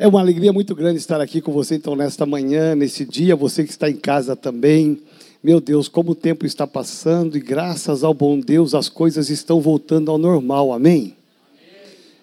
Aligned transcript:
É 0.00 0.06
uma 0.06 0.20
alegria 0.20 0.52
muito 0.52 0.76
grande 0.76 1.00
estar 1.00 1.20
aqui 1.20 1.40
com 1.40 1.50
você, 1.50 1.74
então, 1.74 1.96
nesta 1.96 2.24
manhã, 2.24 2.72
nesse 2.76 3.04
dia, 3.04 3.34
você 3.34 3.64
que 3.64 3.70
está 3.70 3.90
em 3.90 3.96
casa 3.96 4.36
também. 4.36 5.02
Meu 5.42 5.60
Deus, 5.60 5.88
como 5.88 6.12
o 6.12 6.14
tempo 6.14 6.46
está 6.46 6.68
passando 6.68 7.36
e 7.36 7.40
graças 7.40 8.04
ao 8.04 8.14
bom 8.14 8.38
Deus 8.38 8.76
as 8.76 8.88
coisas 8.88 9.28
estão 9.28 9.60
voltando 9.60 10.08
ao 10.08 10.16
normal, 10.16 10.72
amém? 10.72 11.16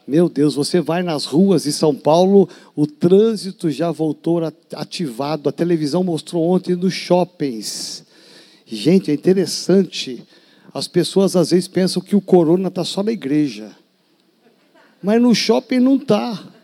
Meu 0.08 0.30
Deus, 0.30 0.56
você 0.56 0.80
vai 0.80 1.04
nas 1.04 1.26
ruas 1.26 1.64
de 1.64 1.74
São 1.74 1.94
Paulo, 1.94 2.48
o 2.78 2.88
trânsito 2.88 3.69
já 3.69 3.92
voltou 3.92 4.42
ativado, 4.73 5.49
a 5.49 5.51
televisão 5.51 6.01
mostrou 6.01 6.49
ontem 6.49 6.78
nos 6.78 6.94
shoppings. 6.94 8.05
Gente, 8.65 9.12
é 9.12 9.13
interessante, 9.13 10.23
as 10.73 10.87
pessoas 10.87 11.35
às 11.35 11.49
vezes 11.49 11.67
pensam 11.67 12.01
que 12.01 12.15
o 12.15 12.21
corona 12.21 12.69
está 12.69 12.85
só 12.85 13.03
na 13.03 13.12
igreja, 13.12 13.69
mas 15.03 15.21
no 15.21 15.35
shopping 15.35 15.81
não 15.81 15.97
está. 15.97 16.55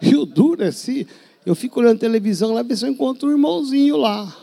E 0.00 0.16
o 0.16 0.24
duro 0.24 0.62
é 0.62 0.68
assim, 0.68 1.06
eu 1.44 1.54
fico 1.54 1.80
olhando 1.80 1.98
televisão 1.98 2.52
lá, 2.52 2.62
ver 2.62 2.76
se 2.76 2.86
eu 2.86 2.90
encontro 2.90 3.28
um 3.28 3.32
irmãozinho 3.32 3.96
lá. 3.96 4.36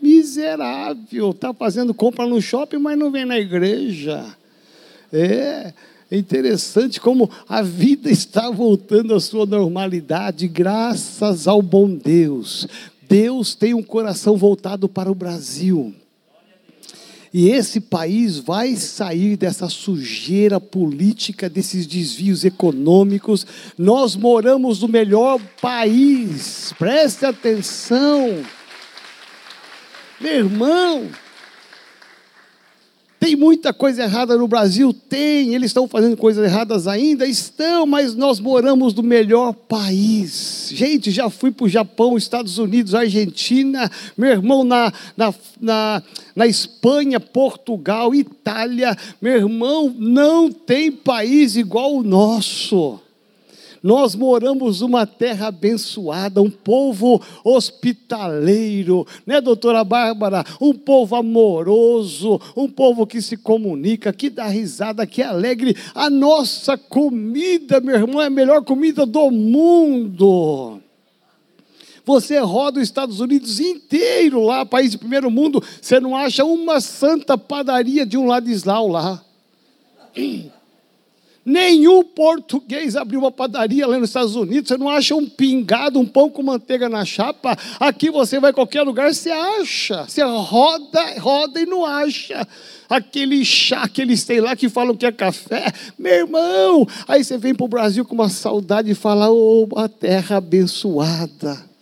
Miserável, 0.00 1.30
está 1.30 1.52
fazendo 1.52 1.94
compra 1.94 2.26
no 2.26 2.40
shopping, 2.40 2.78
mas 2.78 2.98
não 2.98 3.10
vem 3.10 3.24
na 3.24 3.38
igreja. 3.38 4.36
É, 5.12 5.72
é 6.10 6.16
interessante 6.16 7.00
como 7.00 7.30
a 7.48 7.62
vida 7.62 8.10
está 8.10 8.50
voltando 8.50 9.14
à 9.14 9.20
sua 9.20 9.46
normalidade, 9.46 10.46
graças 10.46 11.48
ao 11.48 11.62
bom 11.62 11.88
Deus. 11.88 12.66
Deus 13.08 13.54
tem 13.54 13.74
um 13.74 13.82
coração 13.82 14.36
voltado 14.36 14.88
para 14.88 15.10
o 15.10 15.14
Brasil. 15.14 15.94
E 17.38 17.50
esse 17.50 17.82
país 17.82 18.38
vai 18.38 18.76
sair 18.76 19.36
dessa 19.36 19.68
sujeira 19.68 20.58
política, 20.58 21.50
desses 21.50 21.86
desvios 21.86 22.46
econômicos. 22.46 23.46
Nós 23.76 24.16
moramos 24.16 24.80
no 24.80 24.88
melhor 24.88 25.38
país, 25.60 26.72
preste 26.78 27.26
atenção. 27.26 28.42
Meu 30.18 30.32
irmão, 30.32 31.10
tem 33.26 33.34
muita 33.34 33.74
coisa 33.74 34.04
errada 34.04 34.36
no 34.36 34.46
Brasil? 34.46 34.92
Tem. 34.92 35.52
Eles 35.52 35.70
estão 35.70 35.88
fazendo 35.88 36.16
coisas 36.16 36.44
erradas 36.44 36.86
ainda? 36.86 37.26
Estão, 37.26 37.84
mas 37.84 38.14
nós 38.14 38.38
moramos 38.38 38.94
no 38.94 39.02
melhor 39.02 39.52
país. 39.52 40.70
Gente, 40.72 41.10
já 41.10 41.28
fui 41.28 41.50
para 41.50 41.64
o 41.64 41.68
Japão, 41.68 42.16
Estados 42.16 42.56
Unidos, 42.56 42.94
Argentina, 42.94 43.90
meu 44.16 44.30
irmão 44.30 44.62
na, 44.62 44.92
na, 45.16 45.34
na, 45.60 46.02
na 46.36 46.46
Espanha, 46.46 47.18
Portugal, 47.18 48.14
Itália. 48.14 48.96
Meu 49.20 49.34
irmão, 49.34 49.92
não 49.98 50.52
tem 50.52 50.92
país 50.92 51.56
igual 51.56 51.96
o 51.96 52.04
nosso. 52.04 53.00
Nós 53.82 54.14
moramos 54.14 54.80
numa 54.80 55.06
terra 55.06 55.48
abençoada, 55.48 56.42
um 56.42 56.50
povo 56.50 57.20
hospitaleiro, 57.44 59.06
né, 59.26 59.40
doutora 59.40 59.84
Bárbara? 59.84 60.44
Um 60.60 60.72
povo 60.72 61.16
amoroso, 61.16 62.40
um 62.56 62.68
povo 62.68 63.06
que 63.06 63.20
se 63.22 63.36
comunica, 63.36 64.12
que 64.12 64.30
dá 64.30 64.46
risada, 64.46 65.06
que 65.06 65.22
é 65.22 65.26
alegre. 65.26 65.76
A 65.94 66.10
nossa 66.10 66.76
comida, 66.76 67.80
meu 67.80 67.96
irmão, 67.96 68.20
é 68.22 68.26
a 68.26 68.30
melhor 68.30 68.62
comida 68.62 69.06
do 69.06 69.30
mundo. 69.30 70.80
Você 72.04 72.38
roda 72.38 72.78
os 72.78 72.84
Estados 72.84 73.18
Unidos 73.18 73.58
inteiro 73.58 74.40
lá, 74.44 74.64
país 74.64 74.92
de 74.92 74.98
primeiro 74.98 75.28
mundo, 75.28 75.60
você 75.82 75.98
não 75.98 76.14
acha 76.14 76.44
uma 76.44 76.80
santa 76.80 77.36
padaria 77.36 78.06
de 78.06 78.16
um 78.16 78.26
Ladislau 78.26 78.86
lá. 78.86 79.24
Nenhum 81.46 82.02
português 82.02 82.96
abriu 82.96 83.20
uma 83.20 83.30
padaria 83.30 83.86
lá 83.86 83.96
nos 83.96 84.08
Estados 84.08 84.34
Unidos. 84.34 84.66
Você 84.66 84.76
não 84.76 84.88
acha 84.88 85.14
um 85.14 85.28
pingado, 85.28 86.00
um 86.00 86.04
pão 86.04 86.28
com 86.28 86.42
manteiga 86.42 86.88
na 86.88 87.04
chapa. 87.04 87.56
Aqui 87.78 88.10
você 88.10 88.40
vai 88.40 88.50
em 88.50 88.54
qualquer 88.54 88.82
lugar, 88.82 89.14
você 89.14 89.30
acha. 89.30 90.04
Você 90.08 90.24
roda, 90.24 91.20
roda 91.20 91.60
e 91.60 91.64
não 91.64 91.84
acha. 91.84 92.44
Aquele 92.88 93.44
chá 93.44 93.88
que 93.88 94.02
eles 94.02 94.24
têm 94.24 94.40
lá 94.40 94.56
que 94.56 94.68
falam 94.68 94.96
que 94.96 95.06
é 95.06 95.12
café. 95.12 95.72
Meu 95.96 96.14
irmão, 96.14 96.84
aí 97.06 97.22
você 97.22 97.38
vem 97.38 97.54
para 97.54 97.64
o 97.64 97.68
Brasil 97.68 98.04
com 98.04 98.16
uma 98.16 98.28
saudade 98.28 98.90
e 98.90 98.94
fala: 98.96 99.30
Oh, 99.30 99.68
a 99.76 99.88
terra 99.88 100.38
abençoada. 100.38 101.75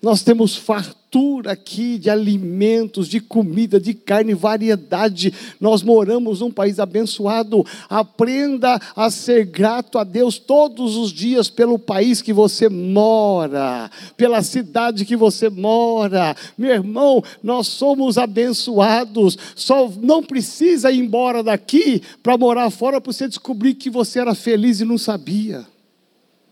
Nós 0.00 0.22
temos 0.22 0.54
fartura 0.54 1.52
aqui 1.52 1.98
de 1.98 2.08
alimentos, 2.08 3.08
de 3.08 3.18
comida, 3.18 3.80
de 3.80 3.94
carne, 3.94 4.32
variedade. 4.32 5.34
Nós 5.60 5.82
moramos 5.82 6.38
num 6.38 6.52
país 6.52 6.78
abençoado. 6.78 7.66
Aprenda 7.88 8.80
a 8.94 9.10
ser 9.10 9.44
grato 9.46 9.98
a 9.98 10.04
Deus 10.04 10.38
todos 10.38 10.96
os 10.96 11.12
dias 11.12 11.50
pelo 11.50 11.80
país 11.80 12.22
que 12.22 12.32
você 12.32 12.68
mora, 12.68 13.90
pela 14.16 14.40
cidade 14.40 15.04
que 15.04 15.16
você 15.16 15.50
mora. 15.50 16.36
Meu 16.56 16.70
irmão, 16.70 17.20
nós 17.42 17.66
somos 17.66 18.18
abençoados. 18.18 19.36
Só 19.56 19.90
não 20.00 20.22
precisa 20.22 20.92
ir 20.92 21.00
embora 21.00 21.42
daqui 21.42 22.00
para 22.22 22.38
morar 22.38 22.70
fora 22.70 23.00
para 23.00 23.12
você 23.12 23.26
descobrir 23.26 23.74
que 23.74 23.90
você 23.90 24.20
era 24.20 24.34
feliz 24.34 24.78
e 24.78 24.84
não 24.84 24.98
sabia. 24.98 25.66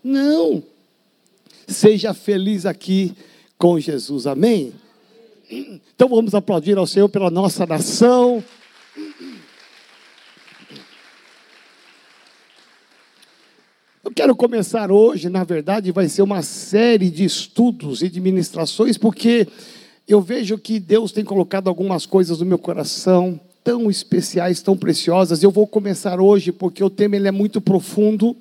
Não. 0.02 0.64
Seja 1.68 2.12
feliz 2.12 2.66
aqui 2.66 3.14
com 3.58 3.78
Jesus. 3.78 4.26
Amém? 4.26 4.72
Então 5.94 6.08
vamos 6.08 6.34
aplaudir 6.34 6.76
ao 6.76 6.86
Senhor 6.86 7.08
pela 7.08 7.30
nossa 7.30 7.64
nação. 7.64 8.42
Eu 14.04 14.12
quero 14.14 14.34
começar 14.36 14.90
hoje, 14.90 15.28
na 15.28 15.44
verdade, 15.44 15.92
vai 15.92 16.08
ser 16.08 16.22
uma 16.22 16.42
série 16.42 17.10
de 17.10 17.24
estudos 17.24 18.02
e 18.02 18.08
de 18.08 18.20
ministrações, 18.20 18.96
porque 18.96 19.46
eu 20.08 20.20
vejo 20.20 20.56
que 20.58 20.78
Deus 20.78 21.12
tem 21.12 21.24
colocado 21.24 21.68
algumas 21.68 22.06
coisas 22.06 22.38
no 22.38 22.46
meu 22.46 22.58
coração 22.58 23.40
tão 23.64 23.90
especiais, 23.90 24.62
tão 24.62 24.76
preciosas. 24.76 25.42
Eu 25.42 25.50
vou 25.50 25.66
começar 25.66 26.20
hoje 26.20 26.52
porque 26.52 26.82
o 26.84 26.90
tema 26.90 27.16
ele 27.16 27.26
é 27.26 27.32
muito 27.32 27.60
profundo, 27.60 28.36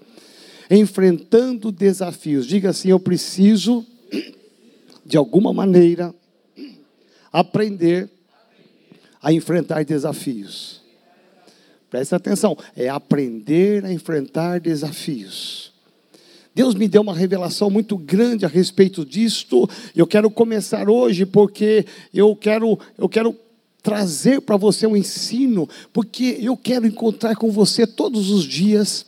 enfrentando 0.69 1.71
desafios. 1.71 2.45
Diga 2.45 2.69
assim: 2.69 2.89
eu 2.89 2.99
preciso 2.99 3.83
de 5.05 5.17
alguma 5.17 5.53
maneira, 5.53 6.13
aprender 7.31 8.09
a 9.21 9.31
enfrentar 9.31 9.85
desafios. 9.85 10.81
Presta 11.89 12.15
atenção, 12.15 12.57
é 12.75 12.89
aprender 12.89 13.85
a 13.85 13.93
enfrentar 13.93 14.59
desafios. 14.59 15.73
Deus 16.53 16.73
me 16.73 16.87
deu 16.87 17.01
uma 17.01 17.13
revelação 17.13 17.69
muito 17.69 17.97
grande 17.97 18.45
a 18.45 18.47
respeito 18.47 19.05
disto. 19.05 19.69
Eu 19.95 20.07
quero 20.07 20.31
começar 20.31 20.89
hoje 20.89 21.25
porque 21.25 21.85
eu 22.13 22.35
quero, 22.35 22.79
eu 22.97 23.09
quero 23.09 23.35
trazer 23.83 24.41
para 24.41 24.57
você 24.57 24.87
um 24.87 24.95
ensino, 24.95 25.69
porque 25.93 26.37
eu 26.41 26.57
quero 26.57 26.87
encontrar 26.87 27.35
com 27.35 27.51
você 27.51 27.85
todos 27.85 28.31
os 28.31 28.45
dias 28.45 29.05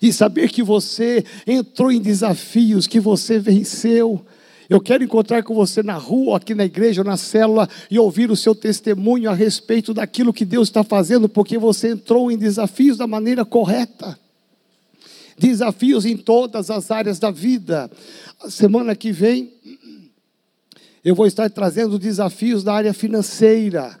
e 0.00 0.12
saber 0.12 0.50
que 0.50 0.62
você 0.62 1.24
entrou 1.46 1.90
em 1.90 2.00
desafios, 2.00 2.86
que 2.86 3.00
você 3.00 3.38
venceu, 3.38 4.24
eu 4.70 4.80
quero 4.80 5.02
encontrar 5.02 5.42
com 5.42 5.52
você 5.52 5.82
na 5.82 5.96
rua, 5.96 6.36
aqui 6.36 6.54
na 6.54 6.64
igreja, 6.64 7.02
na 7.02 7.16
célula, 7.16 7.68
e 7.90 7.98
ouvir 7.98 8.30
o 8.30 8.36
seu 8.36 8.54
testemunho 8.54 9.28
a 9.28 9.34
respeito 9.34 9.92
daquilo 9.92 10.32
que 10.32 10.44
Deus 10.44 10.68
está 10.68 10.84
fazendo, 10.84 11.28
porque 11.28 11.58
você 11.58 11.88
entrou 11.88 12.30
em 12.30 12.38
desafios 12.38 12.96
da 12.96 13.04
maneira 13.04 13.44
correta. 13.44 14.16
Desafios 15.36 16.06
em 16.06 16.16
todas 16.16 16.70
as 16.70 16.88
áreas 16.92 17.18
da 17.18 17.32
vida. 17.32 17.90
A 18.40 18.48
semana 18.48 18.94
que 18.94 19.10
vem, 19.10 19.52
eu 21.04 21.16
vou 21.16 21.26
estar 21.26 21.50
trazendo 21.50 21.98
desafios 21.98 22.62
da 22.62 22.72
área 22.72 22.94
financeira. 22.94 24.00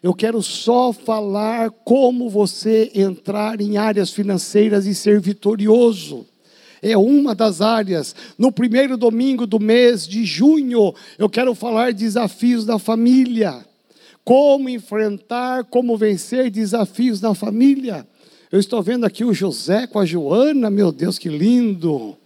Eu 0.00 0.14
quero 0.14 0.40
só 0.44 0.92
falar 0.92 1.72
como 1.84 2.30
você 2.30 2.88
entrar 2.94 3.60
em 3.60 3.78
áreas 3.78 4.12
financeiras 4.12 4.86
e 4.86 4.94
ser 4.94 5.20
vitorioso 5.20 6.24
é 6.84 6.98
uma 6.98 7.34
das 7.34 7.62
áreas. 7.62 8.14
No 8.36 8.52
primeiro 8.52 8.96
domingo 8.96 9.46
do 9.46 9.58
mês 9.58 10.06
de 10.06 10.24
junho, 10.24 10.94
eu 11.18 11.30
quero 11.30 11.54
falar 11.54 11.94
desafios 11.94 12.66
da 12.66 12.78
família. 12.78 13.64
Como 14.22 14.68
enfrentar, 14.68 15.64
como 15.64 15.96
vencer 15.96 16.50
desafios 16.50 17.20
na 17.22 17.34
família. 17.34 18.06
Eu 18.52 18.60
estou 18.60 18.82
vendo 18.82 19.06
aqui 19.06 19.24
o 19.24 19.32
José 19.32 19.86
com 19.86 19.98
a 19.98 20.04
Joana, 20.04 20.70
meu 20.70 20.92
Deus, 20.92 21.18
que 21.18 21.28
lindo. 21.28 22.16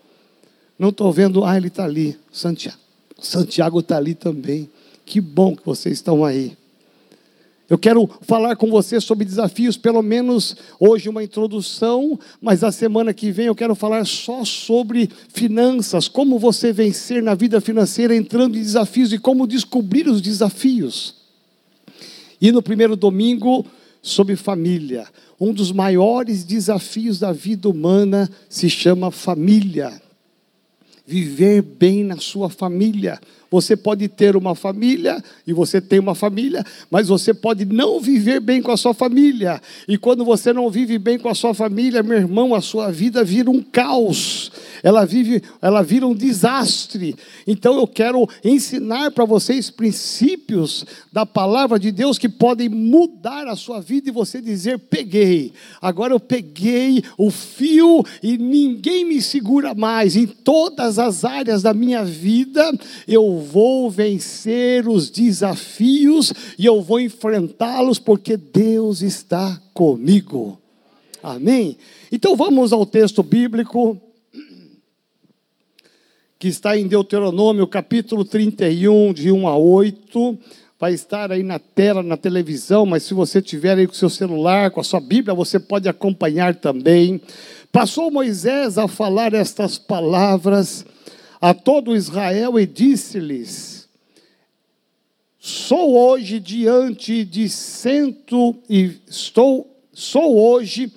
Não 0.77 0.89
estou 0.89 1.13
vendo, 1.13 1.45
ah, 1.45 1.57
ele 1.57 1.69
está 1.69 1.85
ali, 1.85 2.17
Santiago. 2.33 2.79
Santiago 3.21 3.81
está 3.81 3.97
ali 3.97 4.15
também. 4.15 4.69
Que 5.07 5.21
bom 5.21 5.57
que 5.57 5.65
vocês 5.65 5.95
estão 5.95 6.25
aí. 6.25 6.57
Eu 7.69 7.77
quero 7.77 8.09
falar 8.23 8.57
com 8.57 8.71
você 8.71 8.99
sobre 8.99 9.27
desafios, 9.27 9.77
pelo 9.77 10.01
menos 10.01 10.57
hoje 10.81 11.09
uma 11.09 11.23
introdução, 11.23 12.19
mas 12.41 12.65
a 12.65 12.73
semana 12.73 13.13
que 13.13 13.31
vem 13.31 13.47
eu 13.47 13.55
quero 13.55 13.75
falar 13.75 14.07
só 14.07 14.43
sobre 14.43 15.11
finanças, 15.29 16.09
como 16.09 16.39
você 16.39 16.73
vencer 16.73 17.23
na 17.23 17.35
vida 17.35 17.61
financeira 17.61 18.17
entrando 18.17 18.57
em 18.57 18.63
desafios 18.63 19.13
e 19.13 19.19
como 19.19 19.47
descobrir 19.47 20.09
os 20.09 20.23
desafios. 20.23 21.15
E 22.41 22.51
no 22.51 22.63
primeiro 22.63 22.97
domingo 22.97 23.67
sobre 24.01 24.35
família. 24.35 25.07
Um 25.39 25.53
dos 25.53 25.71
maiores 25.71 26.45
desafios 26.45 27.19
da 27.19 27.33
vida 27.33 27.69
humana 27.69 28.31
se 28.49 28.71
chama 28.71 29.11
família. 29.11 30.01
Viver 31.07 31.63
bem 31.63 32.03
na 32.03 32.17
sua 32.17 32.49
família. 32.49 33.21
Você 33.51 33.77
pode 33.77 34.09
ter 34.09 34.37
uma 34.37 34.55
família, 34.55 35.23
e 35.47 35.53
você 35.53 35.81
tem 35.81 35.99
uma 35.99 36.15
família, 36.15 36.65
mas 36.91 37.09
você 37.09 37.33
pode 37.33 37.65
não 37.65 37.99
viver 37.99 38.41
bem 38.41 38.61
com 38.61 38.71
a 38.71 38.77
sua 38.77 38.93
família. 38.93 39.61
E 39.87 39.97
quando 39.97 40.25
você 40.25 40.53
não 40.53 40.71
vive 40.71 40.99
bem 40.99 41.19
com 41.19 41.29
a 41.29 41.35
sua 41.35 41.55
família, 41.55 42.03
meu 42.03 42.19
irmão, 42.19 42.55
a 42.55 42.61
sua 42.61 42.91
vida 42.91 43.25
vira 43.25 43.51
um 43.51 43.63
caos. 43.63 44.53
Ela 44.83 45.05
vive, 45.05 45.43
ela 45.61 45.83
vira 45.83 46.07
um 46.07 46.15
desastre. 46.15 47.17
Então 47.47 47.77
eu 47.77 47.87
quero 47.87 48.29
ensinar 48.45 49.11
para 49.11 49.25
vocês 49.25 49.71
princípios 49.71 50.85
da 51.13 51.27
palavra 51.27 51.79
de 51.79 51.91
Deus 51.91 52.19
que 52.19 52.29
podem 52.29 52.69
mudar 52.69 53.49
a 53.49 53.57
sua 53.57 53.81
vida 53.81 54.09
e 54.09 54.13
você 54.13 54.41
dizer: 54.41 54.79
"Peguei. 54.79 55.53
Agora 55.81 56.13
eu 56.13 56.21
peguei 56.21 57.03
o 57.17 57.31
fio 57.31 58.05
e 58.23 58.39
ninguém 58.39 59.05
me 59.05 59.21
segura 59.21 59.75
mais 59.75 60.17
em 60.17 60.27
todas 60.27 60.99
as 60.99 61.25
áreas 61.25 61.63
da 61.63 61.75
minha 61.75 62.05
vida. 62.05 62.71
Eu 63.07 63.38
vou 63.39 63.91
vencer 63.91 64.89
os 64.89 65.11
desafios 65.11 66.33
e 66.59 66.67
eu 66.67 66.83
vou 66.83 67.01
enfrentá-los 67.01 67.99
porque 67.99 68.37
Deus 68.37 69.03
está 69.03 69.61
comigo. 69.73 70.61
Amém? 71.23 71.77
Então 72.13 72.37
vamos 72.37 72.73
ao 72.73 72.87
texto 72.87 73.23
bíblico 73.23 74.01
que 76.39 76.47
está 76.47 76.79
em 76.79 76.87
Deuteronômio 76.87 77.67
capítulo 77.67 78.25
31, 78.25 79.13
de 79.13 79.33
1 79.33 79.49
a 79.49 79.57
8. 79.57 80.39
Vai 80.79 80.95
estar 80.95 81.33
aí 81.33 81.43
na 81.43 81.59
tela, 81.59 82.05
na 82.05 82.17
televisão, 82.17 82.87
mas 82.87 83.03
se 83.03 83.13
você 83.13 83.43
tiver 83.43 83.77
aí 83.77 83.87
com 83.89 83.95
seu 83.95 84.09
celular, 84.09 84.71
com 84.71 84.81
a 84.81 84.85
sua 84.85 85.01
Bíblia, 85.01 85.35
você 85.35 85.59
pode 85.59 85.89
acompanhar 85.89 86.55
também. 86.55 87.21
Passou 87.73 88.13
Moisés 88.13 88.79
a 88.79 88.87
falar 88.87 89.35
estas 89.35 89.77
palavras 89.77 90.87
a 91.41 91.55
todo 91.55 91.95
Israel 91.95 92.59
e 92.59 92.67
disse-lhes: 92.67 93.89
Sou 95.39 95.97
hoje 95.97 96.41
diante 96.41 97.25
de 97.25 97.49
cento 97.49 98.57
e 98.69 98.97
estou 99.07 99.75
sou 99.93 100.39
hoje 100.39 100.93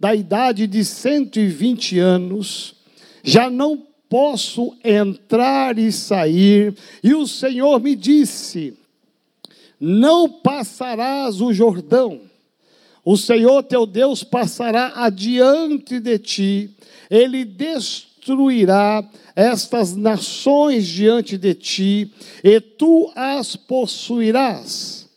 da 0.00 0.14
idade 0.14 0.66
de 0.66 0.84
cento 0.84 1.38
e 1.38 1.48
vinte 1.48 1.98
anos, 1.98 2.74
já 3.22 3.50
não 3.50 3.86
posso 4.08 4.76
entrar 4.82 5.78
e 5.78 5.92
sair, 5.92 6.74
e 7.02 7.14
o 7.14 7.26
Senhor 7.26 7.80
me 7.80 7.94
disse: 7.94 8.74
Não 9.80 10.28
passarás 10.28 11.40
o 11.40 11.52
Jordão. 11.52 12.22
O 13.04 13.16
Senhor 13.16 13.62
teu 13.62 13.86
Deus 13.86 14.22
passará 14.22 14.92
adiante 14.96 15.98
de 15.98 16.18
ti, 16.18 16.70
ele 17.10 17.44
destruirá 17.44 18.07
destruirá 18.28 19.02
estas 19.34 19.96
nações 19.96 20.86
diante 20.86 21.38
de 21.38 21.54
ti, 21.54 22.12
e 22.44 22.60
tu 22.60 23.10
as 23.14 23.56
possuirás. 23.56 25.08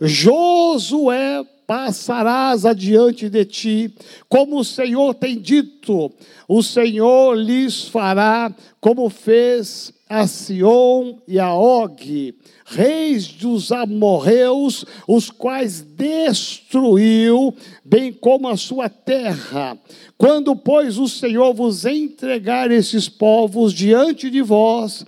Josué 0.00 1.44
passarás 1.68 2.64
adiante 2.64 3.28
de 3.28 3.44
ti, 3.44 3.94
como 4.26 4.58
o 4.58 4.64
Senhor 4.64 5.12
tem 5.12 5.38
dito, 5.38 6.10
o 6.48 6.62
Senhor 6.62 7.34
lhes 7.34 7.86
fará 7.86 8.50
como 8.80 9.10
fez 9.10 9.92
a 10.08 10.26
Sion 10.26 11.18
e 11.28 11.38
a 11.38 11.52
Og, 11.52 12.34
reis 12.64 13.28
dos 13.28 13.70
amorreus, 13.70 14.86
os 15.06 15.30
quais 15.30 15.82
destruiu, 15.82 17.54
bem 17.84 18.14
como 18.14 18.48
a 18.48 18.56
sua 18.56 18.88
terra. 18.88 19.76
Quando, 20.16 20.56
pois, 20.56 20.96
o 20.96 21.06
Senhor 21.06 21.52
vos 21.52 21.84
entregar 21.84 22.70
esses 22.70 23.10
povos 23.10 23.74
diante 23.74 24.30
de 24.30 24.40
vós, 24.40 25.04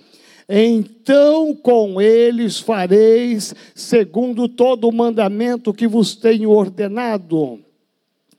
então 0.53 1.55
com 1.55 2.01
eles 2.01 2.59
fareis 2.59 3.55
segundo 3.73 4.49
todo 4.49 4.89
o 4.89 4.93
mandamento 4.93 5.73
que 5.73 5.87
vos 5.87 6.17
tenho 6.17 6.51
ordenado. 6.51 7.61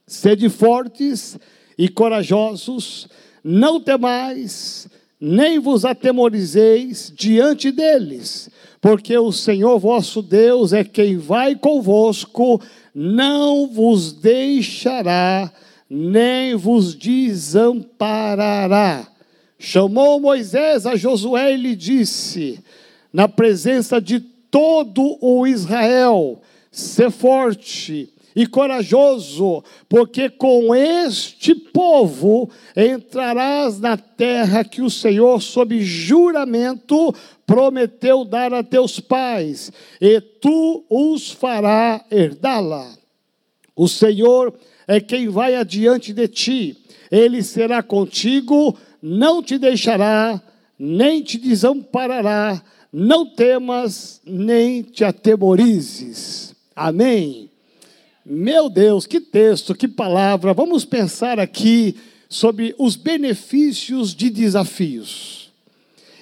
Sede 0.06 0.50
fortes 0.50 1.40
e 1.78 1.88
corajosos, 1.88 3.08
não 3.42 3.80
temais, 3.80 4.90
nem 5.20 5.58
vos 5.58 5.86
atemorizeis 5.86 7.14
diante 7.16 7.72
deles, 7.72 8.50
porque 8.82 9.18
o 9.18 9.32
Senhor 9.32 9.80
vosso 9.80 10.22
Deus 10.22 10.74
é 10.74 10.84
quem 10.84 11.18
vai 11.18 11.56
convosco, 11.56 12.62
não 12.94 13.68
vos 13.68 14.12
deixará, 14.12 15.50
nem 15.90 16.56
vos 16.56 16.94
desamparará. 16.94 19.11
Chamou 19.64 20.20
Moisés 20.20 20.88
a 20.88 20.96
Josué 20.96 21.54
e 21.54 21.58
lhe 21.58 21.76
disse, 21.76 22.60
na 23.14 23.28
presença 23.28 24.02
de 24.02 24.20
todo 24.20 25.20
o 25.22 25.46
Israel: 25.46 26.42
Sê 26.72 27.12
forte 27.12 28.12
e 28.36 28.48
corajoso, 28.48 29.64
porque 29.88 30.32
com 30.32 30.74
este 30.74 31.54
povo 31.54 32.50
entrarás 32.76 33.80
na 33.80 33.96
terra 33.96 34.64
que 34.64 34.82
o 34.82 34.90
Senhor, 34.90 35.40
sob 35.40 35.80
juramento, 35.80 37.14
prometeu 37.46 38.26
dar 38.26 38.52
a 38.56 38.64
teus 38.64 39.00
pais, 39.00 39.72
e 40.02 40.20
tu 40.20 40.84
os 40.90 41.30
fará 41.30 42.04
herdá-la. 42.10 42.92
O 43.76 43.88
Senhor 43.88 44.56
é 44.88 45.00
quem 45.00 45.30
vai 45.30 45.54
adiante 45.54 46.14
de 46.14 46.28
ti, 46.28 46.78
ele 47.12 47.44
será 47.44 47.84
contigo, 47.84 48.76
não 49.02 49.42
te 49.42 49.58
deixará, 49.58 50.42
nem 50.78 51.22
te 51.22 51.38
desamparará, 51.38 52.62
não 52.92 53.26
temas, 53.26 54.22
nem 54.26 54.82
te 54.82 55.04
atemorizes. 55.04 56.54
Amém. 56.76 57.50
Meu 58.26 58.70
Deus, 58.70 59.06
que 59.06 59.20
texto, 59.20 59.74
que 59.74 59.88
palavra. 59.88 60.54
Vamos 60.54 60.86
pensar 60.86 61.40
aqui 61.40 61.96
sobre 62.30 62.76
os 62.78 62.96
benefícios 62.96 64.14
de 64.14 64.30
desafios. 64.30 65.52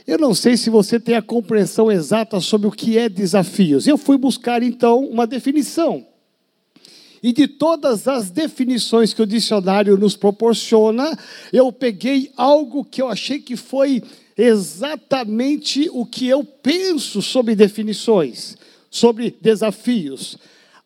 Eu 0.07 0.17
não 0.17 0.33
sei 0.33 0.57
se 0.57 0.69
você 0.69 0.99
tem 0.99 1.15
a 1.15 1.21
compreensão 1.21 1.91
exata 1.91 2.39
sobre 2.39 2.67
o 2.67 2.71
que 2.71 2.97
é 2.97 3.07
desafios. 3.07 3.85
Eu 3.85 3.97
fui 3.97 4.17
buscar 4.17 4.63
então 4.63 5.05
uma 5.05 5.27
definição. 5.27 6.05
E 7.21 7.33
de 7.33 7.47
todas 7.47 8.07
as 8.07 8.29
definições 8.29 9.13
que 9.13 9.21
o 9.21 9.27
dicionário 9.27 9.97
nos 9.97 10.15
proporciona, 10.15 11.17
eu 11.51 11.71
peguei 11.71 12.31
algo 12.37 12.85
que 12.85 13.01
eu 13.01 13.09
achei 13.09 13.39
que 13.39 13.55
foi 13.55 14.01
exatamente 14.37 15.89
o 15.91 16.05
que 16.05 16.27
eu 16.27 16.43
penso 16.43 17.21
sobre 17.21 17.55
definições, 17.55 18.55
sobre 18.89 19.35
desafios. 19.41 20.37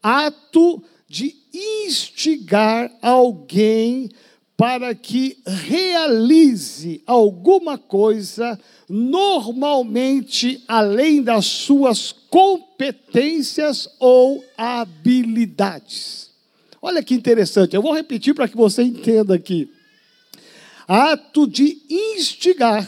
Ato 0.01 0.83
de 1.07 1.35
instigar 1.53 2.91
alguém 2.99 4.09
para 4.63 4.95
que 4.95 5.37
realize 5.45 7.03
alguma 7.05 7.77
coisa, 7.77 8.57
normalmente 8.87 10.63
além 10.69 11.21
das 11.21 11.45
suas 11.45 12.13
competências 12.29 13.89
ou 13.99 14.41
habilidades. 14.57 16.31
Olha 16.81 17.03
que 17.03 17.13
interessante, 17.13 17.75
eu 17.75 17.81
vou 17.81 17.93
repetir 17.93 18.33
para 18.33 18.47
que 18.47 18.55
você 18.55 18.83
entenda 18.83 19.35
aqui. 19.35 19.69
Ato 20.87 21.45
de 21.45 21.81
instigar 21.89 22.87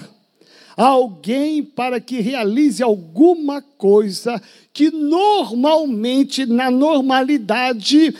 alguém 0.75 1.63
para 1.63 1.99
que 1.99 2.19
realize 2.19 2.83
alguma 2.83 3.61
coisa 3.61 4.41
que 4.73 4.91
normalmente, 4.91 6.45
na 6.45 6.69
normalidade, 6.69 8.13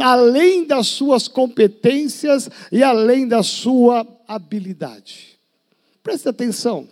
além 0.00 0.66
das 0.66 0.88
suas 0.88 1.26
competências 1.26 2.50
e 2.70 2.82
além 2.82 3.26
da 3.26 3.42
sua 3.42 4.06
habilidade. 4.28 5.38
Preste 6.02 6.28
atenção. 6.28 6.86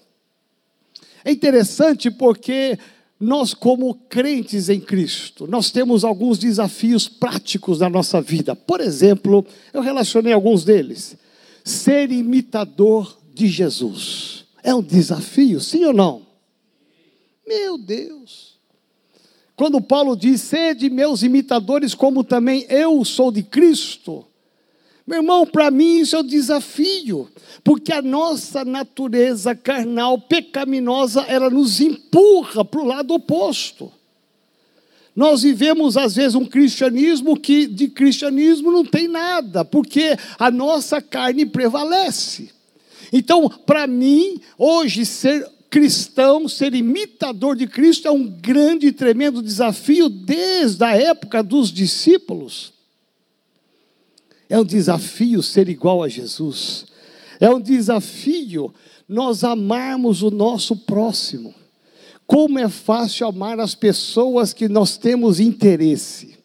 É 1.25 1.31
interessante 1.31 2.11
porque 2.11 2.79
nós, 3.19 3.53
como 3.53 3.95
crentes 4.09 4.71
em 4.71 4.81
Cristo, 4.81 5.47
nós 5.47 5.71
temos 5.71 6.05
alguns 6.05 6.39
desafios 6.39 7.07
práticos 7.07 7.81
na 7.81 7.91
nossa 7.91 8.23
vida. 8.23 8.57
Por 8.57 8.81
exemplo, 8.81 9.45
eu 9.75 9.83
relacionei 9.83 10.33
alguns 10.33 10.65
deles. 10.65 11.17
Ser 11.63 12.11
imitador 12.11 13.19
de 13.35 13.47
Jesus. 13.47 14.40
É 14.63 14.75
um 14.75 14.83
desafio, 14.83 15.61
sim 15.61 15.85
ou 15.85 15.93
não? 15.93 16.27
Meu 17.47 17.77
Deus. 17.79 18.59
Quando 19.57 19.81
Paulo 19.81 20.17
diz: 20.17 20.41
sede 20.41 20.89
meus 20.89 21.23
imitadores, 21.23 21.95
como 21.95 22.25
também 22.25 22.65
eu 22.69 23.05
sou 23.05 23.31
de 23.31 23.43
Cristo. 23.43 24.25
Meu 25.07 25.19
irmão, 25.19 25.45
para 25.45 25.71
mim 25.71 25.99
isso 25.99 26.15
é 26.15 26.21
um 26.21 26.25
desafio, 26.25 27.29
porque 27.65 27.93
a 27.93 28.01
nossa 28.01 28.65
natureza 28.65 29.55
carnal, 29.55 30.21
pecaminosa, 30.21 31.23
ela 31.23 31.51
nos 31.51 31.81
empurra 31.81 32.65
para 32.65 32.81
o 32.81 32.87
lado 32.87 33.13
oposto. 33.13 33.91
Nós 35.17 35.43
vivemos, 35.43 35.97
às 35.97 36.15
vezes, 36.15 36.37
um 36.37 36.47
cristianismo 36.47 37.37
que 37.37 37.67
de 37.67 37.89
cristianismo 37.89 38.71
não 38.71 38.85
tem 38.85 39.09
nada, 39.09 39.65
porque 39.65 40.17
a 40.39 40.51
nossa 40.51 41.03
carne 41.03 41.45
prevalece. 41.45 42.51
Então, 43.13 43.49
para 43.49 43.87
mim, 43.87 44.41
hoje, 44.57 45.05
ser 45.05 45.49
cristão, 45.71 46.49
ser 46.49 46.75
imitador 46.75 47.57
de 47.57 47.67
Cristo 47.67 48.09
é 48.09 48.11
um 48.11 48.27
grande 48.27 48.89
e 48.89 48.93
tremendo 48.93 49.41
desafio 49.41 50.09
desde 50.09 50.83
a 50.85 50.97
época 50.97 51.43
dos 51.43 51.71
discípulos. 51.71 52.73
É 54.49 54.59
um 54.59 54.65
desafio 54.65 55.43
ser 55.43 55.69
igual 55.69 56.03
a 56.03 56.09
Jesus. 56.09 56.87
É 57.39 57.49
um 57.49 57.61
desafio 57.61 58.75
nós 59.09 59.45
amarmos 59.45 60.23
o 60.23 60.31
nosso 60.31 60.77
próximo. 60.77 61.55
Como 62.27 62.59
é 62.59 62.69
fácil 62.69 63.29
amar 63.29 63.59
as 63.61 63.75
pessoas 63.75 64.53
que 64.53 64.69
nós 64.69 64.97
temos 64.97 65.39
interesse. 65.39 66.40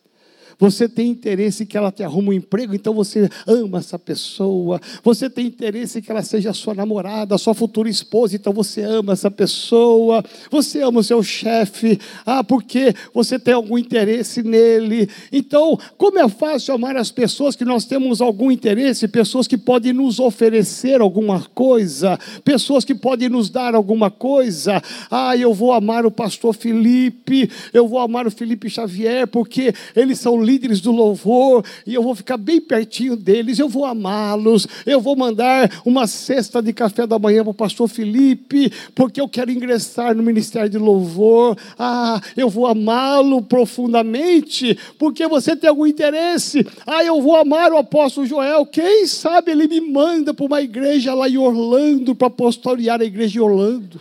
Você 0.58 0.88
tem 0.88 1.10
interesse 1.10 1.66
que 1.66 1.78
ela 1.78 1.92
te 1.92 2.04
arrume 2.04 2.30
um 2.30 2.34
emprego, 2.34 2.74
então 2.74 2.94
você 2.94 3.30
ama 3.46 3.80
essa 3.80 4.00
pessoa. 4.00 4.80
Você 5.04 5.30
tem 5.30 5.48
interesse 5.48 6.02
que 6.02 6.12
ela 6.12 6.22
seja 6.22 6.54
sua 6.54 6.74
namorada, 6.74 7.38
sua 7.38 7.54
futura 7.54 7.90
esposa, 7.90 8.36
então 8.36 8.54
você 8.54 8.82
ama 8.82 9.14
essa 9.14 9.30
pessoa. 9.30 10.24
Você 10.50 10.82
ama 10.82 11.00
o 11.00 11.04
seu 11.04 11.22
chefe, 11.24 12.00
ah, 12.26 12.44
porque 12.44 12.94
você 13.14 13.38
tem 13.38 13.54
algum 13.54 13.78
interesse 13.78 14.44
nele. 14.44 15.10
Então, 15.32 15.78
como 15.98 16.20
é 16.20 16.28
fácil 16.30 16.74
amar 16.74 16.96
as 16.98 17.12
pessoas 17.12 17.56
que 17.56 17.66
nós 17.66 17.86
temos 17.86 18.22
algum 18.22 18.52
interesse, 18.52 19.08
pessoas 19.08 19.48
que 19.48 19.58
podem 19.58 19.94
nos 19.94 20.20
oferecer 20.20 21.02
alguma 21.02 21.42
coisa, 21.54 22.18
pessoas 22.44 22.86
que 22.86 22.96
podem 22.96 23.30
nos 23.30 23.50
dar 23.50 23.76
alguma 23.76 24.10
coisa. 24.10 24.82
Ah, 25.12 25.36
eu 25.36 25.54
vou 25.54 25.74
amar 25.74 26.06
o 26.06 26.12
pastor 26.12 26.54
Felipe, 26.54 27.50
eu 27.74 27.88
vou 27.88 28.00
amar 28.00 28.28
o 28.28 28.32
Felipe 28.32 28.70
Xavier, 28.70 29.28
porque 29.28 29.74
eles 29.96 30.20
são 30.20 30.45
líderes 30.46 30.80
do 30.80 30.92
louvor, 30.92 31.66
e 31.86 31.94
eu 31.94 32.04
vou 32.04 32.16
ficar 32.16 32.38
bem 32.38 32.62
pertinho 32.62 33.16
deles, 33.16 33.60
eu 33.60 33.68
vou 33.68 33.86
amá-los, 33.86 34.68
eu 34.86 35.02
vou 35.02 35.16
mandar 35.16 35.82
uma 35.84 36.08
cesta 36.08 36.62
de 36.62 36.72
café 36.72 37.08
da 37.08 37.18
manhã 37.18 37.44
para 37.44 37.52
o 37.52 37.54
pastor 37.54 37.88
Felipe, 37.88 38.72
porque 38.94 39.20
eu 39.20 39.28
quero 39.28 39.52
ingressar 39.52 40.16
no 40.16 40.24
ministério 40.24 40.70
de 40.70 40.78
louvor. 40.78 41.58
Ah, 41.78 42.22
eu 42.38 42.50
vou 42.50 42.68
amá-lo 42.68 43.42
profundamente, 43.42 44.78
porque 45.00 45.28
você 45.28 45.56
tem 45.56 45.70
algum 45.70 45.88
interesse. 45.88 46.66
Ah, 46.86 47.04
eu 47.04 47.22
vou 47.22 47.36
amar 47.36 47.72
o 47.72 47.78
apóstolo 47.78 48.28
Joel, 48.28 48.66
quem 48.66 49.08
sabe 49.08 49.52
ele 49.52 49.68
me 49.68 49.82
manda 49.82 50.34
para 50.34 50.46
uma 50.46 50.62
igreja 50.62 51.14
lá 51.14 51.28
em 51.28 51.38
Orlando, 51.38 52.16
para 52.16 52.30
pastorear 52.30 53.02
a 53.02 53.06
igreja 53.06 53.34
de 53.34 53.42
Orlando. 53.42 54.00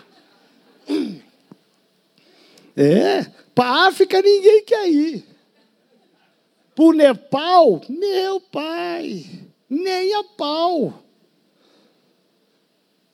É, 2.77 3.27
para 3.55 3.69
a 3.69 3.89
África 3.89 4.21
ninguém 4.21 4.65
quer 4.65 4.89
ir. 4.89 5.34
Para 6.75 6.85
o 6.85 6.93
Nepal, 6.93 7.81
meu 7.89 8.41
pai, 8.41 9.25
nem 9.71 10.15
a 10.15 10.25
pau. 10.25 11.05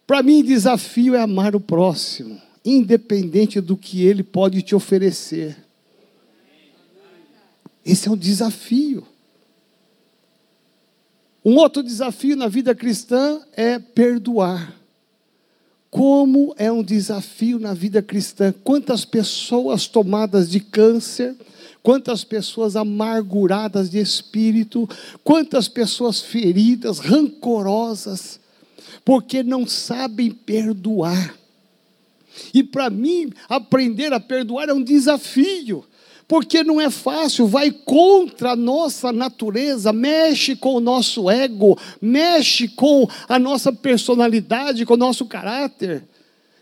Para 0.07 0.23
mim, 0.23 0.43
desafio 0.43 1.15
é 1.15 1.21
amar 1.21 1.55
o 1.55 1.61
próximo, 1.61 2.41
independente 2.65 3.61
do 3.61 3.77
que 3.77 4.05
ele 4.05 4.23
pode 4.23 4.63
te 4.63 4.75
oferecer. 4.75 5.57
Esse 7.85 8.09
é 8.09 8.11
um 8.11 8.17
desafio. 8.17 9.07
Um 11.45 11.57
outro 11.57 11.83
desafio 11.83 12.37
na 12.37 12.49
vida 12.49 12.75
cristã 12.75 13.41
é 13.53 13.79
perdoar. 13.79 14.75
Como 15.91 16.55
é 16.59 16.71
um 16.71 16.83
desafio 16.83 17.59
na 17.59 17.75
vida 17.75 18.03
cristã. 18.03 18.53
Quantas 18.65 19.05
pessoas 19.05 19.87
tomadas 19.87 20.51
de 20.51 20.61
câncer, 20.61 21.37
quantas 21.83 22.25
pessoas 22.25 22.77
amarguradas 22.77 23.91
de 23.91 23.99
espírito, 23.99 24.89
quantas 25.25 25.69
pessoas 25.69 26.21
feridas, 26.21 26.99
rancorosas, 26.99 28.41
porque 29.05 29.43
não 29.43 29.67
sabem 29.67 30.31
perdoar. 30.31 31.35
E 32.55 32.63
para 32.63 32.91
mim, 32.91 33.33
aprender 33.49 34.13
a 34.13 34.21
perdoar 34.21 34.69
é 34.69 34.75
um 34.75 34.83
desafio, 34.83 35.85
porque 36.29 36.63
não 36.63 36.81
é 36.81 36.91
fácil, 36.91 37.47
vai 37.47 37.71
contra 37.71 38.53
a 38.53 38.57
nossa 38.57 39.13
natureza, 39.13 39.93
mexe 39.93 40.55
com 40.55 40.75
o 40.75 40.81
nosso 40.81 41.29
ego, 41.29 41.79
mexe 42.01 42.69
com 42.69 43.09
a 43.29 43.39
nossa 43.39 43.73
personalidade, 43.73 44.87
com 44.87 44.95
o 44.95 44.99
nosso 44.99 45.27
caráter. 45.27 46.05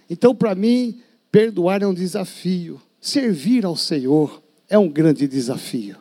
Então, 0.08 0.34
para 0.34 0.54
mim, 0.54 1.00
perdoar 1.30 1.82
é 1.82 1.86
um 1.86 1.92
desafio, 1.92 2.80
servir 3.00 3.66
ao 3.66 3.76
Senhor 3.76 4.42
é 4.68 4.78
um 4.78 4.88
grande 4.88 5.26
desafio. 5.26 5.96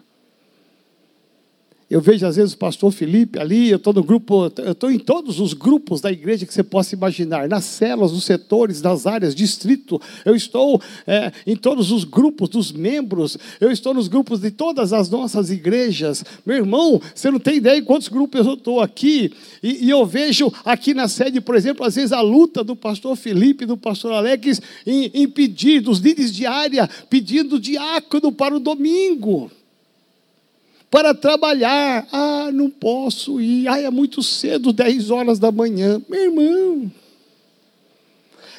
Eu 1.89 2.01
vejo 2.01 2.27
às 2.27 2.35
vezes 2.35 2.53
o 2.53 2.57
pastor 2.57 2.91
Felipe 2.91 3.39
ali, 3.39 3.69
eu 3.69 3.77
estou 3.77 3.93
no 3.93 4.03
grupo, 4.03 4.51
eu 4.57 4.73
estou 4.73 4.91
em 4.91 4.99
todos 4.99 5.39
os 5.39 5.53
grupos 5.53 6.01
da 6.01 6.11
igreja 6.11 6.45
que 6.45 6.53
você 6.53 6.61
possa 6.61 6.93
imaginar, 6.93 7.47
nas 7.47 7.63
células, 7.63 8.11
nos 8.11 8.25
setores, 8.25 8.81
nas 8.81 9.07
áreas, 9.07 9.33
distrito, 9.33 10.01
eu 10.25 10.35
estou 10.35 10.81
é, 11.05 11.31
em 11.45 11.55
todos 11.55 11.89
os 11.89 12.03
grupos 12.03 12.49
dos 12.49 12.73
membros, 12.73 13.37
eu 13.61 13.71
estou 13.71 13.93
nos 13.93 14.09
grupos 14.09 14.41
de 14.41 14.51
todas 14.51 14.91
as 14.91 15.09
nossas 15.09 15.49
igrejas. 15.49 16.25
Meu 16.45 16.57
irmão, 16.57 17.01
você 17.15 17.31
não 17.31 17.39
tem 17.39 17.55
ideia 17.55 17.81
quantos 17.81 18.09
grupos 18.09 18.45
eu 18.45 18.55
estou 18.55 18.81
aqui, 18.81 19.31
e, 19.63 19.85
e 19.85 19.89
eu 19.89 20.05
vejo 20.05 20.51
aqui 20.65 20.93
na 20.93 21.07
sede, 21.07 21.39
por 21.39 21.55
exemplo, 21.55 21.85
às 21.85 21.95
vezes 21.95 22.11
a 22.11 22.19
luta 22.19 22.65
do 22.65 22.75
pastor 22.75 23.15
Felipe, 23.15 23.65
do 23.65 23.77
pastor 23.77 24.11
Alex, 24.11 24.61
em, 24.85 25.09
em 25.13 25.25
pedir, 25.25 25.79
dos 25.79 25.99
líderes 25.99 26.33
de 26.33 26.45
área, 26.45 26.89
pedindo 27.09 27.57
diácono 27.57 28.29
para 28.29 28.53
o 28.53 28.59
domingo 28.59 29.49
para 30.89 31.13
trabalhar. 31.13 32.07
Ah, 32.11 32.49
não 32.51 32.69
posso 32.69 33.41
ir. 33.41 33.67
Ah, 33.67 33.79
é 33.79 33.89
muito 33.89 34.23
cedo, 34.23 34.73
10 34.73 35.09
horas 35.11 35.39
da 35.39 35.51
manhã. 35.51 36.01
Meu 36.09 36.21
irmão. 36.21 36.91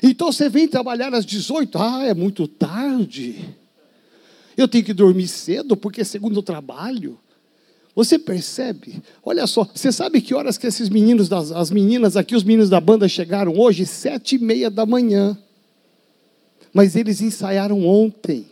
Então 0.02 0.30
você 0.30 0.48
vem 0.48 0.68
trabalhar 0.68 1.12
às 1.14 1.26
18. 1.26 1.78
Ah, 1.78 2.04
é 2.04 2.14
muito 2.14 2.46
tarde. 2.46 3.56
Eu 4.56 4.68
tenho 4.68 4.84
que 4.84 4.92
dormir 4.92 5.28
cedo 5.28 5.76
porque 5.76 6.00
é 6.00 6.04
segundo 6.04 6.42
trabalho. 6.42 7.18
Você 7.94 8.16
percebe? 8.18 9.02
Olha 9.24 9.44
só, 9.46 9.64
você 9.64 9.90
sabe 9.90 10.20
que 10.20 10.32
horas 10.32 10.56
que 10.56 10.68
esses 10.68 10.88
meninos, 10.88 11.28
das, 11.28 11.50
as 11.50 11.70
meninas 11.70 12.16
aqui, 12.16 12.36
os 12.36 12.44
meninos 12.44 12.70
da 12.70 12.80
banda 12.80 13.08
chegaram 13.08 13.58
hoje? 13.58 13.84
Sete 13.86 14.36
e 14.36 14.38
meia 14.38 14.70
da 14.70 14.86
manhã. 14.86 15.36
Mas 16.72 16.94
eles 16.94 17.20
ensaiaram 17.20 17.84
ontem. 17.84 18.46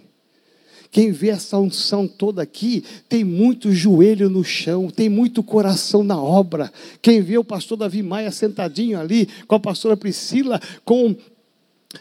Quem 0.90 1.12
vê 1.12 1.30
essa 1.30 1.58
unção 1.58 2.06
toda 2.06 2.42
aqui, 2.42 2.84
tem 3.08 3.24
muito 3.24 3.72
joelho 3.72 4.28
no 4.28 4.44
chão, 4.44 4.88
tem 4.88 5.08
muito 5.08 5.42
coração 5.42 6.02
na 6.02 6.20
obra. 6.20 6.72
Quem 7.02 7.20
vê 7.20 7.38
o 7.38 7.44
pastor 7.44 7.78
Davi 7.78 8.02
Maia 8.02 8.30
sentadinho 8.30 8.98
ali, 8.98 9.28
com 9.46 9.54
a 9.54 9.60
pastora 9.60 9.96
Priscila, 9.96 10.60
com 10.84 11.14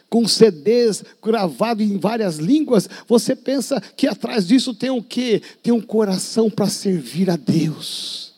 com 0.09 0.27
CDs 0.27 1.03
gravado 1.23 1.81
em 1.81 1.97
várias 1.97 2.37
línguas, 2.37 2.89
você 3.07 3.35
pensa 3.35 3.81
que 3.95 4.07
atrás 4.07 4.47
disso 4.47 4.73
tem 4.73 4.89
o 4.89 5.01
quê? 5.01 5.41
Tem 5.63 5.73
um 5.73 5.79
coração 5.79 6.49
para 6.49 6.67
servir 6.67 7.29
a 7.29 7.37
Deus. 7.37 8.33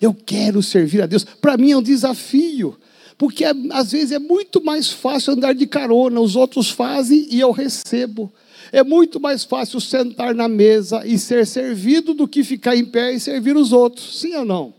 Eu 0.00 0.12
quero 0.12 0.62
servir 0.62 1.02
a 1.02 1.06
Deus. 1.06 1.24
Para 1.24 1.56
mim 1.56 1.70
é 1.70 1.76
um 1.76 1.82
desafio, 1.82 2.76
porque 3.16 3.44
às 3.44 3.92
vezes 3.92 4.10
é 4.10 4.18
muito 4.18 4.62
mais 4.62 4.90
fácil 4.90 5.34
andar 5.34 5.52
de 5.52 5.66
carona, 5.66 6.20
os 6.20 6.34
outros 6.34 6.70
fazem 6.70 7.28
e 7.30 7.38
eu 7.38 7.52
recebo. 7.52 8.32
É 8.72 8.82
muito 8.82 9.20
mais 9.20 9.44
fácil 9.44 9.78
sentar 9.82 10.34
na 10.34 10.48
mesa 10.48 11.06
e 11.06 11.18
ser 11.18 11.46
servido 11.46 12.14
do 12.14 12.26
que 12.26 12.42
ficar 12.42 12.74
em 12.74 12.86
pé 12.86 13.12
e 13.12 13.20
servir 13.20 13.54
os 13.54 13.70
outros. 13.70 14.18
Sim 14.18 14.34
ou 14.36 14.46
não? 14.46 14.74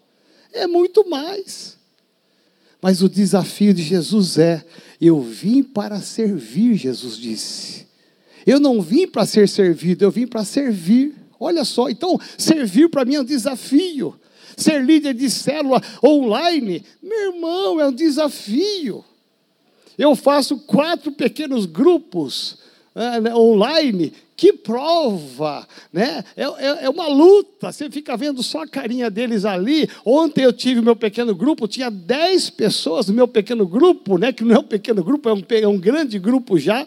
É 0.52 0.66
muito 0.66 1.08
mais. 1.08 1.78
Mas 2.82 3.04
o 3.04 3.08
desafio 3.08 3.72
de 3.72 3.84
Jesus 3.84 4.40
é: 4.40 4.66
eu 5.00 5.22
vim 5.22 5.62
para 5.62 6.02
servir, 6.02 6.74
Jesus 6.74 7.18
disse. 7.18 7.86
Eu 8.46 8.60
não 8.60 8.82
vim 8.82 9.08
para 9.08 9.28
ser 9.28 9.48
servido, 9.48 10.04
eu 10.04 10.12
vim 10.12 10.26
para 10.26 10.44
servir. 10.44 11.14
Olha 11.40 11.64
só, 11.64 11.88
então, 11.88 12.20
servir 12.38 12.90
para 12.90 13.06
mim 13.06 13.16
é 13.16 13.22
um 13.22 13.26
desafio. 13.26 14.20
Ser 14.58 14.84
líder 14.84 15.14
de 15.14 15.30
célula 15.30 15.82
online, 16.04 16.84
meu 17.02 17.34
irmão, 17.34 17.80
é 17.80 17.88
um 17.88 17.94
desafio. 17.94 19.06
Eu 19.98 20.16
faço 20.16 20.58
quatro 20.60 21.12
pequenos 21.12 21.66
grupos 21.66 22.58
online, 23.36 24.14
que 24.36 24.54
prova, 24.54 25.68
né? 25.92 26.24
É, 26.36 26.44
é, 26.44 26.86
é, 26.86 26.90
uma 26.90 27.08
luta, 27.08 27.72
você 27.72 27.90
fica 27.90 28.16
vendo 28.16 28.44
só 28.44 28.64
a 28.64 28.68
carinha 28.68 29.10
deles 29.10 29.46
ali. 29.46 29.90
Ontem 30.06 30.44
eu 30.44 30.54
tive 30.54 30.82
meu 30.82 30.96
pequeno 30.96 31.34
grupo, 31.34 31.68
tinha 31.68 31.90
10 31.90 32.52
pessoas 32.52 33.08
no 33.08 33.14
meu 33.14 33.28
pequeno 33.28 33.66
grupo, 33.66 34.18
né? 34.18 34.32
Que 34.32 34.44
não 34.44 34.56
é 34.56 34.60
um 34.60 34.64
pequeno 34.64 35.04
grupo, 35.04 35.30
é 35.30 35.34
um, 35.34 35.44
é 35.50 35.68
um 35.68 35.80
grande 35.80 36.20
grupo 36.20 36.58
já. 36.60 36.86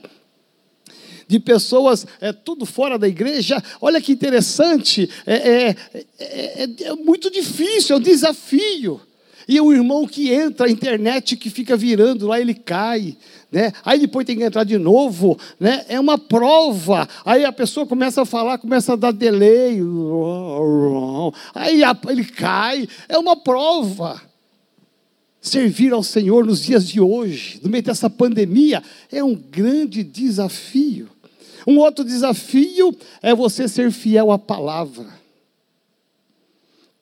De 1.28 1.40
pessoas, 1.40 2.06
é 2.20 2.32
tudo 2.32 2.64
fora 2.64 2.96
da 2.96 3.08
igreja. 3.08 3.60
Olha 3.80 4.00
que 4.00 4.12
interessante, 4.12 5.10
é, 5.26 5.34
é, 5.34 5.76
é, 6.20 6.68
é 6.82 6.94
muito 6.94 7.28
difícil, 7.30 7.96
é 7.96 7.98
um 7.98 8.02
desafio. 8.02 9.00
E 9.48 9.60
o 9.60 9.72
irmão 9.72 10.06
que 10.06 10.32
entra, 10.32 10.66
a 10.66 10.70
internet 10.70 11.36
que 11.36 11.48
fica 11.48 11.76
virando 11.76 12.26
lá, 12.26 12.40
ele 12.40 12.54
cai. 12.54 13.16
Né? 13.50 13.72
Aí 13.84 14.00
depois 14.00 14.26
tem 14.26 14.36
que 14.36 14.42
entrar 14.42 14.64
de 14.64 14.76
novo, 14.76 15.38
né? 15.58 15.84
É 15.88 16.00
uma 16.00 16.18
prova. 16.18 17.08
Aí 17.24 17.44
a 17.44 17.52
pessoa 17.52 17.86
começa 17.86 18.22
a 18.22 18.26
falar, 18.26 18.58
começa 18.58 18.94
a 18.94 18.96
dar 18.96 19.12
delay. 19.12 19.80
Aí 21.54 21.80
ele 22.08 22.24
cai. 22.24 22.88
É 23.08 23.16
uma 23.16 23.36
prova. 23.36 24.20
Servir 25.40 25.92
ao 25.92 26.02
Senhor 26.02 26.44
nos 26.44 26.60
dias 26.60 26.88
de 26.88 27.00
hoje, 27.00 27.60
no 27.62 27.70
meio 27.70 27.84
dessa 27.84 28.10
pandemia, 28.10 28.82
é 29.12 29.22
um 29.22 29.36
grande 29.36 30.02
desafio. 30.02 31.08
Um 31.64 31.78
outro 31.78 32.04
desafio 32.04 32.96
é 33.22 33.32
você 33.32 33.68
ser 33.68 33.92
fiel 33.92 34.32
à 34.32 34.38
palavra. 34.38 35.06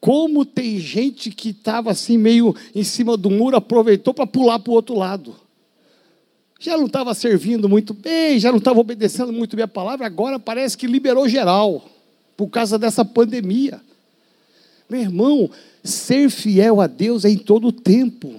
Como 0.04 0.44
tem 0.44 0.78
gente 0.78 1.30
que 1.30 1.48
estava 1.48 1.90
assim, 1.90 2.18
meio 2.18 2.54
em 2.74 2.84
cima 2.84 3.16
do 3.16 3.30
muro, 3.30 3.56
aproveitou 3.56 4.12
para 4.12 4.26
pular 4.26 4.58
para 4.58 4.70
o 4.70 4.74
outro 4.74 4.94
lado. 4.94 5.34
Já 6.60 6.76
não 6.76 6.84
estava 6.84 7.14
servindo 7.14 7.70
muito 7.70 7.94
bem, 7.94 8.38
já 8.38 8.50
não 8.50 8.58
estava 8.58 8.78
obedecendo 8.78 9.32
muito 9.32 9.56
bem 9.56 9.62
a 9.62 9.66
palavra, 9.66 10.04
agora 10.04 10.38
parece 10.38 10.76
que 10.76 10.86
liberou 10.86 11.26
geral, 11.26 11.88
por 12.36 12.48
causa 12.48 12.78
dessa 12.78 13.02
pandemia. 13.02 13.80
Meu 14.90 15.00
irmão, 15.00 15.50
ser 15.82 16.28
fiel 16.28 16.82
a 16.82 16.86
Deus 16.86 17.24
é 17.24 17.30
em 17.30 17.38
todo 17.38 17.68
o 17.68 17.72
tempo. 17.72 18.38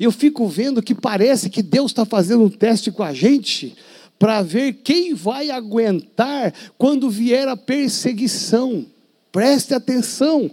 Eu 0.00 0.10
fico 0.10 0.48
vendo 0.48 0.82
que 0.82 0.94
parece 0.94 1.50
que 1.50 1.62
Deus 1.62 1.90
está 1.90 2.06
fazendo 2.06 2.44
um 2.44 2.50
teste 2.50 2.90
com 2.90 3.02
a 3.02 3.12
gente 3.12 3.76
para 4.18 4.40
ver 4.40 4.72
quem 4.82 5.12
vai 5.12 5.50
aguentar 5.50 6.54
quando 6.78 7.10
vier 7.10 7.46
a 7.46 7.58
perseguição. 7.58 8.86
Preste 9.30 9.74
atenção. 9.74 10.50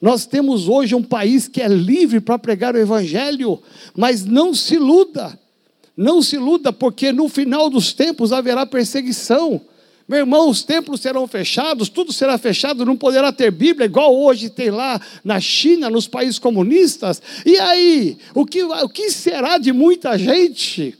Nós 0.00 0.24
temos 0.24 0.66
hoje 0.66 0.94
um 0.94 1.02
país 1.02 1.46
que 1.46 1.60
é 1.60 1.68
livre 1.68 2.20
para 2.20 2.38
pregar 2.38 2.74
o 2.74 2.78
Evangelho, 2.78 3.60
mas 3.94 4.24
não 4.24 4.54
se 4.54 4.76
iluda, 4.76 5.38
não 5.96 6.22
se 6.22 6.36
iluda, 6.36 6.72
porque 6.72 7.12
no 7.12 7.28
final 7.28 7.68
dos 7.68 7.92
tempos 7.92 8.32
haverá 8.32 8.64
perseguição. 8.64 9.60
Meu 10.08 10.20
irmão, 10.20 10.48
os 10.48 10.64
templos 10.64 11.00
serão 11.00 11.28
fechados, 11.28 11.88
tudo 11.88 12.12
será 12.12 12.36
fechado, 12.38 12.84
não 12.84 12.96
poderá 12.96 13.30
ter 13.30 13.50
Bíblia, 13.52 13.84
igual 13.84 14.16
hoje 14.16 14.50
tem 14.50 14.70
lá 14.70 15.00
na 15.22 15.38
China, 15.38 15.88
nos 15.90 16.08
países 16.08 16.38
comunistas. 16.38 17.22
E 17.46 17.58
aí, 17.58 18.16
o 18.34 18.44
que, 18.44 18.64
o 18.64 18.88
que 18.88 19.10
será 19.10 19.58
de 19.58 19.72
muita 19.72 20.18
gente? 20.18 20.98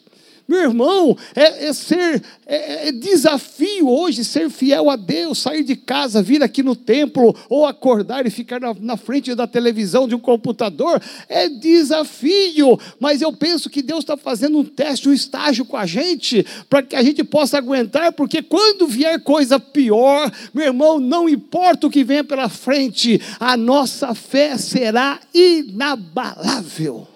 Meu 0.51 0.63
irmão, 0.63 1.17
é, 1.37 1.67
é 1.67 1.73
ser 1.73 2.21
é, 2.45 2.89
é, 2.89 2.93
desafio 2.93 3.89
hoje 3.89 4.25
ser 4.25 4.51
fiel 4.51 4.91
a 4.91 4.97
Deus, 4.97 5.39
sair 5.39 5.63
de 5.63 5.77
casa, 5.77 6.21
vir 6.21 6.43
aqui 6.43 6.61
no 6.61 6.75
templo, 6.75 7.33
ou 7.49 7.65
acordar 7.65 8.27
e 8.27 8.31
ficar 8.31 8.59
na, 8.59 8.75
na 8.75 8.97
frente 8.97 9.33
da 9.37 9.47
televisão, 9.47 10.09
de 10.09 10.17
um 10.17 10.19
computador, 10.19 11.01
é 11.29 11.49
desafio. 11.49 12.77
Mas 12.99 13.23
eu 13.23 13.33
penso 13.33 13.71
que 13.71 13.81
Deus 13.81 14.01
está 14.01 14.17
fazendo 14.17 14.59
um 14.59 14.65
teste, 14.65 15.09
um 15.09 15.13
estágio 15.13 15.65
com 15.65 15.77
a 15.77 15.87
gente, 15.87 16.45
para 16.69 16.83
que 16.83 16.97
a 16.97 17.03
gente 17.05 17.23
possa 17.23 17.57
aguentar, 17.57 18.13
porque 18.15 18.43
quando 18.43 18.89
vier 18.89 19.23
coisa 19.23 19.61
pior, 19.61 20.33
meu 20.53 20.67
irmão, 20.67 20.99
não 20.99 21.29
importa 21.29 21.87
o 21.87 21.91
que 21.91 22.03
venha 22.03 22.25
pela 22.25 22.49
frente, 22.49 23.21
a 23.39 23.57
nossa 23.57 24.17
fé 24.17 24.59
será 24.59 25.21
inabalável. 25.33 27.07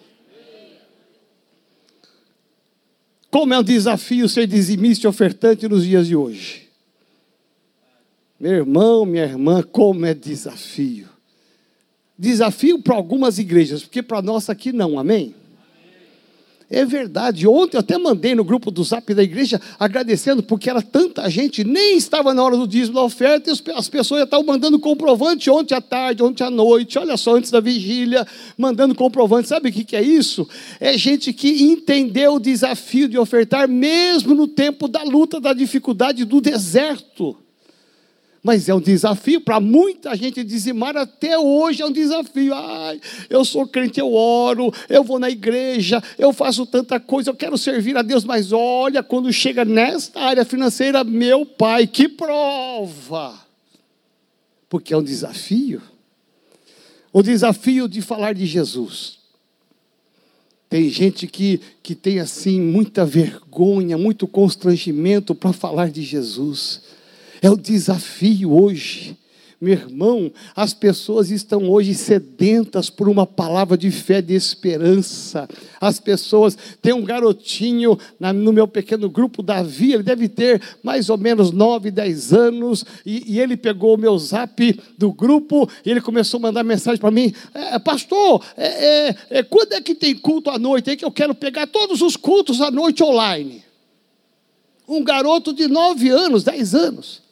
Como 3.35 3.53
é 3.53 3.59
um 3.59 3.65
desafio 3.65 4.29
ser 4.29 4.47
dizimista 4.47 5.09
e 5.09 5.11
ofertante 5.11 5.67
nos 5.69 5.85
dias 5.85 6.07
de 6.07 6.15
hoje. 6.15 6.69
Meu 8.39 8.53
irmão, 8.53 9.05
minha 9.05 9.25
irmã, 9.25 9.61
como 9.61 10.07
é 10.07 10.15
desafio. 10.15 11.09
Desafio 12.17 12.81
para 12.81 12.95
algumas 12.95 13.37
igrejas, 13.37 13.83
porque 13.83 14.05
para 14.05 14.23
nós 14.23 14.49
aqui 14.49 14.73
não, 14.73 15.01
amém? 15.01 15.35
É 16.71 16.85
verdade. 16.85 17.47
Ontem 17.47 17.77
eu 17.77 17.81
até 17.81 17.99
mandei 17.99 18.35
no 18.35 18.43
grupo 18.43 18.71
do 18.71 18.83
zap 18.83 19.13
da 19.13 19.23
igreja 19.23 19.61
agradecendo, 19.79 20.43
porque 20.43 20.71
era 20.71 20.81
tanta 20.81 21.29
gente, 21.29 21.63
nem 21.63 21.97
estava 21.97 22.33
na 22.33 22.43
hora 22.43 22.57
do 22.57 22.67
dízimo 22.67 22.95
da 22.95 23.03
oferta, 23.03 23.51
e 23.51 23.53
as 23.53 23.89
pessoas 23.89 24.21
já 24.21 24.25
estavam 24.25 24.47
mandando 24.47 24.79
comprovante 24.79 25.51
ontem 25.51 25.75
à 25.75 25.81
tarde, 25.81 26.23
ontem 26.23 26.43
à 26.43 26.51
noite, 26.51 26.99
olha 26.99 27.17
só, 27.17 27.37
antes 27.37 27.51
da 27.51 27.61
vigília, 27.61 28.27
mandando 28.57 28.95
comprovante. 28.95 29.49
Sabe 29.49 29.69
o 29.69 29.73
que 29.73 29.95
é 29.95 30.03
isso? 30.03 30.49
É 30.81 30.97
gente 30.97 31.33
que 31.33 31.63
entendeu 31.63 32.35
o 32.35 32.41
desafio 32.41 33.09
de 33.09 33.19
ofertar, 33.19 33.69
mesmo 33.69 34.35
no 34.35 34.49
tempo 34.49 34.89
da 34.89 35.03
luta, 35.03 35.41
da 35.41 35.53
dificuldade, 35.53 36.25
do 36.25 36.41
deserto. 36.41 37.44
Mas 38.45 38.69
é 38.69 38.75
um 38.75 38.81
desafio 38.81 39.41
para 39.41 39.59
muita 39.59 40.15
gente 40.15 40.45
dizimar 40.45 40.95
até 40.99 41.39
hoje 41.39 41.81
é 41.81 41.87
um 41.87 41.91
desafio. 41.91 42.53
Ai, 42.55 43.01
eu 43.31 43.43
sou 43.43 43.67
crente, 43.67 43.99
eu 43.99 44.13
oro, 44.13 44.71
eu 44.87 45.03
vou 45.03 45.19
na 45.19 45.31
igreja, 45.31 46.03
eu 46.19 46.31
faço 46.31 46.67
tanta 46.67 47.01
coisa, 47.01 47.31
eu 47.31 47.35
quero 47.35 47.57
servir 47.57 47.97
a 47.97 48.03
Deus, 48.03 48.23
mas 48.23 48.53
olha, 48.53 49.03
quando 49.03 49.33
chega 49.33 49.65
nesta 49.65 50.21
área 50.21 50.45
financeira, 50.45 51.03
meu 51.03 51.47
pai, 51.47 51.87
que 51.87 52.07
prova! 52.07 53.41
Porque 54.69 54.93
é 54.93 54.97
um 54.99 55.03
desafio. 55.03 55.81
O 57.11 57.23
desafio 57.23 57.89
de 57.89 58.03
falar 58.03 58.35
de 58.35 58.45
Jesus. 58.45 59.21
Tem 60.69 60.91
gente 60.91 61.27
que, 61.27 61.63
que 61.83 61.95
tem 61.95 62.19
assim 62.19 62.61
muita 62.61 63.07
vergonha, 63.07 63.97
muito 63.97 64.29
constrangimento 64.29 65.35
para 65.35 65.55
falar 65.55 65.89
de 65.91 66.03
Jesus. 66.03 66.83
É 67.45 67.51
o 67.51 67.59
desafio 67.59 68.55
hoje. 68.55 69.19
Meu 69.61 69.75
irmão, 69.75 70.33
as 70.57 70.73
pessoas 70.73 71.31
estão 71.31 71.69
hoje 71.69 71.93
sedentas 71.93 72.89
por 72.89 73.07
uma 73.07 73.27
palavra 73.27 73.77
de 73.77 73.91
fé, 73.91 74.23
de 74.23 74.33
esperança. 74.35 75.47
As 75.79 76.01
pessoas, 76.01 76.57
tem 76.81 76.95
um 76.95 77.05
garotinho 77.05 77.99
no 78.19 78.51
meu 78.51 78.67
pequeno 78.67 79.11
grupo, 79.11 79.43
Davi, 79.43 79.93
ele 79.93 80.03
deve 80.03 80.27
ter 80.27 80.59
mais 80.83 81.11
ou 81.11 81.19
menos 81.19 81.51
9, 81.51 81.91
10 81.91 82.33
anos, 82.33 82.83
e, 83.05 83.35
e 83.35 83.41
ele 83.41 83.59
pegou 83.59 83.95
o 83.95 83.99
meu 83.99 84.19
zap 84.19 84.81
do 84.97 85.13
grupo 85.13 85.69
e 85.85 85.91
ele 85.91 86.01
começou 86.01 86.39
a 86.39 86.45
mandar 86.45 86.65
mensagem 86.65 86.99
para 86.99 87.11
mim: 87.11 87.31
é, 87.53 87.79
Pastor, 87.79 88.43
é, 88.57 89.09
é, 89.09 89.17
é, 89.29 89.43
quando 89.43 89.75
é 89.75 89.83
que 89.83 89.95
tem 89.95 90.15
culto 90.15 90.49
à 90.49 90.59
noite? 90.59 90.89
É 90.89 90.97
que 90.97 91.05
eu 91.05 91.13
quero 91.13 91.35
pegar 91.35 91.67
todos 91.67 92.01
os 92.01 92.17
cultos 92.17 92.63
à 92.63 92.71
noite 92.71 93.03
online. 93.03 93.63
Um 94.89 95.05
garoto 95.05 95.53
de 95.53 95.69
9 95.69 96.09
anos, 96.09 96.43
10 96.43 96.75
anos. 96.75 97.24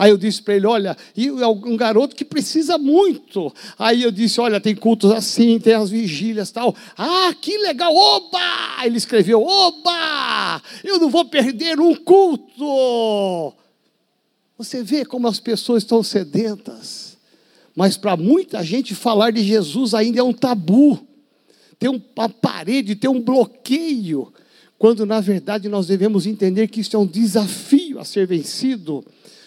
Aí 0.00 0.10
eu 0.10 0.16
disse 0.16 0.40
para 0.40 0.56
ele: 0.56 0.66
olha, 0.66 0.96
e 1.14 1.26
é 1.26 1.46
um 1.46 1.76
garoto 1.76 2.16
que 2.16 2.24
precisa 2.24 2.78
muito. 2.78 3.54
Aí 3.78 4.02
eu 4.02 4.10
disse: 4.10 4.40
olha, 4.40 4.58
tem 4.58 4.74
cultos 4.74 5.10
assim, 5.10 5.58
tem 5.58 5.74
as 5.74 5.90
vigílias 5.90 6.50
tal. 6.50 6.74
Ah, 6.96 7.34
que 7.38 7.58
legal! 7.58 7.94
Oba! 7.94 8.38
Ele 8.82 8.96
escreveu: 8.96 9.42
oba! 9.42 10.62
Eu 10.82 10.98
não 10.98 11.10
vou 11.10 11.26
perder 11.26 11.78
um 11.78 11.94
culto. 11.94 13.52
Você 14.56 14.82
vê 14.82 15.04
como 15.04 15.28
as 15.28 15.38
pessoas 15.38 15.82
estão 15.82 16.02
sedentas. 16.02 17.18
Mas 17.76 17.98
para 17.98 18.16
muita 18.16 18.64
gente 18.64 18.94
falar 18.94 19.30
de 19.30 19.42
Jesus 19.44 19.92
ainda 19.92 20.20
é 20.20 20.22
um 20.22 20.32
tabu. 20.32 20.98
Tem 21.78 21.90
uma 21.90 22.28
parede, 22.30 22.96
tem 22.96 23.10
um 23.10 23.20
bloqueio. 23.20 24.32
Quando 24.78 25.04
na 25.04 25.20
verdade 25.20 25.68
nós 25.68 25.86
devemos 25.86 26.24
entender 26.24 26.68
que 26.68 26.80
isso 26.80 26.96
é 26.96 26.98
um 26.98 27.06
desafio 27.06 28.00
a 28.00 28.04
ser 28.06 28.26
vencido. 28.26 29.04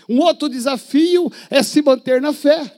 Um 0.08 0.20
outro 0.20 0.50
desafio 0.50 1.32
é 1.50 1.63
se 1.63 1.82
manter 1.82 2.22
na 2.22 2.34
fé. 2.34 2.72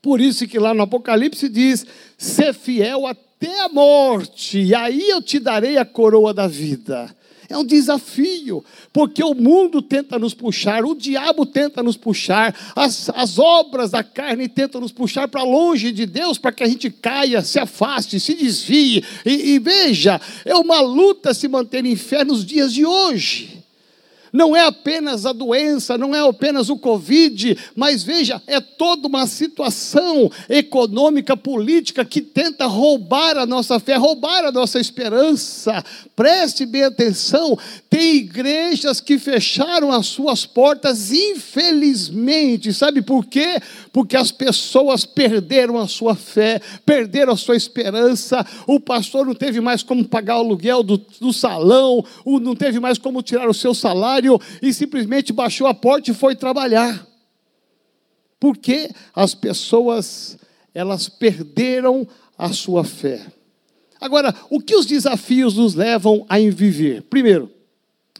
Por 0.00 0.20
isso 0.20 0.46
que 0.46 0.58
lá 0.58 0.72
no 0.72 0.82
Apocalipse 0.82 1.48
diz: 1.48 1.84
ser 2.16 2.54
fiel 2.54 3.06
até 3.06 3.60
a 3.60 3.68
morte, 3.68 4.58
e 4.60 4.74
aí 4.74 5.08
eu 5.08 5.20
te 5.20 5.38
darei 5.38 5.76
a 5.76 5.84
coroa 5.84 6.32
da 6.32 6.46
vida. 6.46 7.14
É 7.50 7.56
um 7.56 7.64
desafio, 7.64 8.62
porque 8.92 9.24
o 9.24 9.32
mundo 9.34 9.80
tenta 9.80 10.18
nos 10.18 10.34
puxar, 10.34 10.84
o 10.84 10.94
diabo 10.94 11.46
tenta 11.46 11.82
nos 11.82 11.96
puxar, 11.96 12.54
as, 12.76 13.08
as 13.14 13.38
obras 13.38 13.90
da 13.90 14.04
carne 14.04 14.48
tentam 14.48 14.82
nos 14.82 14.92
puxar 14.92 15.26
para 15.28 15.42
longe 15.42 15.90
de 15.90 16.04
Deus, 16.04 16.36
para 16.36 16.52
que 16.52 16.62
a 16.62 16.68
gente 16.68 16.90
caia, 16.90 17.40
se 17.40 17.58
afaste, 17.58 18.20
se 18.20 18.34
desvie. 18.34 19.02
E, 19.24 19.54
e 19.54 19.58
veja, 19.58 20.20
é 20.44 20.54
uma 20.56 20.80
luta 20.82 21.32
se 21.32 21.48
manter 21.48 21.86
em 21.86 21.96
fé 21.96 22.22
nos 22.22 22.44
dias 22.44 22.70
de 22.70 22.84
hoje. 22.84 23.57
Não 24.32 24.54
é 24.54 24.64
apenas 24.64 25.26
a 25.26 25.32
doença, 25.32 25.96
não 25.98 26.14
é 26.14 26.20
apenas 26.26 26.68
o 26.68 26.78
Covid, 26.78 27.56
mas 27.74 28.02
veja, 28.02 28.42
é 28.46 28.60
toda 28.60 29.08
uma 29.08 29.26
situação 29.26 30.30
econômica, 30.48 31.36
política 31.36 32.04
que 32.04 32.20
tenta 32.20 32.66
roubar 32.66 33.38
a 33.38 33.46
nossa 33.46 33.78
fé, 33.80 33.96
roubar 33.96 34.44
a 34.44 34.52
nossa 34.52 34.78
esperança. 34.78 35.84
Preste 36.14 36.66
bem 36.66 36.84
atenção: 36.84 37.58
tem 37.98 38.14
igrejas 38.14 39.00
que 39.00 39.18
fecharam 39.18 39.90
as 39.90 40.06
suas 40.06 40.46
portas, 40.46 41.10
infelizmente. 41.10 42.72
Sabe 42.72 43.02
por 43.02 43.26
quê? 43.26 43.60
Porque 43.92 44.16
as 44.16 44.30
pessoas 44.30 45.04
perderam 45.04 45.76
a 45.76 45.88
sua 45.88 46.14
fé, 46.14 46.60
perderam 46.86 47.32
a 47.32 47.36
sua 47.36 47.56
esperança. 47.56 48.46
O 48.68 48.78
pastor 48.78 49.26
não 49.26 49.34
teve 49.34 49.60
mais 49.60 49.82
como 49.82 50.06
pagar 50.06 50.36
o 50.36 50.42
aluguel 50.42 50.84
do, 50.84 50.96
do 50.96 51.32
salão, 51.32 52.04
não 52.24 52.54
teve 52.54 52.78
mais 52.78 52.98
como 52.98 53.20
tirar 53.20 53.48
o 53.48 53.54
seu 53.54 53.74
salário 53.74 54.40
e 54.62 54.72
simplesmente 54.72 55.32
baixou 55.32 55.66
a 55.66 55.74
porta 55.74 56.12
e 56.12 56.14
foi 56.14 56.36
trabalhar. 56.36 57.04
Porque 58.38 58.90
as 59.12 59.34
pessoas, 59.34 60.38
elas 60.72 61.08
perderam 61.08 62.06
a 62.38 62.52
sua 62.52 62.84
fé. 62.84 63.26
Agora, 64.00 64.32
o 64.48 64.60
que 64.60 64.76
os 64.76 64.86
desafios 64.86 65.56
nos 65.56 65.74
levam 65.74 66.24
a 66.28 66.38
viver? 66.38 67.02
Primeiro, 67.02 67.57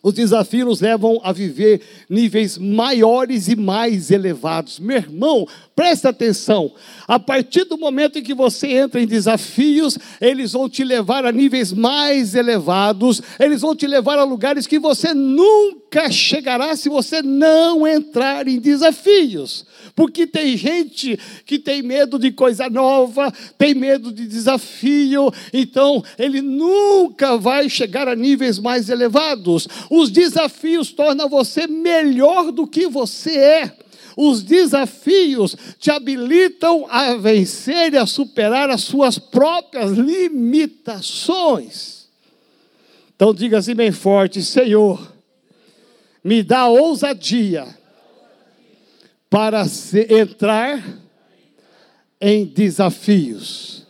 os 0.02 0.14
desafios 0.14 0.66
nos 0.66 0.80
levam 0.80 1.20
a 1.22 1.32
viver 1.32 1.80
níveis 2.08 2.56
maiores 2.56 3.48
e 3.48 3.56
mais 3.56 4.10
elevados. 4.10 4.78
Meu 4.78 4.96
irmão, 4.96 5.46
presta 5.74 6.10
atenção. 6.10 6.72
A 7.06 7.18
partir 7.18 7.64
do 7.64 7.78
momento 7.78 8.18
em 8.18 8.22
que 8.22 8.34
você 8.34 8.68
entra 8.68 9.00
em 9.00 9.06
desafios, 9.06 9.98
eles 10.20 10.52
vão 10.52 10.68
te 10.68 10.84
levar 10.84 11.24
a 11.24 11.32
níveis 11.32 11.72
mais 11.72 12.34
elevados, 12.34 13.22
eles 13.38 13.60
vão 13.60 13.74
te 13.74 13.86
levar 13.86 14.18
a 14.18 14.24
lugares 14.24 14.66
que 14.66 14.78
você 14.78 15.12
nunca 15.14 16.10
chegará 16.10 16.76
se 16.76 16.88
você 16.88 17.22
não 17.22 17.86
entrar 17.86 18.46
em 18.46 18.58
desafios. 18.58 19.66
Porque 19.94 20.26
tem 20.26 20.56
gente 20.56 21.18
que 21.44 21.58
tem 21.58 21.82
medo 21.82 22.18
de 22.18 22.30
coisa 22.30 22.68
nova, 22.70 23.32
tem 23.56 23.74
medo 23.74 24.12
de 24.12 24.26
desafio, 24.26 25.32
então 25.52 26.04
ele 26.18 26.40
nunca 26.40 27.36
vai 27.36 27.68
chegar 27.68 28.06
a 28.06 28.14
níveis 28.14 28.58
mais 28.58 28.88
elevados. 28.88 29.66
Os 29.90 30.10
desafios 30.10 30.92
tornam 30.92 31.28
você 31.28 31.66
melhor 31.66 32.52
do 32.52 32.66
que 32.66 32.86
você 32.86 33.38
é. 33.38 33.76
Os 34.16 34.42
desafios 34.42 35.56
te 35.78 35.90
habilitam 35.90 36.86
a 36.90 37.14
vencer 37.14 37.94
e 37.94 37.96
a 37.96 38.04
superar 38.04 38.68
as 38.68 38.82
suas 38.82 39.18
próprias 39.18 39.92
limitações. 39.92 42.08
Então 43.14 43.32
diga 43.32 43.56
assim 43.58 43.74
bem 43.74 43.92
forte: 43.92 44.42
Senhor, 44.42 45.14
me 46.22 46.42
dá 46.42 46.66
ousadia 46.66 47.66
para 49.30 49.64
entrar 50.10 50.84
em 52.20 52.44
desafios. 52.44 53.87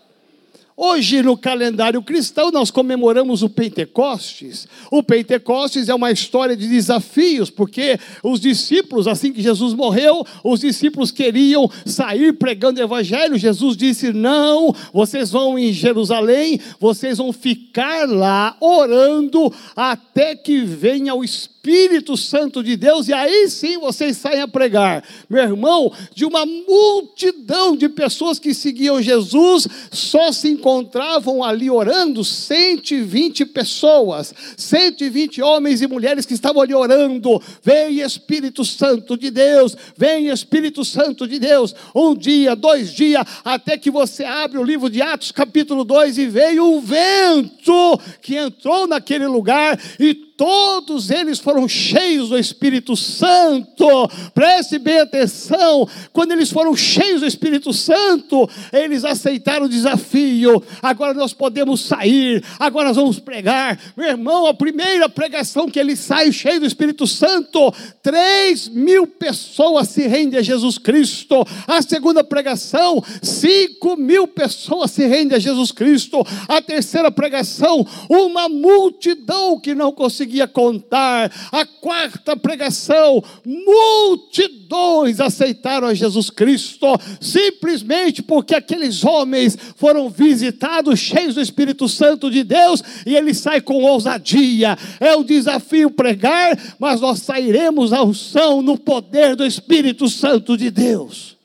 Hoje, 0.80 1.24
no 1.24 1.36
calendário 1.36 2.00
cristão, 2.00 2.52
nós 2.52 2.70
comemoramos 2.70 3.42
o 3.42 3.50
Pentecostes. 3.50 4.68
O 4.92 5.02
Pentecostes 5.02 5.88
é 5.88 5.94
uma 5.94 6.12
história 6.12 6.56
de 6.56 6.68
desafios, 6.68 7.50
porque 7.50 7.98
os 8.22 8.38
discípulos, 8.38 9.08
assim 9.08 9.32
que 9.32 9.42
Jesus 9.42 9.74
morreu, 9.74 10.24
os 10.44 10.60
discípulos 10.60 11.10
queriam 11.10 11.68
sair 11.84 12.32
pregando 12.34 12.78
o 12.78 12.84
Evangelho. 12.84 13.36
Jesus 13.36 13.76
disse: 13.76 14.12
Não, 14.12 14.72
vocês 14.92 15.32
vão 15.32 15.58
em 15.58 15.72
Jerusalém, 15.72 16.60
vocês 16.78 17.18
vão 17.18 17.32
ficar 17.32 18.08
lá 18.08 18.56
orando 18.60 19.52
até 19.74 20.36
que 20.36 20.60
venha 20.60 21.12
o 21.12 21.24
Espírito 21.24 21.57
Espírito 21.68 22.16
Santo 22.16 22.62
de 22.62 22.76
Deus, 22.76 23.08
e 23.08 23.12
aí 23.12 23.46
sim 23.50 23.76
vocês 23.76 24.16
saem 24.16 24.40
a 24.40 24.48
pregar. 24.48 25.04
Meu 25.28 25.42
irmão, 25.42 25.92
de 26.14 26.24
uma 26.24 26.46
multidão 26.46 27.76
de 27.76 27.90
pessoas 27.90 28.38
que 28.38 28.54
seguiam 28.54 29.02
Jesus, 29.02 29.68
só 29.92 30.32
se 30.32 30.48
encontravam 30.48 31.44
ali 31.44 31.70
orando 31.70 32.24
120 32.24 33.44
pessoas, 33.46 34.34
120 34.56 35.42
homens 35.42 35.82
e 35.82 35.86
mulheres 35.86 36.24
que 36.24 36.32
estavam 36.32 36.62
ali 36.62 36.74
orando. 36.74 37.40
Vem 37.62 38.00
Espírito 38.00 38.64
Santo 38.64 39.14
de 39.16 39.30
Deus, 39.30 39.76
vem 39.94 40.28
Espírito 40.28 40.84
Santo 40.86 41.28
de 41.28 41.38
Deus. 41.38 41.74
Um 41.94 42.14
dia, 42.14 42.56
dois 42.56 42.94
dias, 42.94 43.26
até 43.44 43.76
que 43.76 43.90
você 43.90 44.24
abre 44.24 44.56
o 44.56 44.64
livro 44.64 44.88
de 44.88 45.02
Atos, 45.02 45.32
capítulo 45.32 45.84
2, 45.84 46.16
e 46.16 46.26
veio 46.26 46.64
um 46.64 46.80
vento 46.80 48.00
que 48.22 48.36
entrou 48.36 48.86
naquele 48.86 49.26
lugar 49.26 49.78
e 50.00 50.27
todos 50.38 51.10
eles 51.10 51.40
foram 51.40 51.68
cheios 51.68 52.28
do 52.28 52.38
Espírito 52.38 52.96
Santo. 52.96 54.08
Preste 54.32 54.78
bem 54.78 55.00
atenção, 55.00 55.86
quando 56.12 56.30
eles 56.30 56.48
foram 56.48 56.76
cheios 56.76 57.22
do 57.22 57.26
Espírito 57.26 57.72
Santo, 57.72 58.48
eles 58.72 59.04
aceitaram 59.04 59.66
o 59.66 59.68
desafio. 59.68 60.62
Agora 60.80 61.12
nós 61.12 61.32
podemos 61.32 61.80
sair, 61.80 62.44
agora 62.56 62.88
nós 62.88 62.96
vamos 62.96 63.18
pregar. 63.18 63.76
Meu 63.96 64.06
irmão, 64.06 64.46
a 64.46 64.54
primeira 64.54 65.08
pregação 65.08 65.68
que 65.68 65.78
ele 65.78 65.96
sai 65.96 66.30
cheio 66.30 66.60
do 66.60 66.66
Espírito 66.66 67.04
Santo, 67.04 67.74
três 68.00 68.68
mil 68.68 69.08
pessoas 69.08 69.88
se 69.88 70.06
rendem 70.06 70.38
a 70.38 70.42
Jesus 70.42 70.78
Cristo. 70.78 71.44
A 71.66 71.82
segunda 71.82 72.22
pregação, 72.22 73.02
cinco 73.20 73.96
mil 73.96 74.28
pessoas 74.28 74.92
se 74.92 75.04
rendem 75.04 75.36
a 75.36 75.40
Jesus 75.40 75.72
Cristo. 75.72 76.24
A 76.46 76.62
terceira 76.62 77.10
pregação, 77.10 77.84
uma 78.08 78.48
multidão 78.48 79.58
que 79.58 79.74
não 79.74 79.90
conseguiu 79.90 80.27
conseguia 80.28 80.46
contar. 80.46 81.32
A 81.50 81.64
quarta 81.64 82.36
pregação, 82.36 83.22
multidões 83.44 85.20
aceitaram 85.20 85.88
a 85.88 85.94
Jesus 85.94 86.28
Cristo, 86.28 86.86
simplesmente 87.20 88.22
porque 88.22 88.54
aqueles 88.54 89.04
homens 89.04 89.56
foram 89.76 90.10
visitados, 90.10 91.00
cheios 91.00 91.34
do 91.34 91.40
Espírito 91.40 91.88
Santo 91.88 92.30
de 92.30 92.44
Deus, 92.44 92.82
e 93.06 93.16
ele 93.16 93.32
sai 93.32 93.60
com 93.60 93.82
ousadia. 93.82 94.76
É 95.00 95.16
um 95.16 95.24
desafio 95.24 95.90
pregar, 95.90 96.58
mas 96.78 97.00
nós 97.00 97.20
sairemos 97.20 97.92
à 97.92 98.02
unção 98.02 98.60
no 98.60 98.76
poder 98.76 99.34
do 99.34 99.46
Espírito 99.46 100.08
Santo 100.08 100.56
de 100.56 100.70
Deus. 100.70 101.36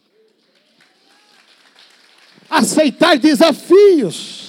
Aceitar 2.49 3.17
desafios 3.17 4.42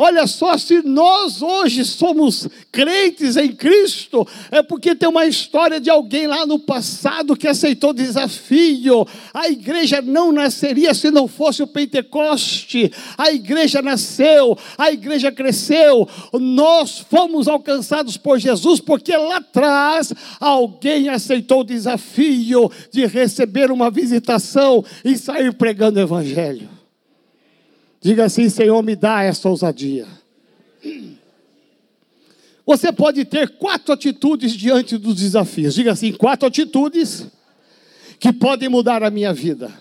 Olha 0.00 0.28
só, 0.28 0.56
se 0.56 0.80
nós 0.82 1.42
hoje 1.42 1.84
somos 1.84 2.46
crentes 2.70 3.36
em 3.36 3.50
Cristo, 3.52 4.24
é 4.48 4.62
porque 4.62 4.94
tem 4.94 5.08
uma 5.08 5.26
história 5.26 5.80
de 5.80 5.90
alguém 5.90 6.28
lá 6.28 6.46
no 6.46 6.56
passado 6.56 7.36
que 7.36 7.48
aceitou 7.48 7.92
desafio. 7.92 9.04
A 9.34 9.48
igreja 9.48 10.00
não 10.00 10.30
nasceria 10.30 10.94
se 10.94 11.10
não 11.10 11.26
fosse 11.26 11.64
o 11.64 11.66
Pentecoste. 11.66 12.92
A 13.18 13.32
igreja 13.32 13.82
nasceu, 13.82 14.56
a 14.78 14.92
igreja 14.92 15.32
cresceu. 15.32 16.08
Nós 16.32 17.00
fomos 17.10 17.48
alcançados 17.48 18.16
por 18.16 18.38
Jesus 18.38 18.78
porque 18.78 19.16
lá 19.16 19.38
atrás 19.38 20.12
alguém 20.38 21.08
aceitou 21.08 21.62
o 21.62 21.64
desafio 21.64 22.70
de 22.92 23.04
receber 23.04 23.72
uma 23.72 23.90
visitação 23.90 24.84
e 25.04 25.18
sair 25.18 25.52
pregando 25.54 25.98
o 25.98 26.02
evangelho. 26.02 26.77
Diga 28.00 28.24
assim: 28.24 28.48
Senhor, 28.48 28.82
me 28.82 28.94
dá 28.94 29.22
essa 29.22 29.48
ousadia. 29.48 30.06
Você 32.64 32.92
pode 32.92 33.24
ter 33.24 33.48
quatro 33.56 33.94
atitudes 33.94 34.52
diante 34.52 34.98
dos 34.98 35.16
desafios. 35.16 35.74
Diga 35.74 35.92
assim: 35.92 36.12
quatro 36.12 36.46
atitudes 36.46 37.26
que 38.20 38.32
podem 38.32 38.68
mudar 38.68 39.02
a 39.02 39.10
minha 39.10 39.32
vida. 39.32 39.72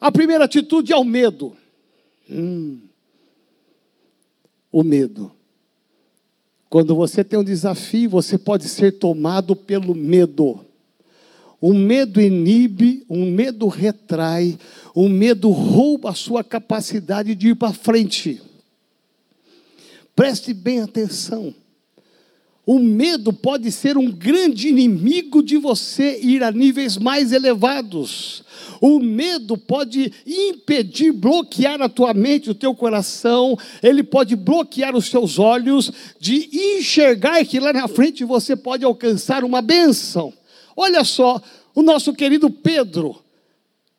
A 0.00 0.10
primeira 0.10 0.44
atitude 0.44 0.92
é 0.92 0.96
o 0.96 1.04
medo. 1.04 1.56
Hum, 2.30 2.80
o 4.70 4.82
medo. 4.82 5.32
Quando 6.68 6.94
você 6.94 7.22
tem 7.22 7.38
um 7.38 7.44
desafio, 7.44 8.08
você 8.10 8.38
pode 8.38 8.68
ser 8.68 8.98
tomado 8.98 9.54
pelo 9.54 9.94
medo. 9.94 10.60
O 11.60 11.72
medo 11.72 12.20
inibe, 12.20 13.04
o 13.08 13.24
medo 13.24 13.68
retrai, 13.68 14.58
o 14.94 15.08
medo 15.08 15.50
rouba 15.50 16.10
a 16.10 16.14
sua 16.14 16.44
capacidade 16.44 17.34
de 17.34 17.48
ir 17.48 17.54
para 17.54 17.72
frente. 17.72 18.40
Preste 20.14 20.52
bem 20.52 20.80
atenção. 20.80 21.54
O 22.64 22.78
medo 22.78 23.32
pode 23.32 23.72
ser 23.72 23.96
um 23.96 24.08
grande 24.08 24.68
inimigo 24.68 25.42
de 25.42 25.56
você 25.56 26.20
ir 26.20 26.44
a 26.44 26.52
níveis 26.52 26.96
mais 26.96 27.32
elevados. 27.32 28.44
O 28.80 29.00
medo 29.00 29.58
pode 29.58 30.12
impedir, 30.24 31.10
bloquear 31.12 31.82
a 31.82 31.88
tua 31.88 32.14
mente, 32.14 32.50
o 32.50 32.54
teu 32.54 32.72
coração, 32.72 33.58
ele 33.82 34.04
pode 34.04 34.36
bloquear 34.36 34.94
os 34.94 35.06
seus 35.06 35.40
olhos 35.40 35.90
de 36.20 36.48
enxergar 36.76 37.44
que 37.44 37.58
lá 37.58 37.72
na 37.72 37.88
frente 37.88 38.24
você 38.24 38.54
pode 38.54 38.84
alcançar 38.84 39.42
uma 39.42 39.60
bênção. 39.60 40.32
Olha 40.76 41.02
só, 41.02 41.42
o 41.74 41.82
nosso 41.82 42.12
querido 42.12 42.48
Pedro 42.48 43.21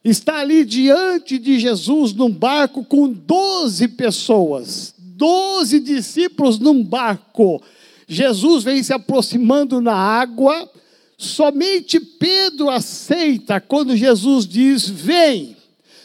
está 0.04 0.39
ali 0.39 0.66
diante 0.66 1.38
de 1.39 1.60
Jesus 1.60 2.13
num 2.13 2.30
barco 2.30 2.84
com 2.84 3.08
12 3.08 3.88
pessoas, 3.89 4.94
12 4.98 5.80
discípulos 5.80 6.60
num 6.60 6.84
barco. 6.84 7.62
Jesus 8.08 8.63
vem 8.63 8.84
se 8.84 8.92
aproximando 8.92 9.80
na 9.80 9.94
água, 9.96 10.70
somente 11.18 12.00
Pedro 12.00 12.70
aceita 12.70 13.62
quando 13.62 13.96
Jesus 13.96 14.46
diz: 14.46 14.89
Vem. 14.89 15.56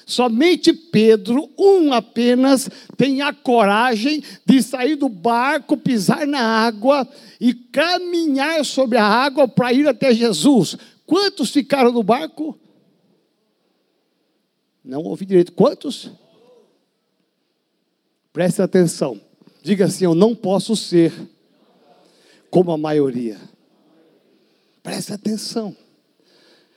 Somente 0.07 0.73
Pedro, 0.73 1.51
um 1.59 1.93
apenas, 1.93 2.71
tem 2.97 3.21
a 3.21 3.31
coragem 3.31 4.23
de 4.47 4.63
sair 4.63 4.97
do 4.97 5.07
barco, 5.07 5.77
pisar 5.77 6.27
na 6.27 6.41
água 6.41 7.07
e 7.39 7.53
caminhar 7.53 8.65
sobre 8.65 8.97
a 8.97 9.05
água 9.05 9.47
para 9.47 9.71
ir 9.71 9.87
até 9.87 10.15
Jesus. 10.15 10.79
Quantos 11.05 11.51
ficaram 11.51 11.93
no 11.93 12.03
barco? 12.03 12.59
Não 14.89 15.03
ouvi 15.03 15.27
direito. 15.27 15.53
Quantos? 15.53 16.11
Preste 18.33 18.63
atenção. 18.63 19.21
Diga 19.63 19.85
assim: 19.85 20.07
Eu 20.07 20.15
não 20.15 20.35
posso 20.35 20.75
ser 20.75 21.13
como 22.51 22.73
a 22.73 22.79
maioria. 22.79 23.39
Preste 24.83 25.13
atenção. 25.13 25.77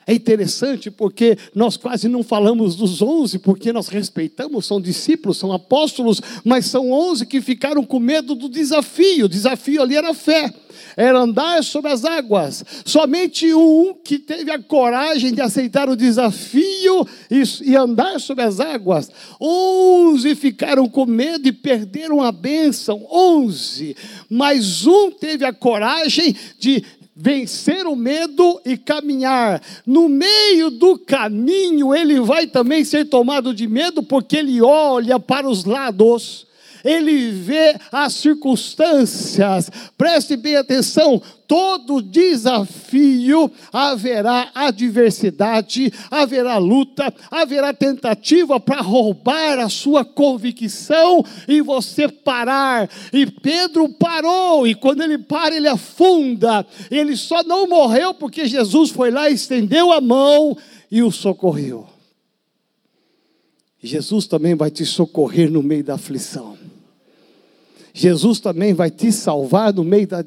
É 0.05 0.13
interessante 0.13 0.91
porque 0.91 1.37
nós 1.55 1.77
quase 1.77 2.09
não 2.09 2.21
falamos 2.21 2.75
dos 2.75 3.01
onze, 3.01 3.39
porque 3.39 3.71
nós 3.71 3.87
respeitamos, 3.87 4.65
são 4.65 4.81
discípulos, 4.81 5.37
são 5.37 5.53
apóstolos, 5.53 6.19
mas 6.43 6.65
são 6.65 6.91
onze 6.91 7.25
que 7.25 7.39
ficaram 7.39 7.85
com 7.85 7.97
medo 7.97 8.35
do 8.35 8.49
desafio. 8.49 9.25
O 9.25 9.29
desafio 9.29 9.81
ali 9.81 9.95
era 9.95 10.13
fé, 10.13 10.53
era 10.95 11.19
andar 11.19 11.63
sobre 11.63 11.91
as 11.91 12.05
águas. 12.05 12.63
Somente 12.85 13.53
um 13.53 13.93
que 13.93 14.19
teve 14.19 14.51
a 14.51 14.59
coragem 14.59 15.33
de 15.33 15.41
aceitar 15.41 15.89
o 15.89 15.95
desafio 15.95 17.07
e, 17.29 17.75
andar 17.75 18.19
sobre 18.19 18.43
as 18.43 18.59
águas. 18.59 19.09
Onze 19.39 20.35
ficaram 20.35 20.87
com 20.87 21.05
medo 21.05 21.47
e 21.47 21.51
perderam 21.51 22.21
a 22.21 22.31
bênção. 22.31 23.05
Onze. 23.11 23.95
Mas 24.29 24.85
um 24.85 25.11
teve 25.11 25.45
a 25.45 25.53
coragem 25.53 26.35
de 26.59 26.83
vencer 27.15 27.85
o 27.85 27.95
medo 27.95 28.59
e 28.65 28.77
caminhar. 28.77 29.61
No 29.85 30.09
meio 30.09 30.71
do 30.71 30.97
caminho, 30.97 31.93
ele 31.93 32.19
vai 32.19 32.47
também 32.47 32.83
ser 32.83 33.05
tomado 33.05 33.53
de 33.53 33.67
medo, 33.67 34.01
porque 34.01 34.37
ele 34.37 34.61
olha 34.61 35.19
para 35.19 35.47
os 35.47 35.65
lados 35.65 36.47
ele 36.83 37.31
vê 37.31 37.75
as 37.91 38.13
circunstâncias. 38.13 39.69
Preste 39.97 40.35
bem 40.35 40.55
atenção: 40.55 41.21
todo 41.47 42.01
desafio 42.01 43.51
haverá 43.73 44.51
adversidade, 44.55 45.91
haverá 46.09 46.57
luta, 46.57 47.13
haverá 47.29 47.73
tentativa 47.73 48.59
para 48.59 48.81
roubar 48.81 49.59
a 49.59 49.67
sua 49.67 50.05
convicção 50.05 51.23
e 51.47 51.61
você 51.61 52.07
parar. 52.07 52.89
E 53.11 53.25
Pedro 53.25 53.89
parou, 53.89 54.65
e 54.65 54.73
quando 54.73 55.01
ele 55.01 55.17
para, 55.17 55.55
ele 55.55 55.67
afunda. 55.67 56.65
Ele 56.89 57.15
só 57.17 57.43
não 57.43 57.67
morreu 57.67 58.13
porque 58.13 58.45
Jesus 58.45 58.89
foi 58.89 59.11
lá, 59.11 59.29
estendeu 59.29 59.91
a 59.91 59.99
mão 59.99 60.57
e 60.89 61.03
o 61.03 61.11
socorreu. 61.11 61.87
Jesus 63.83 64.27
também 64.27 64.55
vai 64.55 64.69
te 64.69 64.85
socorrer 64.85 65.51
no 65.51 65.63
meio 65.63 65.83
da 65.83 65.95
aflição. 65.95 66.60
Jesus 67.93 68.39
também 68.39 68.73
vai 68.73 68.89
te 68.89 69.11
salvar 69.11 69.73
no 69.73 69.83
meio 69.83 70.07
da 70.07 70.23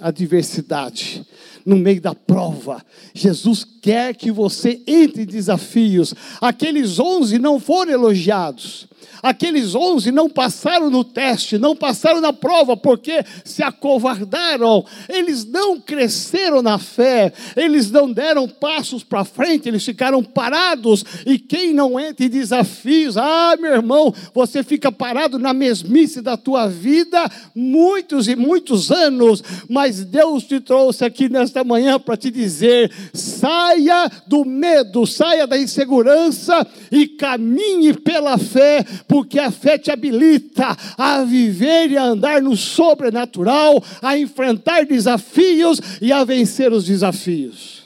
adversidade, 0.00 1.26
no 1.64 1.76
meio 1.76 2.00
da 2.00 2.14
prova. 2.14 2.84
Jesus 3.14 3.64
quer 3.64 4.14
que 4.14 4.32
você 4.32 4.80
entre 4.86 5.22
em 5.22 5.26
desafios. 5.26 6.14
Aqueles 6.40 6.98
onze 6.98 7.38
não 7.38 7.60
foram 7.60 7.92
elogiados. 7.92 8.88
Aqueles 9.22 9.74
onze 9.74 10.10
não 10.10 10.28
passaram 10.28 10.90
no 10.90 11.04
teste, 11.04 11.58
não 11.58 11.76
passaram 11.76 12.20
na 12.20 12.32
prova, 12.32 12.76
porque 12.76 13.24
se 13.44 13.62
acovardaram, 13.62 14.84
eles 15.08 15.44
não 15.44 15.80
cresceram 15.80 16.60
na 16.60 16.78
fé, 16.78 17.32
eles 17.56 17.90
não 17.90 18.12
deram 18.12 18.48
passos 18.48 19.04
para 19.04 19.24
frente, 19.24 19.68
eles 19.68 19.84
ficaram 19.84 20.22
parados. 20.22 21.04
E 21.24 21.38
quem 21.38 21.72
não 21.72 22.00
entra 22.00 22.26
em 22.26 22.28
desafios, 22.28 23.16
ah, 23.16 23.56
meu 23.60 23.72
irmão, 23.72 24.12
você 24.34 24.62
fica 24.62 24.90
parado 24.90 25.38
na 25.38 25.54
mesmice 25.54 26.20
da 26.20 26.36
tua 26.36 26.66
vida 26.66 27.30
muitos 27.54 28.26
e 28.28 28.34
muitos 28.34 28.90
anos, 28.90 29.42
mas 29.68 30.04
Deus 30.04 30.44
te 30.44 30.60
trouxe 30.60 31.04
aqui 31.04 31.28
nesta 31.28 31.62
manhã 31.62 31.98
para 31.98 32.16
te 32.16 32.30
dizer: 32.30 32.90
saia 33.14 34.10
do 34.26 34.44
medo, 34.44 35.06
saia 35.06 35.46
da 35.46 35.58
insegurança 35.58 36.66
e 36.90 37.06
caminhe 37.06 37.92
pela 37.94 38.36
fé 38.38 38.84
porque 39.06 39.38
a 39.38 39.50
fé 39.50 39.78
te 39.78 39.90
habilita 39.90 40.76
a 40.96 41.22
viver 41.24 41.90
e 41.90 41.96
a 41.96 42.04
andar 42.04 42.42
no 42.42 42.56
sobrenatural, 42.56 43.82
a 44.00 44.18
enfrentar 44.18 44.86
desafios 44.86 45.80
e 46.00 46.12
a 46.12 46.24
vencer 46.24 46.72
os 46.72 46.84
desafios. 46.84 47.82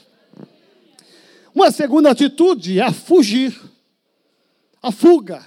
Uma 1.53 1.71
segunda 1.71 2.11
atitude 2.11 2.79
é 2.79 2.83
a 2.83 2.91
fugir, 2.91 3.59
a 4.81 4.91
fuga. 4.91 5.43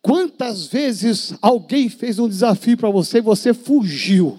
Quantas 0.00 0.66
vezes 0.66 1.34
alguém 1.42 1.88
fez 1.88 2.18
um 2.18 2.28
desafio 2.28 2.76
para 2.76 2.88
você 2.88 3.18
e 3.18 3.22
você 3.22 3.52
fugiu? 3.52 4.38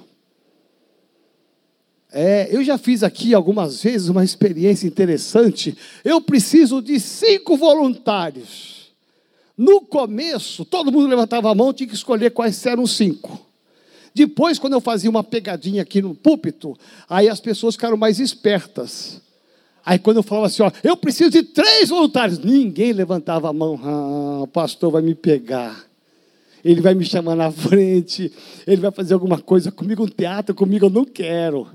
É, 2.11 2.47
eu 2.49 2.63
já 2.63 2.77
fiz 2.77 3.03
aqui 3.03 3.33
algumas 3.33 3.83
vezes 3.83 4.07
uma 4.07 4.23
experiência 4.23 4.87
interessante. 4.87 5.77
Eu 6.03 6.19
preciso 6.21 6.81
de 6.81 6.99
cinco 6.99 7.55
voluntários 7.55 8.78
no 9.59 9.81
começo, 9.81 10.63
todo 10.63 10.89
mundo 10.89 11.09
levantava 11.09 11.51
a 11.51 11.53
mão, 11.53 11.73
tinha 11.73 11.89
que 11.89 11.93
escolher 11.93 12.31
quais 12.31 12.65
eram 12.65 12.83
os 12.83 12.95
cinco. 12.95 13.45
Depois, 14.15 14.57
quando 14.57 14.71
eu 14.71 14.79
fazia 14.79 15.09
uma 15.09 15.21
pegadinha 15.21 15.81
aqui 15.81 16.01
no 16.01 16.15
púlpito, 16.15 16.77
aí 17.09 17.27
as 17.27 17.41
pessoas 17.41 17.75
ficaram 17.75 17.97
mais 17.97 18.21
espertas. 18.21 19.21
Aí 19.85 19.99
quando 19.99 20.15
eu 20.15 20.23
falava 20.23 20.47
assim, 20.47 20.63
ó, 20.63 20.71
eu 20.81 20.95
preciso 20.95 21.29
de 21.31 21.43
três 21.43 21.89
voluntários, 21.89 22.39
ninguém 22.39 22.93
levantava 22.93 23.49
a 23.49 23.53
mão. 23.53 23.77
Ah, 23.83 24.43
o 24.43 24.47
pastor 24.47 24.93
vai 24.93 25.01
me 25.01 25.13
pegar. 25.13 25.83
Ele 26.63 26.79
vai 26.79 26.95
me 26.95 27.03
chamar 27.03 27.35
na 27.35 27.51
frente, 27.51 28.31
ele 28.65 28.79
vai 28.79 28.91
fazer 28.91 29.13
alguma 29.13 29.41
coisa 29.41 29.73
comigo, 29.73 30.05
um 30.05 30.07
teatro 30.07 30.55
comigo, 30.55 30.85
eu 30.85 30.89
não 30.89 31.03
quero. 31.03 31.67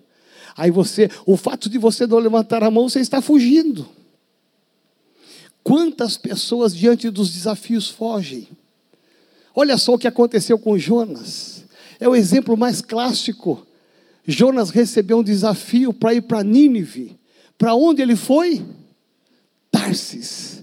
Aí 0.56 0.70
você, 0.70 1.10
o 1.26 1.36
fato 1.36 1.68
de 1.68 1.76
você 1.76 2.06
não 2.06 2.16
levantar 2.16 2.64
a 2.64 2.70
mão, 2.70 2.88
você 2.88 3.00
está 3.00 3.20
fugindo. 3.20 3.86
Quantas 5.64 6.18
pessoas 6.18 6.76
diante 6.76 7.08
dos 7.08 7.32
desafios 7.32 7.88
fogem? 7.88 8.46
Olha 9.54 9.78
só 9.78 9.94
o 9.94 9.98
que 9.98 10.06
aconteceu 10.06 10.58
com 10.58 10.78
Jonas. 10.78 11.64
É 11.98 12.06
o 12.06 12.14
exemplo 12.14 12.54
mais 12.54 12.82
clássico. 12.82 13.66
Jonas 14.26 14.68
recebeu 14.68 15.18
um 15.18 15.22
desafio 15.22 15.92
para 15.94 16.12
ir 16.12 16.22
para 16.22 16.44
Nínive. 16.44 17.18
Para 17.56 17.74
onde 17.74 18.02
ele 18.02 18.14
foi? 18.14 18.62
Tarsis. 19.70 20.62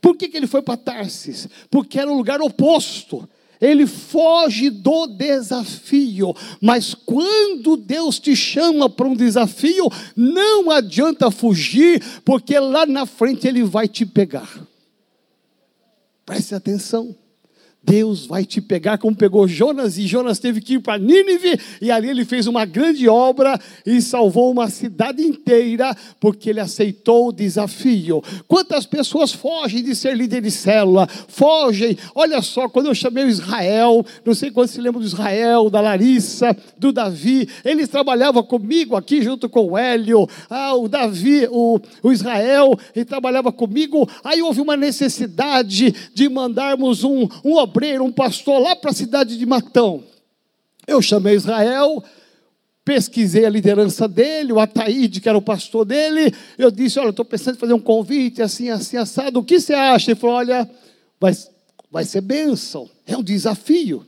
Por 0.00 0.16
que, 0.16 0.28
que 0.28 0.36
ele 0.36 0.48
foi 0.48 0.62
para 0.62 0.76
Tarsis? 0.76 1.48
Porque 1.70 2.00
era 2.00 2.10
o 2.10 2.16
lugar 2.16 2.40
oposto 2.40 3.28
ele 3.60 3.86
foge 3.86 4.70
do 4.70 5.06
desafio. 5.06 6.34
Mas 6.60 6.94
quando 6.94 7.76
Deus 7.76 8.18
te 8.18 8.34
chama 8.34 8.88
para 8.88 9.06
um 9.06 9.14
desafio, 9.14 9.88
não 10.16 10.70
adianta 10.70 11.30
fugir, 11.30 12.02
porque 12.24 12.58
lá 12.58 12.86
na 12.86 13.04
frente 13.04 13.46
Ele 13.46 13.62
vai 13.62 13.86
te 13.86 14.06
pegar. 14.06 14.48
Preste 16.24 16.54
atenção. 16.54 17.14
Deus 17.82 18.26
vai 18.26 18.44
te 18.44 18.60
pegar 18.60 18.98
como 18.98 19.16
pegou 19.16 19.48
Jonas, 19.48 19.96
e 19.96 20.06
Jonas 20.06 20.38
teve 20.38 20.60
que 20.60 20.74
ir 20.74 20.80
para 20.80 20.98
Nínive, 20.98 21.58
e 21.80 21.90
ali 21.90 22.08
ele 22.08 22.24
fez 22.24 22.46
uma 22.46 22.64
grande 22.64 23.08
obra 23.08 23.58
e 23.86 24.02
salvou 24.02 24.52
uma 24.52 24.68
cidade 24.68 25.22
inteira, 25.22 25.96
porque 26.20 26.50
ele 26.50 26.60
aceitou 26.60 27.28
o 27.28 27.32
desafio. 27.32 28.22
Quantas 28.46 28.84
pessoas 28.86 29.32
fogem 29.32 29.82
de 29.82 29.96
ser 29.96 30.16
líder 30.16 30.42
de 30.42 30.50
célula? 30.50 31.06
Fogem. 31.06 31.96
Olha 32.14 32.42
só, 32.42 32.68
quando 32.68 32.86
eu 32.86 32.94
chamei 32.94 33.24
o 33.24 33.28
Israel, 33.28 34.04
não 34.24 34.34
sei 34.34 34.50
quando 34.50 34.68
se 34.68 34.80
lembra 34.80 35.00
do 35.00 35.06
Israel, 35.06 35.70
da 35.70 35.80
Larissa, 35.80 36.56
do 36.76 36.92
Davi, 36.92 37.48
eles 37.64 37.88
trabalhavam 37.88 38.42
comigo 38.42 38.94
aqui 38.94 39.22
junto 39.22 39.48
com 39.48 39.70
o 39.70 39.78
Hélio, 39.78 40.28
ah, 40.48 40.74
o 40.74 40.86
Davi, 40.86 41.48
o, 41.50 41.80
o 42.02 42.12
Israel, 42.12 42.78
ele 42.94 43.04
trabalhava 43.04 43.50
comigo. 43.50 44.08
Aí 44.22 44.42
houve 44.42 44.60
uma 44.60 44.76
necessidade 44.76 45.94
de 46.14 46.28
mandarmos 46.28 47.04
um, 47.04 47.26
um 47.44 47.58
obreiro, 47.70 48.04
um 48.04 48.12
pastor 48.12 48.60
lá 48.60 48.74
para 48.74 48.90
a 48.90 48.94
cidade 48.94 49.38
de 49.38 49.46
Matão. 49.46 50.02
Eu 50.86 51.00
chamei 51.00 51.34
Israel, 51.34 52.02
pesquisei 52.84 53.46
a 53.46 53.50
liderança 53.50 54.08
dele, 54.08 54.52
o 54.52 54.58
Ataíde, 54.58 55.20
que 55.20 55.28
era 55.28 55.38
o 55.38 55.42
pastor 55.42 55.84
dele. 55.84 56.34
Eu 56.58 56.70
disse: 56.70 56.98
Olha, 56.98 57.10
estou 57.10 57.24
pensando 57.24 57.54
em 57.54 57.60
fazer 57.60 57.72
um 57.72 57.80
convite 57.80 58.42
assim, 58.42 58.68
assim, 58.68 58.96
assado. 58.96 59.38
O 59.38 59.44
que 59.44 59.60
você 59.60 59.72
acha? 59.72 60.10
Ele 60.10 60.18
falou: 60.18 60.36
Olha, 60.36 60.68
vai, 61.20 61.32
vai 61.90 62.04
ser 62.04 62.20
bênção, 62.20 62.90
é 63.06 63.16
um 63.16 63.22
desafio. 63.22 64.04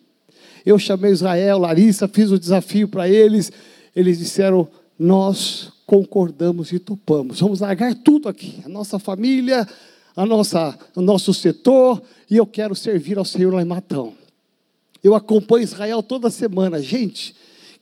Eu 0.66 0.78
chamei 0.78 1.12
Israel, 1.12 1.58
Larissa, 1.58 2.08
fiz 2.08 2.30
o 2.30 2.38
desafio 2.38 2.88
para 2.88 3.08
eles. 3.08 3.52
Eles 3.94 4.18
disseram: 4.18 4.68
Nós 4.98 5.70
concordamos 5.86 6.72
e 6.72 6.78
topamos. 6.78 7.40
Vamos 7.40 7.60
largar 7.60 7.94
tudo 7.94 8.28
aqui, 8.28 8.60
a 8.64 8.68
nossa 8.68 8.98
família, 8.98 9.68
a 10.16 10.26
nossa, 10.26 10.78
o 10.94 11.00
nosso 11.00 11.32
setor, 11.32 12.02
e 12.30 12.36
eu 12.36 12.46
quero 12.46 12.74
servir 12.74 13.18
ao 13.18 13.24
Senhor 13.24 13.52
lá 13.52 13.62
em 13.62 13.66
Matão. 13.66 14.14
Eu 15.02 15.14
acompanho 15.14 15.64
Israel 15.64 16.02
toda 16.02 16.30
semana. 16.30 16.80
Gente, 16.80 17.34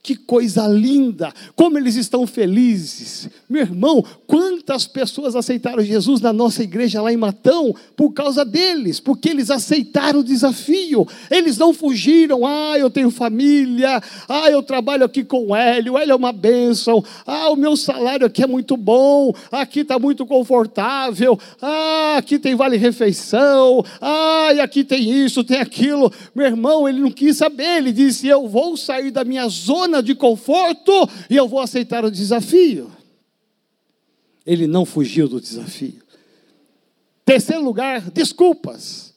que 0.03 0.15
coisa 0.15 0.67
linda! 0.67 1.31
Como 1.55 1.77
eles 1.77 1.95
estão 1.95 2.25
felizes. 2.25 3.29
Meu 3.47 3.61
irmão, 3.61 4.03
quantas 4.25 4.87
pessoas 4.87 5.35
aceitaram 5.35 5.83
Jesus 5.83 6.21
na 6.21 6.33
nossa 6.33 6.63
igreja 6.63 7.01
lá 7.01 7.13
em 7.13 7.17
Matão 7.17 7.75
por 7.95 8.11
causa 8.11 8.43
deles, 8.43 8.99
porque 8.99 9.29
eles 9.29 9.51
aceitaram 9.51 10.21
o 10.21 10.23
desafio. 10.23 11.07
Eles 11.29 11.55
não 11.55 11.71
fugiram. 11.71 12.47
Ah, 12.47 12.79
eu 12.79 12.89
tenho 12.89 13.11
família. 13.11 14.01
Ah, 14.27 14.49
eu 14.49 14.63
trabalho 14.63 15.05
aqui 15.05 15.23
com 15.23 15.49
o 15.49 15.55
Hélio. 15.55 15.93
O 15.93 15.97
Hélio 15.99 16.13
é 16.13 16.15
uma 16.15 16.31
bênção. 16.31 17.03
Ah, 17.25 17.51
o 17.51 17.55
meu 17.55 17.77
salário 17.77 18.25
aqui 18.25 18.41
é 18.41 18.47
muito 18.47 18.75
bom. 18.75 19.31
Aqui 19.51 19.81
está 19.81 19.99
muito 19.99 20.25
confortável. 20.25 21.37
Ah, 21.61 22.15
aqui 22.17 22.39
tem 22.39 22.55
vale-refeição. 22.55 23.85
Ah, 24.01 24.49
e 24.55 24.59
aqui 24.59 24.83
tem 24.83 25.11
isso, 25.25 25.43
tem 25.43 25.59
aquilo. 25.59 26.11
Meu 26.33 26.47
irmão, 26.47 26.89
ele 26.89 27.01
não 27.01 27.11
quis 27.11 27.37
saber. 27.37 27.77
Ele 27.77 27.91
disse: 27.91 28.27
Eu 28.27 28.47
vou 28.47 28.75
sair 28.75 29.11
da 29.11 29.23
minha 29.23 29.47
zona 29.47 29.90
zona 29.91 30.01
de 30.01 30.15
conforto 30.15 30.91
e 31.29 31.35
eu 31.35 31.47
vou 31.47 31.59
aceitar 31.59 32.05
o 32.05 32.11
desafio. 32.11 32.89
Ele 34.45 34.65
não 34.65 34.85
fugiu 34.85 35.27
do 35.27 35.41
desafio. 35.41 36.01
Terceiro 37.25 37.63
lugar, 37.63 38.09
desculpas. 38.09 39.10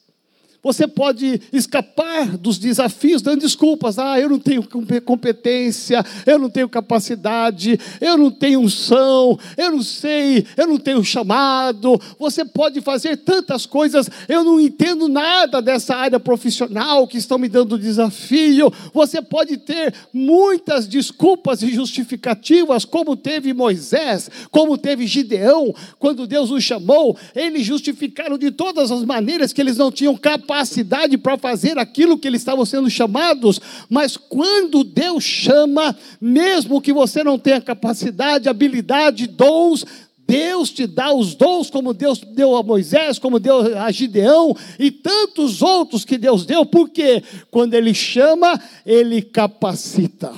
Você 0.65 0.87
pode 0.87 1.39
escapar 1.53 2.39
dos 2.39 2.57
desafios 2.57 3.21
dando 3.21 3.41
desculpas. 3.41 3.99
Ah, 3.99 4.19
eu 4.19 4.27
não 4.27 4.39
tenho 4.39 4.67
competência, 5.05 6.03
eu 6.25 6.39
não 6.39 6.49
tenho 6.49 6.67
capacidade, 6.67 7.79
eu 8.01 8.17
não 8.17 8.31
tenho 8.31 8.61
unção, 8.61 9.37
eu 9.55 9.73
não 9.73 9.83
sei, 9.83 10.43
eu 10.57 10.65
não 10.65 10.79
tenho 10.79 11.03
chamado. 11.03 12.01
Você 12.17 12.43
pode 12.43 12.81
fazer 12.81 13.17
tantas 13.17 13.67
coisas. 13.67 14.09
Eu 14.27 14.43
não 14.43 14.59
entendo 14.59 15.07
nada 15.07 15.61
dessa 15.61 15.95
área 15.95 16.19
profissional 16.19 17.07
que 17.07 17.19
estão 17.19 17.37
me 17.37 17.47
dando 17.47 17.77
desafio. 17.77 18.73
Você 18.91 19.21
pode 19.21 19.57
ter 19.57 19.93
muitas 20.11 20.87
desculpas 20.87 21.61
e 21.61 21.71
justificativas, 21.71 22.85
como 22.85 23.15
teve 23.15 23.53
Moisés, 23.53 24.31
como 24.49 24.79
teve 24.79 25.05
Gideão, 25.05 25.75
quando 25.99 26.25
Deus 26.25 26.49
os 26.49 26.63
chamou. 26.63 27.15
Eles 27.35 27.63
justificaram 27.63 28.35
de 28.35 28.49
todas 28.49 28.91
as 28.91 29.03
maneiras 29.05 29.53
que 29.53 29.61
eles 29.61 29.77
não 29.77 29.91
tinham 29.91 30.17
capacidade 30.17 30.54
capacidade 30.55 31.17
para 31.17 31.37
fazer 31.37 31.77
aquilo 31.77 32.17
que 32.17 32.27
eles 32.27 32.41
estavam 32.41 32.65
sendo 32.65 32.89
chamados, 32.89 33.59
mas 33.89 34.15
quando 34.15 34.83
Deus 34.83 35.23
chama, 35.23 35.95
mesmo 36.21 36.81
que 36.81 36.93
você 36.93 37.23
não 37.23 37.37
tenha 37.37 37.59
capacidade, 37.59 38.47
habilidade, 38.47 39.27
dons, 39.27 39.85
Deus 40.27 40.71
te 40.71 40.87
dá 40.87 41.13
os 41.13 41.35
dons, 41.35 41.69
como 41.69 41.93
Deus 41.93 42.19
deu 42.19 42.55
a 42.55 42.63
Moisés, 42.63 43.19
como 43.19 43.39
deu 43.39 43.77
a 43.77 43.91
Gideão 43.91 44.55
e 44.79 44.89
tantos 44.89 45.61
outros 45.61 46.05
que 46.05 46.17
Deus 46.17 46.45
deu, 46.45 46.65
porque 46.65 47.21
quando 47.51 47.73
Ele 47.73 47.93
chama, 47.93 48.59
Ele 48.85 49.21
capacita. 49.21 50.33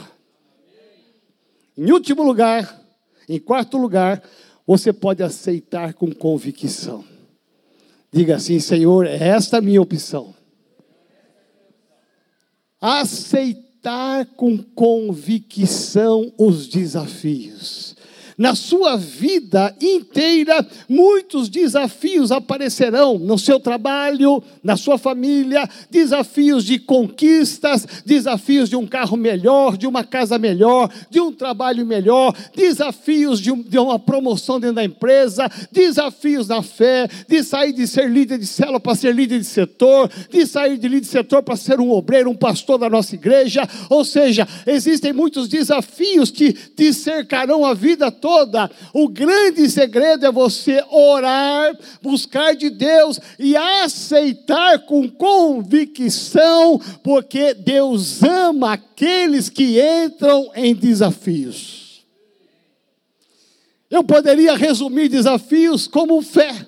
Em 1.78 1.92
último 1.92 2.24
lugar, 2.24 2.82
em 3.30 3.40
quarto 3.40 3.78
lugar, 3.78 4.22
você 4.66 4.92
pode 4.92 5.22
aceitar 5.22 5.94
com 5.94 6.12
convicção. 6.12 7.17
Diga 8.12 8.38
assim, 8.38 8.60
Senhor, 8.60 9.06
esta 9.06 9.58
é 9.58 9.60
a 9.60 9.62
minha 9.62 9.82
opção. 9.82 10.34
Aceitar 12.80 14.26
com 14.36 14.58
convicção 14.58 16.34
os 16.38 16.68
desafios. 16.68 17.97
Na 18.38 18.54
sua 18.54 18.96
vida 18.98 19.76
inteira, 19.82 20.64
muitos 20.88 21.50
desafios 21.50 22.32
aparecerão 22.32 23.18
no 23.18 23.36
seu 23.36 23.60
trabalho, 23.60 24.44
na 24.64 24.78
sua 24.78 25.00
família, 25.00 25.68
desafios 25.90 26.64
de 26.64 26.78
conquistas, 26.78 28.04
desafios 28.06 28.70
de 28.70 28.76
um 28.76 28.86
carro 28.86 29.18
melhor, 29.18 29.76
de 29.76 29.88
uma 29.88 30.04
casa 30.04 30.38
melhor, 30.38 30.88
de 31.10 31.20
um 31.20 31.32
trabalho 31.32 31.84
melhor, 31.84 32.32
desafios 32.56 33.40
de, 33.42 33.52
um, 33.52 33.66
uma 33.80 33.98
promoção 33.98 34.60
dentro 34.60 34.76
da 34.76 34.84
empresa, 34.84 35.50
desafios 35.72 36.48
na 36.48 36.62
fé, 36.62 37.10
de 37.28 37.42
sair 37.42 37.74
de 37.74 37.88
ser 37.88 38.08
líder 38.08 38.38
de 38.38 38.46
célula 38.46 38.80
para 38.80 38.94
ser 38.94 39.16
líder 39.16 39.40
de 39.40 39.46
setor, 39.46 40.12
de 40.30 40.46
sair 40.46 40.78
de 40.78 40.88
líder 40.88 41.02
de 41.02 41.08
setor 41.08 41.42
para 41.42 41.56
ser 41.56 41.80
um 41.80 41.90
obreiro, 41.90 42.30
um 42.30 42.36
pastor 42.36 42.78
da 42.78 42.88
nossa 42.88 43.16
igreja. 43.16 43.68
Ou 43.90 44.06
seja, 44.06 44.48
existem 44.68 45.12
muitos 45.12 45.48
desafios 45.48 46.30
que 46.30 46.54
te 46.54 46.94
cercarão 46.94 47.66
a 47.66 47.74
vida 47.74 48.12
toda 48.12 48.27
toda. 48.28 48.70
O 48.94 49.08
grande 49.08 49.70
segredo 49.70 50.26
é 50.26 50.32
você 50.32 50.84
orar, 50.92 51.78
buscar 52.02 52.54
de 52.54 52.70
Deus 52.70 53.18
e 53.40 53.56
aceitar 53.56 54.80
com 54.80 55.10
convicção, 55.10 56.78
porque 57.02 57.54
Deus 57.54 58.22
ama 58.22 58.74
aqueles 58.74 59.48
que 59.48 59.80
entram 59.80 60.52
em 60.54 60.76
desafios. 60.76 62.04
Eu 63.90 64.04
poderia 64.04 64.58
resumir 64.58 65.08
desafios 65.08 65.88
como 65.88 66.22
fé. 66.22 66.68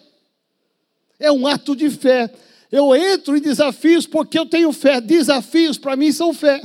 É 1.19 1.29
um 1.29 1.45
ato 1.45 1.75
de 1.75 1.89
fé. 1.89 2.31
Eu 2.71 2.95
entro 2.95 3.35
em 3.35 3.41
desafios 3.41 4.07
porque 4.07 4.39
eu 4.39 4.45
tenho 4.45 4.71
fé. 4.71 5.01
Desafios 5.01 5.77
para 5.77 5.97
mim 5.97 6.13
são 6.13 6.33
fé. 6.33 6.61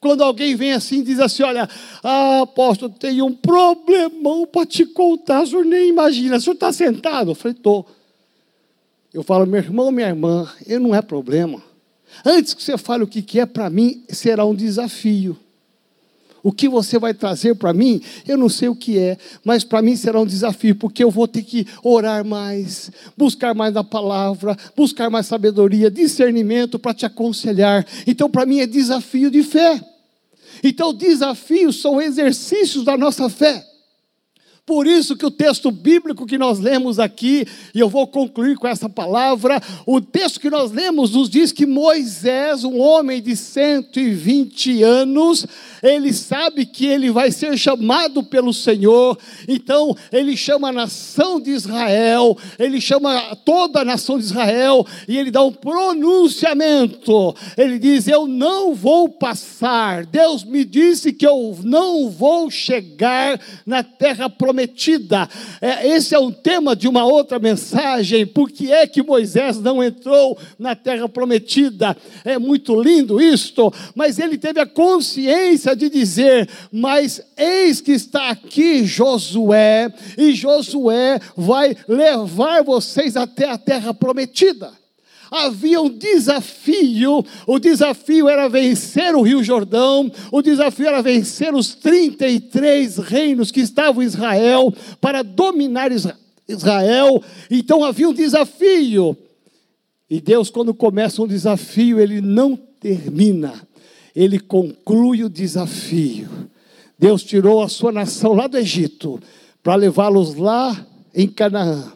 Quando 0.00 0.22
alguém 0.22 0.54
vem 0.54 0.72
assim 0.72 1.00
e 1.00 1.02
diz 1.02 1.18
assim: 1.18 1.42
Olha, 1.42 1.68
ah, 2.02 2.42
apóstolo, 2.42 2.92
tem 2.92 3.20
um 3.20 3.34
problemão 3.34 4.46
para 4.46 4.66
te 4.66 4.86
contar, 4.86 5.42
o 5.42 5.46
senhor 5.46 5.64
nem 5.64 5.88
imagina, 5.88 6.36
o 6.36 6.40
senhor 6.40 6.54
está 6.54 6.72
sentado? 6.72 7.32
Eu 7.32 7.34
falei: 7.34 7.56
Estou. 7.56 7.86
Eu 9.12 9.22
falo, 9.22 9.46
meu 9.46 9.60
irmão, 9.60 9.90
minha 9.90 10.08
irmã, 10.08 10.48
eu 10.66 10.78
não 10.78 10.94
é 10.94 11.00
problema. 11.00 11.62
Antes 12.24 12.54
que 12.54 12.62
você 12.62 12.76
fale 12.76 13.04
o 13.04 13.06
que 13.06 13.40
é 13.40 13.46
para 13.46 13.70
mim, 13.70 14.04
será 14.10 14.44
um 14.44 14.54
desafio. 14.54 15.36
O 16.42 16.52
que 16.52 16.68
você 16.68 16.98
vai 16.98 17.12
trazer 17.12 17.54
para 17.54 17.72
mim, 17.72 18.00
eu 18.26 18.36
não 18.36 18.48
sei 18.48 18.68
o 18.68 18.76
que 18.76 18.98
é, 18.98 19.16
mas 19.44 19.64
para 19.64 19.82
mim 19.82 19.96
será 19.96 20.20
um 20.20 20.26
desafio, 20.26 20.76
porque 20.76 21.02
eu 21.02 21.10
vou 21.10 21.26
ter 21.26 21.42
que 21.42 21.66
orar 21.82 22.24
mais, 22.24 22.90
buscar 23.16 23.54
mais 23.54 23.74
na 23.74 23.84
palavra, 23.84 24.56
buscar 24.76 25.10
mais 25.10 25.26
sabedoria, 25.26 25.90
discernimento 25.90 26.78
para 26.78 26.94
te 26.94 27.04
aconselhar. 27.06 27.86
Então, 28.06 28.30
para 28.30 28.46
mim 28.46 28.60
é 28.60 28.66
desafio 28.66 29.30
de 29.30 29.42
fé. 29.42 29.80
Então, 30.62 30.92
desafios 30.92 31.80
são 31.80 32.00
exercícios 32.00 32.84
da 32.84 32.96
nossa 32.96 33.28
fé. 33.28 33.64
Por 34.68 34.86
isso 34.86 35.16
que 35.16 35.24
o 35.24 35.30
texto 35.30 35.70
bíblico 35.70 36.26
que 36.26 36.36
nós 36.36 36.58
lemos 36.58 36.98
aqui, 36.98 37.46
e 37.74 37.80
eu 37.80 37.88
vou 37.88 38.06
concluir 38.06 38.58
com 38.58 38.68
essa 38.68 38.86
palavra, 38.86 39.62
o 39.86 39.98
texto 39.98 40.38
que 40.38 40.50
nós 40.50 40.70
lemos 40.70 41.12
nos 41.12 41.30
diz 41.30 41.52
que 41.52 41.64
Moisés, 41.64 42.64
um 42.64 42.78
homem 42.78 43.22
de 43.22 43.34
120 43.34 44.82
anos, 44.82 45.46
ele 45.82 46.12
sabe 46.12 46.66
que 46.66 46.84
ele 46.84 47.10
vai 47.10 47.30
ser 47.30 47.56
chamado 47.56 48.22
pelo 48.22 48.52
Senhor, 48.52 49.18
então 49.48 49.96
ele 50.12 50.36
chama 50.36 50.68
a 50.68 50.72
nação 50.72 51.40
de 51.40 51.50
Israel, 51.50 52.36
ele 52.58 52.78
chama 52.78 53.34
toda 53.46 53.80
a 53.80 53.84
nação 53.86 54.18
de 54.18 54.24
Israel, 54.24 54.86
e 55.08 55.16
ele 55.16 55.30
dá 55.30 55.42
um 55.42 55.52
pronunciamento. 55.52 57.34
Ele 57.56 57.78
diz: 57.78 58.06
Eu 58.06 58.26
não 58.26 58.74
vou 58.74 59.08
passar. 59.08 60.04
Deus 60.04 60.44
me 60.44 60.62
disse 60.62 61.10
que 61.10 61.26
eu 61.26 61.58
não 61.62 62.10
vou 62.10 62.50
chegar 62.50 63.40
na 63.64 63.82
terra 63.82 64.28
prometida. 64.28 64.57
É, 65.60 65.86
esse 65.88 66.14
é 66.14 66.18
um 66.18 66.32
tema 66.32 66.74
de 66.74 66.88
uma 66.88 67.04
outra 67.04 67.38
mensagem. 67.38 68.26
Por 68.26 68.50
que 68.50 68.72
é 68.72 68.86
que 68.86 69.02
Moisés 69.02 69.60
não 69.60 69.82
entrou 69.82 70.38
na 70.58 70.74
terra 70.74 71.08
prometida? 71.08 71.96
É 72.24 72.38
muito 72.38 72.80
lindo 72.80 73.20
isto, 73.20 73.72
mas 73.94 74.18
ele 74.18 74.38
teve 74.38 74.60
a 74.60 74.66
consciência 74.66 75.76
de 75.76 75.88
dizer: 75.88 76.48
Mas 76.72 77.20
eis 77.36 77.80
que 77.80 77.92
está 77.92 78.30
aqui 78.30 78.84
Josué, 78.84 79.92
e 80.16 80.34
Josué 80.34 81.20
vai 81.36 81.76
levar 81.86 82.62
vocês 82.62 83.16
até 83.16 83.48
a 83.48 83.58
terra 83.58 83.92
prometida 83.92 84.78
havia 85.30 85.80
um 85.80 85.88
desafio. 85.88 87.24
O 87.46 87.58
desafio 87.58 88.28
era 88.28 88.48
vencer 88.48 89.14
o 89.14 89.22
Rio 89.22 89.42
Jordão, 89.42 90.10
o 90.32 90.42
desafio 90.42 90.86
era 90.86 91.02
vencer 91.02 91.54
os 91.54 91.74
33 91.74 92.98
reinos 92.98 93.50
que 93.50 93.60
estavam 93.60 94.02
em 94.02 94.06
Israel 94.06 94.72
para 95.00 95.22
dominar 95.22 95.90
Israel. 96.48 97.22
Então 97.50 97.84
havia 97.84 98.08
um 98.08 98.14
desafio. 98.14 99.16
E 100.10 100.20
Deus, 100.20 100.50
quando 100.50 100.72
começa 100.72 101.22
um 101.22 101.26
desafio, 101.26 102.00
ele 102.00 102.20
não 102.20 102.56
termina 102.80 103.68
ele 104.18 104.40
conclui 104.40 105.22
o 105.22 105.30
desafio. 105.30 106.28
Deus 106.98 107.22
tirou 107.22 107.62
a 107.62 107.68
sua 107.68 107.92
nação 107.92 108.32
lá 108.32 108.48
do 108.48 108.58
Egito 108.58 109.20
para 109.62 109.76
levá-los 109.76 110.34
lá 110.34 110.84
em 111.14 111.28
Canaã. 111.28 111.92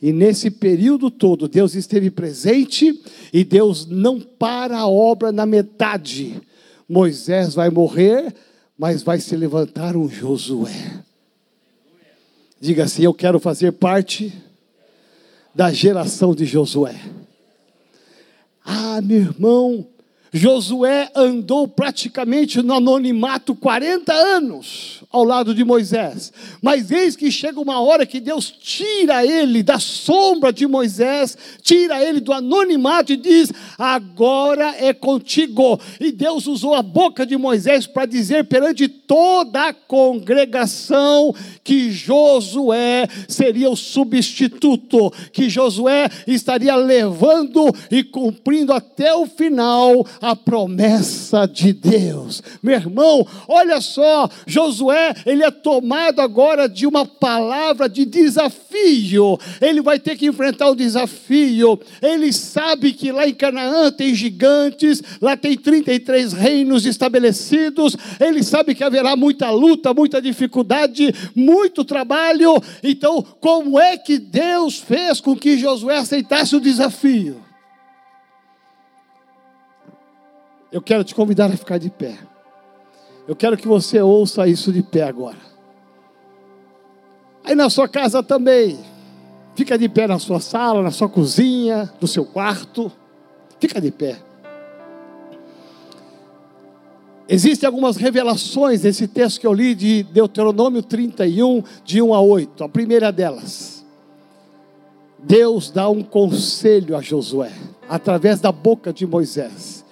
E 0.00 0.12
nesse 0.12 0.50
período 0.50 1.10
todo, 1.10 1.48
Deus 1.48 1.74
esteve 1.74 2.10
presente 2.10 3.02
e 3.32 3.44
Deus 3.44 3.86
não 3.86 4.20
para 4.20 4.78
a 4.78 4.88
obra 4.88 5.32
na 5.32 5.46
metade. 5.46 6.40
Moisés 6.88 7.54
vai 7.54 7.70
morrer, 7.70 8.34
mas 8.78 9.02
vai 9.02 9.18
se 9.18 9.34
levantar 9.34 9.96
um 9.96 10.08
Josué. 10.08 11.02
Diga 12.60 12.84
assim: 12.84 13.02
Eu 13.02 13.14
quero 13.14 13.40
fazer 13.40 13.72
parte 13.72 14.32
da 15.54 15.72
geração 15.72 16.34
de 16.34 16.44
Josué. 16.44 17.00
Ah, 18.64 19.00
meu 19.00 19.18
irmão, 19.18 19.86
Josué 20.36 21.08
andou 21.14 21.66
praticamente 21.66 22.60
no 22.60 22.74
anonimato 22.74 23.54
40 23.54 24.12
anos 24.12 25.02
ao 25.10 25.24
lado 25.24 25.54
de 25.54 25.64
Moisés. 25.64 26.30
Mas 26.60 26.90
eis 26.90 27.16
que 27.16 27.30
chega 27.30 27.58
uma 27.58 27.80
hora 27.80 28.04
que 28.04 28.20
Deus 28.20 28.50
tira 28.50 29.24
ele 29.24 29.62
da 29.62 29.78
sombra 29.78 30.52
de 30.52 30.66
Moisés, 30.66 31.38
tira 31.62 32.04
ele 32.04 32.20
do 32.20 32.34
anonimato 32.34 33.14
e 33.14 33.16
diz: 33.16 33.50
Agora 33.78 34.74
é 34.78 34.92
contigo. 34.92 35.80
E 35.98 36.12
Deus 36.12 36.46
usou 36.46 36.74
a 36.74 36.82
boca 36.82 37.24
de 37.24 37.38
Moisés 37.38 37.86
para 37.86 38.04
dizer 38.04 38.44
perante 38.44 38.88
toda 38.88 39.68
a 39.68 39.72
congregação 39.72 41.34
que 41.64 41.90
Josué 41.90 43.08
seria 43.26 43.70
o 43.70 43.76
substituto, 43.76 45.10
que 45.32 45.48
Josué 45.48 46.10
estaria 46.26 46.76
levando 46.76 47.74
e 47.90 48.04
cumprindo 48.04 48.74
até 48.74 49.14
o 49.14 49.24
final 49.24 50.04
a 50.26 50.34
promessa 50.34 51.46
de 51.46 51.72
Deus. 51.72 52.42
Meu 52.60 52.74
irmão, 52.74 53.24
olha 53.46 53.80
só, 53.80 54.28
Josué, 54.44 55.14
ele 55.24 55.44
é 55.44 55.52
tomado 55.52 56.20
agora 56.20 56.68
de 56.68 56.84
uma 56.84 57.06
palavra 57.06 57.88
de 57.88 58.04
desafio. 58.04 59.38
Ele 59.60 59.80
vai 59.80 60.00
ter 60.00 60.16
que 60.16 60.26
enfrentar 60.26 60.68
o 60.68 60.74
desafio. 60.74 61.78
Ele 62.02 62.32
sabe 62.32 62.92
que 62.92 63.12
lá 63.12 63.28
em 63.28 63.34
Canaã 63.34 63.92
tem 63.92 64.16
gigantes, 64.16 65.00
lá 65.22 65.36
tem 65.36 65.56
33 65.56 66.32
reinos 66.32 66.86
estabelecidos. 66.86 67.96
Ele 68.18 68.42
sabe 68.42 68.74
que 68.74 68.82
haverá 68.82 69.14
muita 69.14 69.48
luta, 69.50 69.94
muita 69.94 70.20
dificuldade, 70.20 71.14
muito 71.36 71.84
trabalho. 71.84 72.60
Então, 72.82 73.22
como 73.40 73.78
é 73.78 73.96
que 73.96 74.18
Deus 74.18 74.80
fez 74.80 75.20
com 75.20 75.36
que 75.36 75.56
Josué 75.56 75.98
aceitasse 75.98 76.56
o 76.56 76.60
desafio? 76.60 77.45
Eu 80.70 80.82
quero 80.82 81.04
te 81.04 81.14
convidar 81.14 81.46
a 81.46 81.56
ficar 81.56 81.78
de 81.78 81.90
pé. 81.90 82.16
Eu 83.26 83.34
quero 83.34 83.56
que 83.56 83.66
você 83.66 84.00
ouça 84.00 84.46
isso 84.46 84.72
de 84.72 84.82
pé 84.82 85.02
agora. 85.02 85.38
Aí 87.44 87.54
na 87.54 87.70
sua 87.70 87.88
casa 87.88 88.22
também. 88.22 88.78
Fica 89.54 89.78
de 89.78 89.88
pé 89.88 90.06
na 90.06 90.18
sua 90.18 90.38
sala, 90.38 90.82
na 90.82 90.90
sua 90.90 91.08
cozinha, 91.08 91.90
no 92.00 92.06
seu 92.06 92.24
quarto. 92.24 92.92
Fica 93.58 93.80
de 93.80 93.90
pé. 93.90 94.18
Existem 97.28 97.66
algumas 97.66 97.96
revelações 97.96 98.82
nesse 98.82 99.08
texto 99.08 99.40
que 99.40 99.46
eu 99.46 99.52
li 99.52 99.74
de 99.74 100.02
Deuteronômio 100.04 100.82
31, 100.82 101.62
de 101.84 102.02
1 102.02 102.14
a 102.14 102.20
8. 102.20 102.64
A 102.64 102.68
primeira 102.68 103.10
delas. 103.10 103.84
Deus 105.18 105.70
dá 105.70 105.88
um 105.88 106.02
conselho 106.02 106.96
a 106.96 107.00
Josué, 107.00 107.50
através 107.88 108.38
da 108.40 108.52
boca 108.52 108.92
de 108.92 109.06
Moisés. 109.06 109.85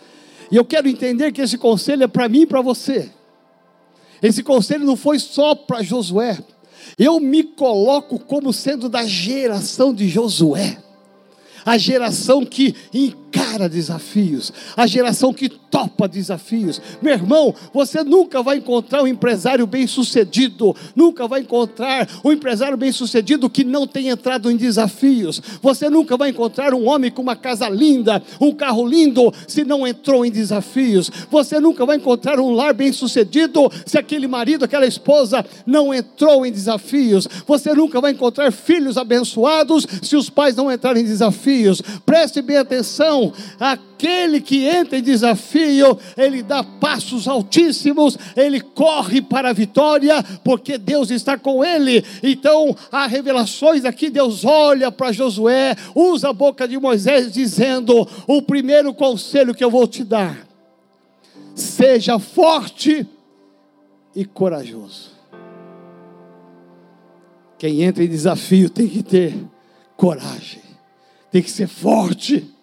E 0.51 0.57
eu 0.57 0.65
quero 0.65 0.89
entender 0.89 1.33
que 1.33 1.41
esse 1.41 1.59
conselho 1.59 2.05
é 2.05 2.09
para 2.09 2.29
mim 2.29 2.43
e 2.43 2.47
para 2.47 2.61
você. 2.61 3.11
Esse 4.23 4.43
conselho 4.43 4.85
não 4.85 4.97
foi 4.97 5.19
só 5.19 5.55
para 5.55 5.83
Josué. 5.83 6.39
Eu 6.99 7.21
me 7.21 7.43
coloco 7.43 8.19
como 8.19 8.53
sendo 8.53 8.89
da 8.89 9.05
geração 9.05 9.93
de 9.93 10.09
Josué. 10.09 10.79
A 11.65 11.79
geração 11.79 12.45
que 12.45 12.75
encara 12.93 13.44
desafios, 13.69 14.53
a 14.77 14.87
geração 14.87 15.33
que 15.33 15.49
topa 15.49 16.07
desafios. 16.07 16.81
Meu 17.03 17.13
irmão, 17.13 17.55
você 17.73 18.05
nunca 18.05 18.43
vai 18.43 18.59
encontrar 18.59 19.03
um 19.03 19.07
empresário 19.07 19.67
bem-sucedido, 19.67 20.75
nunca 20.95 21.27
vai 21.27 21.41
encontrar 21.41 22.09
um 22.25 22.31
empresário 22.31 22.77
bem-sucedido 22.77 23.51
que 23.51 23.65
não 23.65 23.87
tenha 23.87 24.13
entrado 24.13 24.51
em 24.51 24.57
desafios. 24.57 25.43
Você 25.61 25.91
nunca 25.91 26.17
vai 26.17 26.31
encontrar 26.31 26.75
um 26.75 26.89
homem 26.89 27.11
com 27.11 27.23
uma 27.23 27.37
casa 27.37 27.69
linda, 27.69 28.23
um 28.41 28.53
carro 28.53 28.87
lindo, 28.87 29.33
se 29.49 29.65
não 29.65 29.87
entrou 29.87 30.25
em 30.25 30.31
desafios. 30.31 31.11
Você 31.31 31.59
nunca 31.59 31.85
vai 31.85 31.97
encontrar 31.97 32.39
um 32.39 32.53
lar 32.55 32.75
bem-sucedido 32.75 33.71
se 33.85 33.99
aquele 33.99 34.27
marido, 34.27 34.65
aquela 34.65 34.87
esposa 34.87 35.45
não 35.67 35.93
entrou 35.93 36.47
em 36.47 36.53
desafios. 36.53 37.29
Você 37.47 37.75
nunca 37.75 38.01
vai 38.01 38.13
encontrar 38.13 38.53
filhos 38.53 38.97
abençoados 38.97 39.87
se 40.03 40.17
os 40.17 40.31
pais 40.31 40.55
não 40.57 40.71
entrarem 40.71 41.03
em 41.03 41.07
desafios. 41.07 41.83
Preste 42.05 42.41
bem 42.41 42.57
atenção, 42.57 43.33
aquele 43.59 44.41
que 44.41 44.67
entra 44.67 44.99
em 44.99 45.03
desafio, 45.03 45.99
ele 46.17 46.43
dá 46.43 46.63
passos 46.63 47.27
altíssimos, 47.27 48.17
ele 48.37 48.61
corre 48.61 49.23
para 49.23 49.51
a 49.51 49.53
vitória, 49.53 50.23
porque 50.45 50.79
Deus 50.79 51.11
está 51.11 51.39
com 51.39 51.65
ele. 51.65 52.05
Então, 52.23 52.77
há 52.91 53.07
revelações 53.07 53.85
aqui, 53.85 54.11
Deus 54.11 54.45
olha 54.45 54.91
para 54.93 55.13
Josué, 55.13 55.77
usa 55.95 56.31
a 56.31 56.33
boca 56.33 56.67
de 56.69 56.79
Moisés, 56.79 57.33
dizendo: 57.33 58.07
O 58.27 58.43
primeiro 58.43 58.93
conselho 58.95 59.55
que 59.55 59.65
eu 59.65 59.71
vou 59.71 59.87
te 59.87 60.05
dar, 60.05 60.47
seja 61.55 62.19
forte 62.19 63.07
e 64.15 64.25
corajoso. 64.25 65.13
Quem 67.59 67.83
entra 67.83 68.05
em 68.05 68.09
desafio 68.09 68.69
tem 68.69 68.89
que 68.89 69.03
ter 69.03 69.35
coragem, 69.97 70.63
tem 71.31 71.43
que 71.43 71.51
ser 71.51 71.67
forte. 71.67 72.54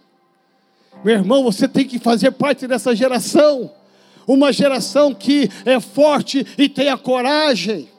Meu 1.04 1.16
irmão, 1.16 1.44
você 1.44 1.68
tem 1.68 1.86
que 1.86 1.98
fazer 1.98 2.32
parte 2.32 2.68
dessa 2.68 2.96
geração, 2.96 3.72
uma 4.28 4.54
geração 4.54 5.14
que 5.14 5.50
é 5.66 5.80
forte 5.80 6.46
e 6.58 6.70
tem 6.70 6.90
a 6.90 6.98
coragem. 6.98 7.90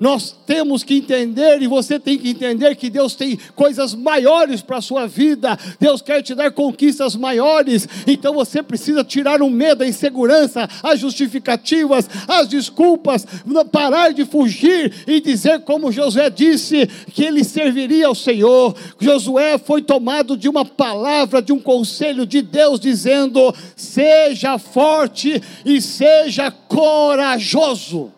Nós 0.00 0.34
temos 0.46 0.82
que 0.82 0.94
entender, 0.94 1.60
e 1.60 1.66
você 1.66 2.00
tem 2.00 2.18
que 2.18 2.30
entender, 2.30 2.74
que 2.74 2.88
Deus 2.88 3.14
tem 3.14 3.38
coisas 3.54 3.94
maiores 3.94 4.62
para 4.62 4.78
a 4.78 4.82
sua 4.82 5.06
vida, 5.06 5.58
Deus 5.78 6.00
quer 6.00 6.22
te 6.22 6.34
dar 6.34 6.50
conquistas 6.52 7.14
maiores, 7.14 7.86
então 8.06 8.32
você 8.32 8.62
precisa 8.62 9.04
tirar 9.04 9.42
o 9.42 9.50
medo, 9.50 9.84
a 9.84 9.86
insegurança, 9.86 10.66
as 10.82 10.98
justificativas, 10.98 12.08
as 12.26 12.48
desculpas, 12.48 13.26
parar 13.70 14.12
de 14.12 14.24
fugir 14.24 14.92
e 15.06 15.20
dizer, 15.20 15.60
como 15.60 15.92
Josué 15.92 16.30
disse, 16.30 16.86
que 17.12 17.24
ele 17.24 17.44
serviria 17.44 18.06
ao 18.06 18.14
Senhor. 18.14 18.74
Josué 18.98 19.58
foi 19.58 19.82
tomado 19.82 20.36
de 20.36 20.48
uma 20.48 20.64
palavra, 20.64 21.42
de 21.42 21.52
um 21.52 21.58
conselho 21.58 22.24
de 22.24 22.40
Deus, 22.40 22.80
dizendo: 22.80 23.54
seja 23.76 24.58
forte 24.58 25.42
e 25.64 25.80
seja 25.80 26.50
corajoso. 26.50 28.12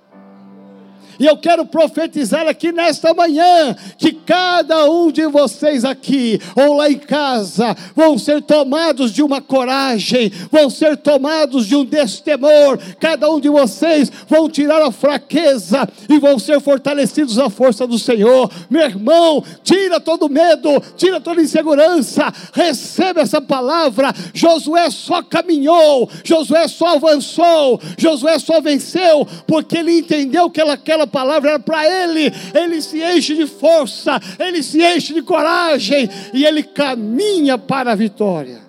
E 1.19 1.27
eu 1.27 1.37
quero 1.37 1.65
profetizar 1.67 2.49
aqui 2.49 2.73
nesta 2.73 3.13
manhã 3.15 3.77
que 3.99 4.13
cada 4.13 4.91
um 4.91 5.11
de 5.11 5.27
vocês 5.27 5.85
aqui 5.85 6.41
ou 6.57 6.75
lá 6.75 6.91
em 6.91 6.99
casa 6.99 7.77
vão 7.95 8.19
ser 8.19 8.43
tomados 8.43 9.13
de 9.13 9.23
uma 9.23 9.41
coragem, 9.41 10.33
vão 10.51 10.71
ser 10.71 10.97
tomados 10.97 11.67
de 11.67 11.77
um 11.77 11.85
destemor. 11.85 12.79
Cada 12.99 13.31
um 13.31 13.39
de 13.39 13.49
vocês 13.49 14.11
vão 14.29 14.49
tirar 14.49 14.83
a 14.83 14.91
fraqueza 14.91 15.89
e 16.09 16.19
vão 16.19 16.39
ser 16.39 16.61
fortalecidos 16.61 17.39
à 17.39 17.51
força 17.51 17.87
do 17.87 17.99
Senhor. 17.99 18.51
Meu 18.71 18.83
irmão, 18.83 19.45
tira 19.63 20.01
todo 20.01 20.29
medo, 20.29 20.83
tira 20.97 21.21
toda 21.21 21.43
insegurança. 21.43 22.33
Receba 22.53 23.21
essa 23.21 23.41
palavra. 23.41 24.13
Josué 24.33 24.91
só 24.91 25.23
caminhou, 25.23 26.09
Josué 26.25 26.67
só 26.69 26.97
avançou, 26.97 27.81
Josué 27.99 28.39
só 28.39 28.61
venceu 28.61 29.27
porque 29.47 29.79
ele 29.79 29.99
entendeu 29.99 30.51
que 30.51 30.61
aquela 30.61 31.07
palavra 31.13 31.51
era 31.51 31.61
para 31.61 31.87
ele. 31.87 32.33
Ele 32.55 32.81
se 32.81 33.03
enche 33.03 33.35
de 33.35 33.47
força, 33.47 34.19
ele 34.39 34.63
se 34.63 34.83
enche 34.83 35.13
de 35.13 35.23
coragem 35.23 36.09
e 36.33 36.45
ele 36.45 36.63
caminha 36.63 37.59
para 37.59 37.93
a 37.93 37.95
vitória. 37.95 38.61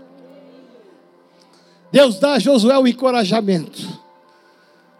Deus 1.91 2.19
dá 2.19 2.33
a 2.33 2.39
Josué 2.39 2.77
um 2.77 2.87
encorajamento. 2.87 4.03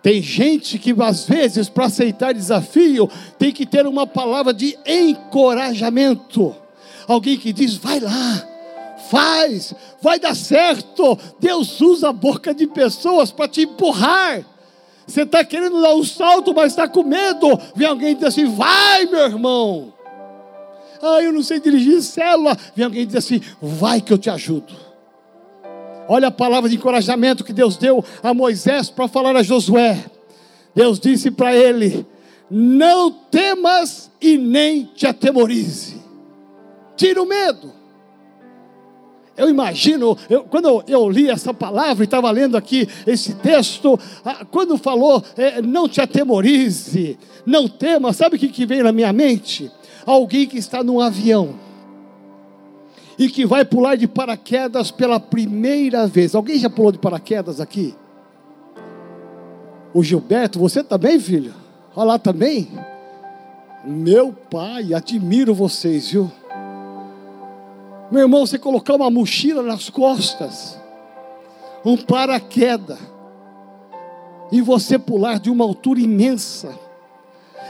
Tem 0.02 0.22
gente 0.22 0.78
que 0.78 0.94
às 1.02 1.26
vezes 1.26 1.70
para 1.70 1.86
aceitar 1.86 2.34
desafio 2.34 3.10
tem 3.40 3.52
que 3.52 3.66
ter 3.66 3.88
uma 3.88 4.06
palavra 4.06 4.54
de 4.54 4.78
encorajamento. 4.86 6.56
Alguém 7.08 7.38
que 7.38 7.54
diz: 7.54 7.76
"Vai 7.76 8.00
lá, 8.00 8.48
faz, 9.10 9.74
vai 10.02 10.20
dar 10.20 10.36
certo". 10.36 11.18
Deus 11.40 11.80
usa 11.82 12.10
a 12.10 12.14
boca 12.14 12.54
de 12.54 12.68
pessoas 12.68 13.32
para 13.32 13.48
te 13.48 13.62
empurrar. 13.62 14.53
Você 15.06 15.24
está 15.24 15.44
querendo 15.44 15.82
dar 15.82 15.96
um 15.96 16.04
salto, 16.04 16.54
mas 16.54 16.72
está 16.72 16.88
com 16.88 17.04
medo. 17.04 17.60
Vem 17.76 17.88
alguém 17.88 18.12
e 18.12 18.16
diz 18.16 18.26
assim: 18.26 18.46
vai, 18.46 19.06
meu 19.06 19.22
irmão. 19.22 19.94
Ah, 21.02 21.22
eu 21.22 21.34
não 21.34 21.44
sei 21.44 21.60
dirigir 21.60 22.02
célula. 22.02 22.58
Vem 22.76 22.86
alguém 22.86 23.02
e 23.04 23.06
diz 23.06 23.16
assim: 23.16 23.42
vai 23.62 24.00
que 24.00 24.14
eu 24.14 24.18
te 24.18 24.30
ajudo. 24.30 24.74
Olha 26.08 26.28
a 26.28 26.32
palavra 26.32 26.70
de 26.70 26.76
encorajamento 26.76 27.44
que 27.44 27.54
Deus 27.54 27.78
deu 27.78 28.04
a 28.22 28.34
Moisés 28.34 28.90
para 28.90 29.08
falar 29.08 29.36
a 29.36 29.44
Josué. 29.44 30.04
Deus 30.74 31.00
disse 31.00 31.30
para 31.30 31.56
ele: 31.56 32.06
Não 32.50 33.12
temas 33.12 34.10
e 34.22 34.38
nem 34.38 34.86
te 34.86 35.06
atemorize. 35.06 36.02
Tira 36.96 37.22
o 37.22 37.26
medo. 37.26 37.83
Eu 39.36 39.50
imagino, 39.50 40.16
eu, 40.30 40.44
quando 40.44 40.84
eu, 40.88 41.10
li 41.10 41.30
essa 41.30 41.54
palavra 41.54 42.04
e 42.04 42.06
estava 42.06 42.30
lendo 42.30 42.56
aqui 42.56 42.88
esse 43.08 43.34
texto, 43.36 44.00
ah, 44.24 44.46
quando 44.46 44.78
falou, 44.78 45.24
é, 45.36 45.60
não 45.62 45.90
te 45.90 46.00
atemorize, 46.00 47.18
não 47.46 47.68
tema, 47.68 48.14
sabe 48.14 48.36
o 48.36 48.40
que, 48.40 48.48
que 48.48 48.66
veio 48.66 48.84
na 48.84 48.92
minha 48.92 49.12
mente? 49.12 49.72
Alguém 50.06 50.46
que 50.46 50.58
está 50.58 50.84
num 50.84 51.00
avião 51.00 51.56
e 53.18 53.28
que 53.30 53.46
vai 53.46 53.66
pular 53.66 53.96
de 53.96 54.08
paraquedas 54.08 54.92
pela 54.92 55.20
primeira 55.20 56.06
vez. 56.06 56.36
Alguém 56.36 56.60
já 56.60 56.70
pulou 56.70 56.92
de 56.92 57.00
paraquedas 57.00 57.60
aqui? 57.60 57.96
O 59.94 60.04
Gilberto, 60.04 60.60
você 60.60 60.84
também, 60.84 61.20
filho? 61.20 61.54
Olha 61.96 62.06
lá 62.06 62.20
também. 62.20 62.68
Meu 63.86 64.34
pai, 64.34 64.94
admiro 64.94 65.54
vocês, 65.54 66.10
viu? 66.10 66.32
Meu 68.14 68.22
irmão, 68.22 68.46
você 68.46 68.60
colocar 68.60 68.94
uma 68.94 69.10
mochila 69.10 69.64
nas 69.64 69.90
costas, 69.90 70.80
um 71.84 71.98
paraquedas, 71.98 73.00
e 74.52 74.62
você 74.62 75.00
pular 75.00 75.40
de 75.40 75.50
uma 75.50 75.66
altura 75.66 76.00
imensa. 76.00 76.78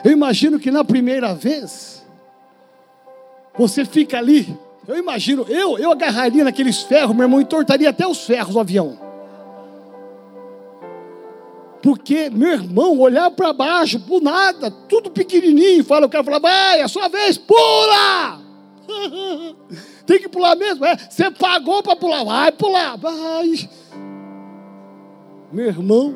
Eu 0.04 0.12
imagino 0.12 0.60
que 0.60 0.70
na 0.70 0.84
primeira 0.84 1.34
vez, 1.34 2.06
você 3.58 3.86
fica 3.86 4.18
ali. 4.18 4.54
Eu 4.86 4.98
imagino, 4.98 5.46
eu, 5.48 5.80
eu 5.80 5.94
agarraria 5.94 6.44
naqueles 6.44 6.82
ferros, 6.82 7.16
meu 7.16 7.24
irmão, 7.24 7.40
entortaria 7.40 7.90
até 7.90 8.06
os 8.06 8.26
ferros 8.26 8.52
do 8.52 8.60
avião. 8.60 9.00
Porque 11.82 12.30
meu 12.30 12.52
irmão 12.52 13.00
olhar 13.00 13.32
para 13.32 13.54
baixo, 13.54 13.98
por 13.98 14.22
nada, 14.22 14.70
tudo 14.70 15.10
pequenininho, 15.10 15.86
fala, 15.86 16.04
eu 16.04 16.10
quero 16.10 16.26
falar, 16.26 16.40
vai, 16.40 16.82
é 16.82 16.84
a 16.84 16.90
sua 16.90 17.08
vez, 17.08 17.38
pula! 17.38 18.42
Tem 20.06 20.20
que 20.20 20.28
pular 20.28 20.56
mesmo, 20.56 20.86
é? 20.86 20.98
Você 20.98 21.32
pagou 21.32 21.82
para 21.82 21.96
pular, 21.96 22.24
vai 22.24 22.52
pular, 22.52 22.98
vai. 22.98 23.70
Meu 25.52 25.68
irmão, 25.68 26.16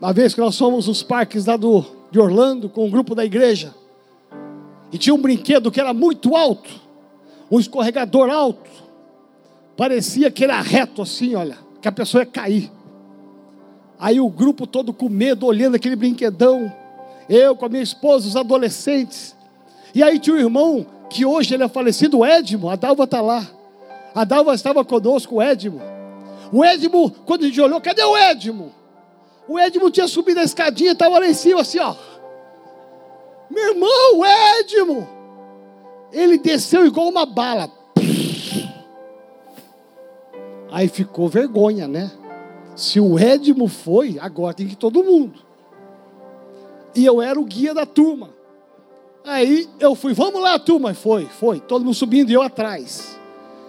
uma 0.00 0.12
vez 0.12 0.34
que 0.34 0.40
nós 0.40 0.56
fomos 0.56 0.86
nos 0.86 1.02
parques 1.02 1.46
lá 1.46 1.56
do, 1.56 1.84
de 2.10 2.20
Orlando 2.20 2.68
com 2.68 2.86
um 2.86 2.90
grupo 2.90 3.14
da 3.14 3.24
igreja, 3.24 3.74
e 4.92 4.98
tinha 4.98 5.14
um 5.14 5.20
brinquedo 5.20 5.70
que 5.70 5.80
era 5.80 5.92
muito 5.92 6.36
alto, 6.36 6.70
um 7.50 7.58
escorregador 7.58 8.30
alto, 8.30 8.70
parecia 9.76 10.30
que 10.30 10.44
era 10.44 10.60
reto 10.60 11.02
assim, 11.02 11.34
olha, 11.34 11.58
que 11.80 11.88
a 11.88 11.92
pessoa 11.92 12.22
ia 12.22 12.26
cair. 12.26 12.70
Aí 13.98 14.20
o 14.20 14.28
grupo 14.28 14.66
todo 14.66 14.92
com 14.92 15.08
medo, 15.08 15.46
olhando 15.46 15.74
aquele 15.74 15.96
brinquedão, 15.96 16.72
eu 17.28 17.56
com 17.56 17.66
a 17.66 17.68
minha 17.68 17.82
esposa, 17.82 18.28
os 18.28 18.36
adolescentes, 18.36 19.36
e 19.98 20.02
aí 20.04 20.16
tinha 20.20 20.36
um 20.36 20.38
irmão, 20.38 20.86
que 21.10 21.26
hoje 21.26 21.54
ele 21.54 21.64
é 21.64 21.68
falecido, 21.68 22.20
o 22.20 22.24
Edmo, 22.24 22.70
a 22.70 22.76
Dalva 22.76 23.02
está 23.02 23.20
lá, 23.20 23.44
a 24.14 24.22
Dalva 24.22 24.54
estava 24.54 24.84
conosco, 24.84 25.34
o 25.34 25.42
Edmo, 25.42 25.82
o 26.52 26.64
Edmo, 26.64 27.10
quando 27.26 27.42
a 27.42 27.48
gente 27.48 27.60
olhou, 27.60 27.80
cadê 27.80 28.04
o 28.04 28.16
Edmo? 28.16 28.72
O 29.48 29.58
Edmo 29.58 29.90
tinha 29.90 30.06
subido 30.06 30.38
a 30.38 30.44
escadinha, 30.44 30.92
estava 30.92 31.18
lá 31.18 31.26
em 31.26 31.34
cima, 31.34 31.62
assim, 31.62 31.80
ó. 31.80 31.96
Meu 33.50 33.70
irmão, 33.70 34.18
o 34.18 34.24
Edmo. 34.24 35.08
Ele 36.12 36.38
desceu 36.38 36.86
igual 36.86 37.08
uma 37.08 37.26
bala. 37.26 37.68
Aí 40.70 40.86
ficou 40.86 41.28
vergonha, 41.28 41.88
né? 41.88 42.12
Se 42.76 43.00
o 43.00 43.18
Edmo 43.18 43.66
foi, 43.66 44.16
agora 44.20 44.54
tem 44.54 44.68
que 44.68 44.74
ir 44.74 44.76
todo 44.76 45.02
mundo. 45.02 45.40
E 46.94 47.04
eu 47.04 47.20
era 47.20 47.40
o 47.40 47.44
guia 47.44 47.74
da 47.74 47.84
turma. 47.84 48.37
Aí 49.28 49.68
eu 49.78 49.94
fui, 49.94 50.14
vamos 50.14 50.40
lá, 50.40 50.58
turma. 50.58 50.94
Foi, 50.94 51.26
foi. 51.26 51.60
Todo 51.60 51.84
mundo 51.84 51.94
subindo 51.94 52.30
e 52.30 52.32
eu 52.32 52.40
atrás. 52.40 53.14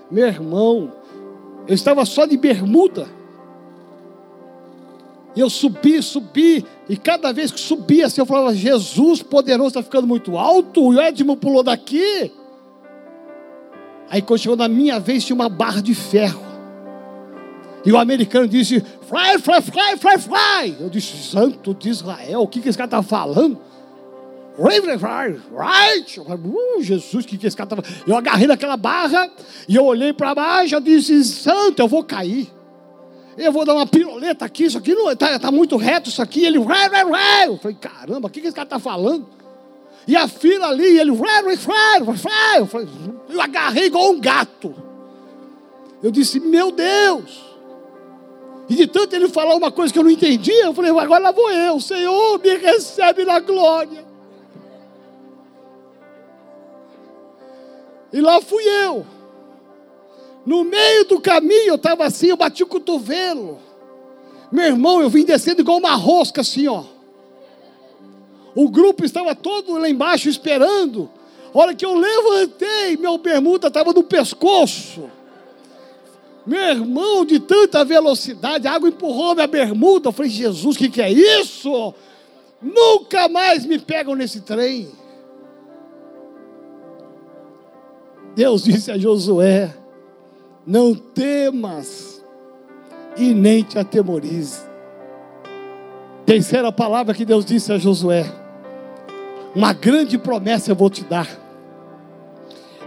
Meu 0.10 0.26
irmão, 0.26 0.90
eu 1.68 1.76
estava 1.76 2.06
só 2.06 2.26
de 2.26 2.38
bermuda. 2.38 3.10
E 5.36 5.42
eu 5.42 5.50
subi, 5.50 6.02
subi, 6.02 6.66
e 6.88 6.96
cada 6.96 7.34
vez 7.34 7.52
que 7.52 7.60
subia 7.60 8.06
assim, 8.06 8.22
eu 8.22 8.26
falava: 8.26 8.56
Jesus 8.56 9.22
poderoso 9.22 9.68
está 9.68 9.84
ficando 9.84 10.08
muito 10.08 10.38
alto. 10.38 10.82
O 10.82 11.02
Edmo 11.02 11.36
pulou 11.36 11.62
daqui. 11.62 12.32
Aí 14.10 14.22
quando 14.22 14.40
chegou 14.40 14.56
na 14.56 14.70
minha 14.70 14.98
vez, 14.98 15.26
tinha 15.26 15.36
uma 15.36 15.50
barra 15.50 15.82
de 15.82 15.94
ferro. 15.94 16.42
E 17.86 17.92
o 17.92 17.98
americano 17.98 18.48
disse: 18.48 18.80
Fly, 18.80 19.40
fly, 19.40 19.62
fly, 19.62 19.98
fly, 19.98 20.18
fly. 20.20 20.78
Eu 20.80 20.90
disse: 20.90 21.18
Santo 21.18 21.74
de 21.74 21.90
Israel, 21.90 22.44
o 22.44 22.48
que, 22.48 22.62
que 22.62 22.70
esse 22.70 22.78
cara 22.78 22.88
está 22.88 23.04
falando? 23.04 23.68
Right? 25.52 26.20
Uh, 26.20 26.82
Jesus, 26.82 27.26
que, 27.26 27.38
que 27.38 27.48
esse 27.48 27.56
cara 27.56 27.66
estava. 27.66 27.84
Eu 28.06 28.16
agarrei 28.16 28.48
naquela 28.48 28.76
barra 28.76 29.30
e 29.68 29.76
eu 29.76 29.86
olhei 29.86 30.14
para 30.14 30.36
baixo. 30.36 30.76
Eu 30.76 30.82
disse: 30.82 31.24
Santo, 31.24 31.82
eu 31.82 31.88
vou 31.88 32.04
cair 32.04 32.52
eu 33.46 33.54
vou 33.54 33.64
dar 33.64 33.74
uma 33.74 33.88
piroleta 33.88 34.44
aqui, 34.44 34.66
isso 34.66 34.78
aqui 34.78 34.94
não 34.94 35.10
está 35.10 35.40
tá 35.40 35.50
muito 35.52 35.78
reto, 35.78 36.10
isso 36.10 36.22
aqui. 36.22 36.44
Ele, 36.44 36.58
eu 36.58 36.66
falei, 37.58 37.78
caramba, 37.80 38.28
o 38.28 38.30
que, 38.30 38.42
que 38.42 38.48
esse 38.48 38.56
cara 38.56 38.66
está 38.66 38.80
falando? 38.80 39.26
E 40.06 40.16
a 40.16 40.28
fila 40.28 40.68
ali, 40.68 41.00
ele, 41.00 41.12
eu, 41.12 42.66
falei, 42.66 42.88
eu 43.30 43.42
agarrei 43.42 43.86
igual 43.86 44.12
um 44.12 44.20
gato. 44.20 44.76
Eu 46.04 46.12
disse, 46.12 46.40
meu 46.40 46.72
Deus. 46.72 47.46
E 48.68 48.76
de 48.76 48.88
tanto 48.88 49.16
ele 49.16 49.30
falar 49.30 49.56
uma 49.56 49.72
coisa 49.72 49.92
que 49.92 49.98
eu 49.98 50.04
não 50.04 50.12
entendia, 50.12 50.66
eu 50.66 50.74
falei, 50.74 50.92
agora 50.92 51.24
lá 51.24 51.32
vou 51.32 51.50
eu, 51.50 51.80
Senhor, 51.80 52.40
me 52.40 52.58
recebe 52.58 53.24
na 53.24 53.40
glória. 53.40 54.09
E 58.12 58.22
lá 58.22 58.42
fui 58.42 58.64
eu. 58.64 59.06
No 60.46 60.64
meio 60.64 61.06
do 61.06 61.20
caminho 61.20 61.68
eu 61.68 61.76
estava 61.76 62.06
assim, 62.06 62.28
eu 62.28 62.38
bati 62.38 62.64
o 62.64 62.68
cotovelo. 62.68 63.60
Meu 64.52 64.66
irmão, 64.66 65.02
eu 65.02 65.10
vim 65.10 65.24
descendo 65.24 65.62
igual 65.62 65.78
uma 65.78 65.96
rosca 65.96 66.42
assim, 66.42 66.68
ó. 66.68 66.84
O 68.56 68.68
grupo 68.68 69.06
estava 69.06 69.36
todo 69.36 69.78
lá 69.78 69.90
embaixo 69.90 70.28
esperando. 70.28 71.10
A 71.54 71.58
hora 71.58 71.76
que 71.76 71.86
eu 71.86 71.94
levantei, 71.94 72.98
meu 72.98 73.18
bermuda 73.18 73.68
estava 73.68 73.94
no 73.94 74.04
pescoço. 74.04 75.10
Meu 76.46 76.62
irmão, 76.62 77.24
de 77.26 77.40
tanta 77.40 77.86
velocidade, 77.86 78.68
a 78.68 78.74
água 78.74 78.90
empurrou 78.90 79.36
minha 79.36 79.46
bermuda. 79.46 80.10
Eu 80.10 80.12
falei, 80.12 80.32
Jesus, 80.32 80.76
o 80.76 80.80
que, 80.80 80.90
que 80.90 81.02
é 81.02 81.12
isso? 81.12 81.94
Nunca 82.62 83.30
mais 83.30 83.66
me 83.66 83.78
pegam 83.78 84.16
nesse 84.16 84.42
trem. 84.42 84.90
Deus 88.40 88.64
disse 88.64 88.90
a 88.90 88.98
Josué: 88.98 89.70
não 90.66 90.96
temas 90.96 92.24
e 93.18 93.34
nem 93.34 93.64
te 93.64 93.78
atemorize. 93.78 94.62
Terceira 96.26 96.72
palavra 96.72 97.14
que 97.14 97.26
Deus 97.26 97.44
disse 97.44 97.74
a 97.74 97.78
Josué: 97.78 98.26
Uma 99.54 99.74
grande 99.74 100.18
promessa 100.18 100.72
eu 100.72 100.76
vou 100.78 100.90
te 100.90 101.04
dar. 101.04 101.28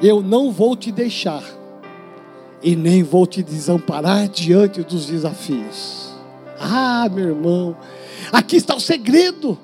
Eu 0.03 0.23
não 0.23 0.51
vou 0.51 0.75
te 0.75 0.91
deixar 0.91 1.45
e 2.63 2.75
nem 2.75 3.03
vou 3.03 3.27
te 3.27 3.43
desamparar 3.43 4.29
diante 4.29 4.83
dos 4.83 5.05
desafios. 5.05 6.15
Ah, 6.59 7.07
meu 7.13 7.29
irmão, 7.29 7.77
aqui 8.33 8.57
está 8.57 8.75
o 8.75 8.81
segredo. 8.81 9.59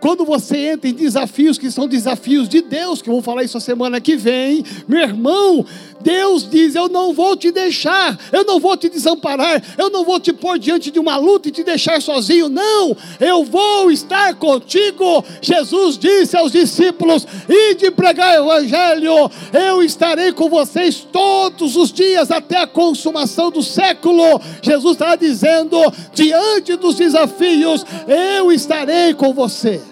Quando 0.00 0.24
você 0.24 0.56
entra 0.70 0.88
em 0.88 0.94
desafios 0.94 1.58
que 1.58 1.70
são 1.70 1.88
desafios 1.88 2.48
de 2.48 2.60
Deus, 2.60 3.02
que 3.02 3.08
eu 3.08 3.14
vou 3.14 3.22
falar 3.22 3.42
isso 3.42 3.58
a 3.58 3.60
semana 3.60 4.00
que 4.00 4.16
vem, 4.16 4.64
meu 4.86 5.00
irmão, 5.00 5.66
Deus 6.00 6.48
diz: 6.48 6.74
Eu 6.74 6.88
não 6.88 7.12
vou 7.12 7.36
te 7.36 7.50
deixar, 7.50 8.16
eu 8.32 8.44
não 8.44 8.60
vou 8.60 8.76
te 8.76 8.88
desamparar, 8.88 9.62
eu 9.76 9.90
não 9.90 10.04
vou 10.04 10.20
te 10.20 10.32
pôr 10.32 10.58
diante 10.58 10.90
de 10.90 11.00
uma 11.00 11.16
luta 11.16 11.48
e 11.48 11.52
te 11.52 11.64
deixar 11.64 12.00
sozinho, 12.00 12.48
não, 12.48 12.96
eu 13.18 13.44
vou 13.44 13.90
estar 13.90 14.34
contigo. 14.36 15.24
Jesus 15.42 15.98
disse 15.98 16.36
aos 16.36 16.52
discípulos: 16.52 17.26
Ide 17.48 17.90
pregar 17.90 18.40
o 18.40 18.52
Evangelho, 18.52 19.30
eu 19.52 19.82
estarei 19.82 20.32
com 20.32 20.48
vocês 20.48 21.06
todos 21.10 21.76
os 21.76 21.92
dias 21.92 22.30
até 22.30 22.58
a 22.58 22.66
consumação 22.66 23.50
do 23.50 23.62
século. 23.62 24.40
Jesus 24.62 24.92
está 24.92 25.16
dizendo: 25.16 25.76
diante 26.14 26.76
dos 26.76 26.94
desafios, 26.94 27.84
eu 28.06 28.52
estarei 28.52 29.12
com 29.14 29.32
você. 29.32 29.87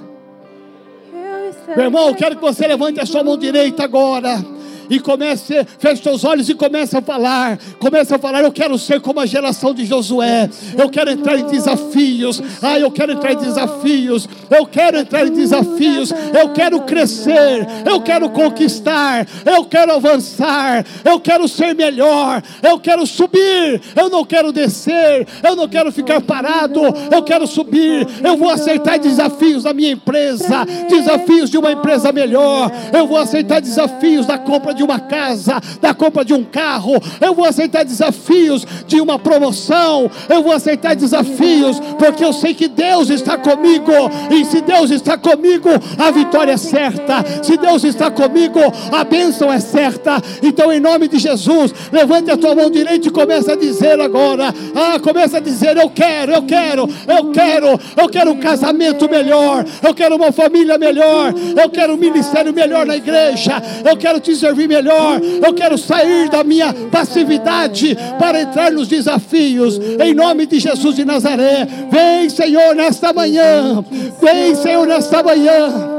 Meu 1.74 1.86
irmão, 1.86 2.14
quero 2.14 2.36
que 2.36 2.42
você 2.42 2.66
levante 2.66 3.00
a 3.00 3.06
sua 3.06 3.24
mão 3.24 3.36
direita 3.36 3.84
agora 3.84 4.55
e 4.89 5.01
comece, 5.01 5.66
feche 5.78 6.03
seus 6.03 6.24
olhos 6.24 6.49
e 6.49 6.55
comece 6.55 6.97
a 6.97 7.03
falar. 7.03 7.59
Comece 7.78 8.14
a 8.14 8.18
falar, 8.18 8.43
eu 8.43 8.53
quero 8.53 8.78
ser 8.78 9.01
como 9.01 9.20
a 9.20 9.26
geração 9.26 9.74
de 9.74 9.84
Josué. 9.84 10.49
Eu 10.76 10.89
quero 10.89 11.11
entrar 11.11 11.39
em 11.39 11.47
desafios. 11.47 12.43
Ah, 12.62 12.78
eu 12.78 12.91
quero 12.91 13.12
entrar 13.12 13.32
em 13.32 13.39
desafios. 13.39 14.28
Eu 14.51 14.66
quero 14.66 14.99
entrar 14.99 15.26
em 15.26 15.32
desafios. 15.32 16.12
Eu 16.39 16.51
quero 16.51 16.80
crescer. 16.80 17.66
Eu 17.84 18.01
quero 18.01 18.28
conquistar. 18.30 19.26
Eu 19.45 19.64
quero 19.64 19.93
avançar. 19.93 20.84
Eu 21.05 21.20
quero 21.20 21.49
ser 21.49 21.74
melhor. 21.74 22.43
Eu 22.62 22.78
quero 22.78 23.07
subir. 23.07 23.80
Eu 23.95 24.09
não 24.09 24.24
quero 24.24 24.53
descer. 24.53 25.26
Eu 25.43 25.57
não 25.57 25.68
quero 25.68 25.91
ficar 25.93 26.20
parado. 26.20 26.80
Eu 27.11 27.22
quero 27.22 27.47
subir. 27.47 28.07
Eu 28.22 28.37
vou 28.37 28.51
aceitar 28.51 28.99
desafios 28.99 29.62
da 29.62 29.72
minha 29.72 29.93
empresa, 29.93 30.64
desafios 30.89 31.51
de 31.51 31.59
uma 31.59 31.72
empresa 31.72 32.12
melhor. 32.12 32.70
Eu 32.93 33.07
vou 33.07 33.18
aceitar 33.18 33.61
desafios 33.61 34.26
da 34.26 34.39
compra 34.39 34.74
de 34.77 34.83
uma 34.83 35.01
casa, 35.01 35.61
da 35.81 35.93
compra 35.95 36.24
de 36.24 36.35
um 36.35 36.45
carro, 36.45 36.95
eu 37.20 37.35
vou 37.35 37.45
aceitar 37.45 37.85
desafios 37.85 38.64
de 38.87 39.01
uma 39.01 39.18
promoção, 39.18 40.11
eu 40.29 40.43
vou 40.43 40.53
aceitar 40.53 40.95
desafios, 40.95 41.81
porque 41.99 42.24
eu 42.24 42.33
sei 42.33 42.55
que 42.55 42.68
Deus 42.68 43.11
está 43.11 43.37
comigo, 43.37 43.93
e 44.31 44.45
se 44.45 44.61
Deus 44.61 44.91
está 44.91 45.16
comigo, 45.16 45.68
a 45.99 46.11
vitória 46.11 46.53
é 46.53 46.57
certa, 46.57 47.24
se 47.43 47.57
Deus 47.57 47.85
está 47.85 48.11
comigo, 48.11 48.61
a 48.93 49.05
bênção 49.05 49.53
é 49.53 49.59
certa. 49.59 50.22
Então, 50.43 50.72
em 50.72 50.81
nome 50.81 51.09
de 51.09 51.18
Jesus, 51.18 51.74
levante 51.91 52.31
a 52.31 52.37
tua 52.37 52.55
mão 52.55 52.70
direita 52.70 53.09
e 53.09 53.11
comece 53.11 53.51
a 53.51 53.57
dizer 53.57 54.01
agora: 54.01 54.55
ah, 54.74 54.99
começa 55.01 55.39
a 55.39 55.41
dizer, 55.41 55.77
eu 55.77 55.91
quero, 55.91 56.33
eu 56.33 56.43
quero, 56.43 56.89
eu 57.07 57.31
quero, 57.31 57.81
eu 57.97 58.09
quero 58.09 58.31
um 58.31 58.39
casamento 58.39 59.09
melhor, 59.09 59.64
eu 59.83 59.95
quero 59.95 60.16
uma 60.16 60.33
família 60.33 60.79
melhor, 60.79 61.33
eu 61.62 61.70
quero 61.70 61.95
um 61.95 61.97
ministério 61.97 62.53
melhor 62.53 62.87
na 62.87 62.97
igreja, 62.97 63.62
eu 63.85 63.97
quero 63.97 64.20
te 64.20 64.35
servir 64.35 64.65
melhor. 64.66 65.20
Eu 65.20 65.52
quero 65.54 65.76
sair 65.78 66.28
da 66.28 66.42
minha 66.44 66.72
passividade 66.90 67.96
para 68.18 68.40
entrar 68.40 68.70
nos 68.70 68.88
desafios. 68.88 69.78
Em 70.00 70.14
nome 70.14 70.46
de 70.46 70.58
Jesus 70.58 70.96
de 70.96 71.04
Nazaré. 71.04 71.66
Vem, 71.90 72.28
Senhor, 72.28 72.74
nesta 72.74 73.12
manhã. 73.12 73.84
Vem, 74.20 74.54
Senhor, 74.54 74.86
nesta 74.86 75.22
manhã. 75.22 75.96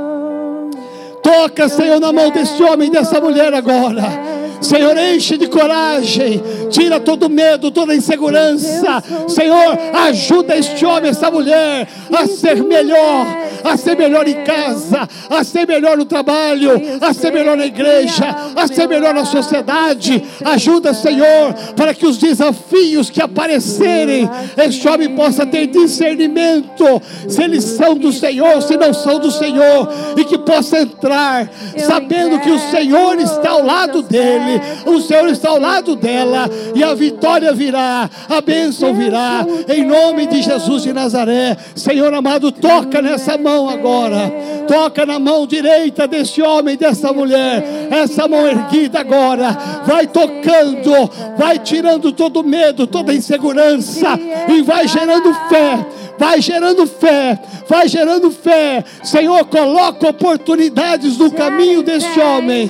Toca, 1.21 1.67
Senhor, 1.67 1.99
na 1.99 2.13
mão 2.13 2.29
desse 2.31 2.61
homem 2.63 2.87
e 2.87 2.91
dessa 2.91 3.19
mulher 3.19 3.53
agora. 3.53 4.26
Senhor, 4.61 4.97
enche 4.97 5.37
de 5.37 5.47
coragem, 5.47 6.41
tira 6.69 6.99
todo 6.99 7.29
medo, 7.29 7.71
toda 7.71 7.95
insegurança. 7.95 9.03
Senhor, 9.27 9.77
ajuda 10.07 10.57
este 10.57 10.85
homem, 10.85 11.11
essa 11.11 11.29
mulher 11.31 11.87
a 12.13 12.27
ser 12.27 12.63
melhor, 12.63 13.25
a 13.63 13.77
ser 13.77 13.97
melhor 13.97 14.27
em 14.27 14.43
casa, 14.43 15.07
a 15.29 15.43
ser 15.43 15.67
melhor 15.67 15.97
no 15.97 16.05
trabalho, 16.05 16.71
a 17.01 17.13
ser 17.13 17.31
melhor 17.31 17.57
na 17.57 17.65
igreja, 17.65 18.35
a 18.55 18.67
ser 18.67 18.87
melhor 18.87 19.13
na 19.13 19.25
sociedade. 19.25 20.23
Ajuda, 20.43 20.93
Senhor, 20.93 21.53
para 21.75 21.93
que 21.93 22.05
os 22.05 22.17
desafios 22.17 23.09
que 23.09 23.21
aparecerem, 23.21 24.29
este 24.57 24.87
homem 24.87 25.09
possa 25.15 25.45
ter 25.45 25.67
discernimento 25.67 27.01
se 27.27 27.43
eles 27.43 27.63
são 27.63 27.95
do 27.95 28.11
Senhor, 28.11 28.61
se 28.61 28.77
não 28.77 28.93
são 28.93 29.19
do 29.19 29.31
Senhor, 29.31 29.89
e 30.17 30.23
que 30.23 30.37
possa 30.37 30.79
entrar 30.79 31.49
sabendo 31.77 32.39
que 32.39 32.49
o 32.49 32.59
Senhor 32.59 33.19
está 33.19 33.51
ao 33.51 33.65
lado 33.65 34.01
dele, 34.01 34.46
o 34.85 34.99
Senhor 35.01 35.27
está 35.29 35.49
ao 35.49 35.59
lado 35.59 35.95
dela, 35.95 36.49
e 36.75 36.83
a 36.83 36.93
vitória 36.93 37.53
virá, 37.53 38.09
a 38.29 38.41
bênção 38.41 38.93
virá, 38.93 39.45
em 39.67 39.85
nome 39.85 40.27
de 40.27 40.41
Jesus 40.41 40.83
de 40.83 40.93
Nazaré. 40.93 41.57
Senhor 41.75 42.13
amado, 42.13 42.51
toca 42.51 43.01
nessa 43.01 43.37
mão 43.37 43.69
agora, 43.69 44.31
toca 44.67 45.05
na 45.05 45.19
mão 45.19 45.45
direita 45.45 46.07
desse 46.07 46.41
homem, 46.41 46.77
dessa 46.77 47.11
mulher, 47.13 47.63
essa 47.91 48.27
mão 48.27 48.45
erguida 48.47 48.99
agora, 48.99 49.57
vai 49.85 50.07
tocando, 50.07 51.09
vai 51.37 51.59
tirando 51.59 52.11
todo 52.11 52.43
medo, 52.43 52.87
toda 52.87 53.13
insegurança, 53.13 54.19
e 54.47 54.61
vai 54.61 54.87
gerando 54.87 55.33
fé 55.49 55.85
vai 56.17 56.41
gerando 56.41 56.87
fé, 56.87 57.39
vai 57.67 57.87
gerando 57.87 58.31
fé. 58.31 58.83
Senhor, 59.03 59.45
coloca 59.45 60.09
oportunidades 60.09 61.17
no 61.17 61.31
caminho 61.31 61.83
deste 61.83 62.19
homem, 62.19 62.69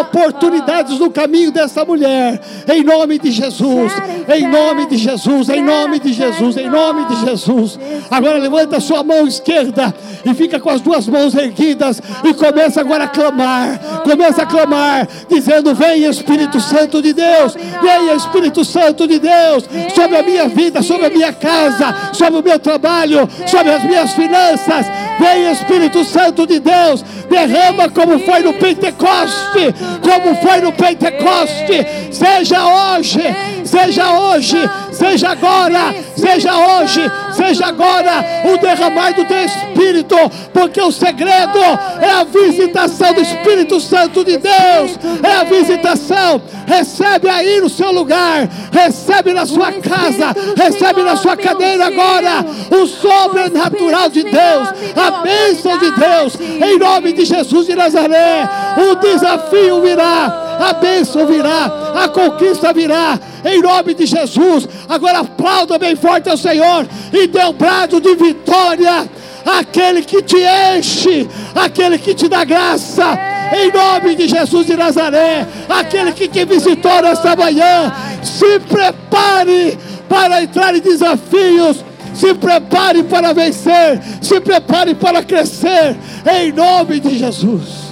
oportunidades 0.00 0.98
no 0.98 1.10
caminho 1.10 1.50
dessa 1.50 1.84
mulher, 1.84 2.40
em 2.68 2.82
nome 2.82 3.18
de 3.18 3.30
Jesus, 3.30 3.92
em 4.34 4.46
nome 4.46 4.86
de 4.86 4.96
Jesus, 4.96 5.48
em 5.48 5.62
nome 5.62 6.00
de 6.00 6.12
Jesus, 6.12 6.56
em 6.56 6.68
nome 6.68 7.04
de 7.06 7.24
Jesus. 7.24 7.78
Agora 8.10 8.38
levanta 8.38 8.78
a 8.78 8.80
sua 8.80 9.02
mão 9.02 9.26
esquerda 9.26 9.94
e 10.24 10.34
fica 10.34 10.58
com 10.58 10.70
as 10.70 10.80
duas 10.80 11.06
mãos 11.06 11.34
erguidas 11.34 12.00
e 12.24 12.34
começa 12.34 12.80
agora 12.80 13.04
a 13.04 13.08
clamar, 13.08 13.78
começa 14.02 14.42
a 14.42 14.46
clamar, 14.46 15.06
dizendo: 15.28 15.74
Vem 15.74 16.04
Espírito 16.04 16.60
Santo 16.60 17.02
de 17.02 17.12
Deus, 17.12 17.54
vem 17.54 18.14
Espírito 18.16 18.64
Santo 18.64 19.06
de 19.06 19.18
Deus, 19.18 19.64
sobre 19.94 20.16
a 20.16 20.22
minha 20.22 20.48
vida, 20.48 20.82
sobre 20.82 21.06
a 21.06 21.10
minha 21.10 21.32
casa, 21.32 22.12
sobre 22.12 22.40
o 22.40 22.42
meu 22.42 22.58
trabalho 22.58 22.85
trabalho, 22.86 23.28
sobre 23.46 23.72
as 23.72 23.82
minhas 23.82 24.12
finanças. 24.12 24.86
Vem 25.18 25.50
Espírito 25.50 26.04
Santo 26.04 26.46
de 26.46 26.60
Deus, 26.60 27.04
derrama 27.28 27.88
como 27.88 28.18
foi 28.20 28.40
no 28.40 28.52
Pentecoste, 28.52 29.74
como 30.02 30.36
foi 30.36 30.60
no 30.60 30.72
Pentecoste. 30.72 31.86
Seja 32.12 32.64
hoje, 32.64 33.22
seja 33.64 34.12
hoje, 34.12 34.58
seja 34.96 35.30
agora, 35.30 35.94
seja 36.16 36.56
hoje, 36.56 37.00
seja 37.32 37.66
agora 37.66 38.24
o 38.52 38.58
derramar 38.58 39.12
do 39.12 39.24
teu 39.24 39.44
Espírito, 39.44 40.16
porque 40.52 40.80
o 40.80 40.90
segredo 40.90 41.58
é 42.00 42.10
a 42.10 42.24
visitação 42.24 43.12
do 43.12 43.20
Espírito 43.20 43.80
Santo 43.80 44.24
de 44.24 44.38
Deus, 44.38 44.98
é 45.22 45.32
a 45.32 45.44
visitação. 45.44 46.40
Recebe 46.66 47.28
aí 47.28 47.60
no 47.60 47.68
seu 47.68 47.92
lugar, 47.92 48.48
recebe 48.72 49.32
na 49.32 49.46
sua 49.46 49.72
casa, 49.72 50.34
recebe 50.56 51.02
na 51.02 51.16
sua 51.16 51.36
cadeira 51.36 51.86
agora 51.86 52.44
o 52.70 52.86
sobrenatural 52.86 54.08
de 54.08 54.22
Deus, 54.24 54.68
a 54.96 55.22
bênção 55.22 55.78
de 55.78 55.90
Deus, 55.92 56.38
em 56.40 56.78
nome 56.78 57.12
de 57.12 57.24
Jesus 57.24 57.66
de 57.66 57.74
Nazaré. 57.74 58.48
O 58.90 58.94
desafio 58.96 59.80
virá, 59.82 60.45
a 60.58 60.72
bênção 60.72 61.26
virá, 61.26 61.92
a 62.02 62.08
conquista 62.08 62.72
virá, 62.72 63.18
em 63.44 63.60
nome 63.60 63.94
de 63.94 64.06
Jesus. 64.06 64.68
Agora 64.88 65.20
aplauda 65.20 65.78
bem 65.78 65.96
forte 65.96 66.28
ao 66.28 66.36
Senhor 66.36 66.86
e 67.12 67.26
dê 67.26 67.44
um 67.44 67.52
brado 67.52 68.00
de 68.00 68.14
vitória. 68.14 69.08
Aquele 69.44 70.02
que 70.02 70.22
te 70.22 70.38
enche, 70.76 71.28
aquele 71.54 71.98
que 71.98 72.14
te 72.14 72.28
dá 72.28 72.44
graça, 72.44 73.16
em 73.56 73.70
nome 73.70 74.16
de 74.16 74.26
Jesus 74.26 74.66
de 74.66 74.76
Nazaré, 74.76 75.46
aquele 75.68 76.12
que 76.12 76.26
te 76.26 76.44
visitou 76.44 77.00
nesta 77.00 77.36
manhã, 77.36 77.92
se 78.22 78.58
prepare 78.58 79.78
para 80.08 80.42
entrar 80.42 80.74
em 80.74 80.80
desafios 80.80 81.84
se 82.16 82.32
prepare 82.34 83.02
para 83.02 83.34
vencer, 83.34 84.00
se 84.22 84.40
prepare 84.40 84.94
para 84.94 85.22
crescer, 85.22 85.94
em 86.26 86.50
nome 86.50 86.98
de 86.98 87.18
Jesus. 87.18 87.85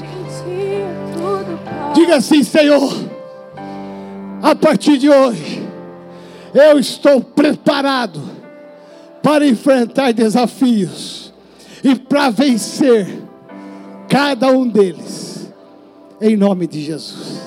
Diga 1.95 2.17
assim, 2.17 2.43
Senhor, 2.43 2.93
a 4.43 4.55
partir 4.55 4.99
de 4.99 5.09
hoje, 5.09 5.63
eu 6.53 6.79
estou 6.79 7.21
preparado 7.21 8.21
para 9.23 9.47
enfrentar 9.47 10.13
desafios 10.13 11.33
e 11.83 11.95
para 11.95 12.31
vencer 12.31 13.23
cada 14.09 14.51
um 14.51 14.69
deles, 14.69 15.51
em 16.21 16.37
nome 16.37 16.67
de 16.67 16.83
Jesus. 16.83 17.41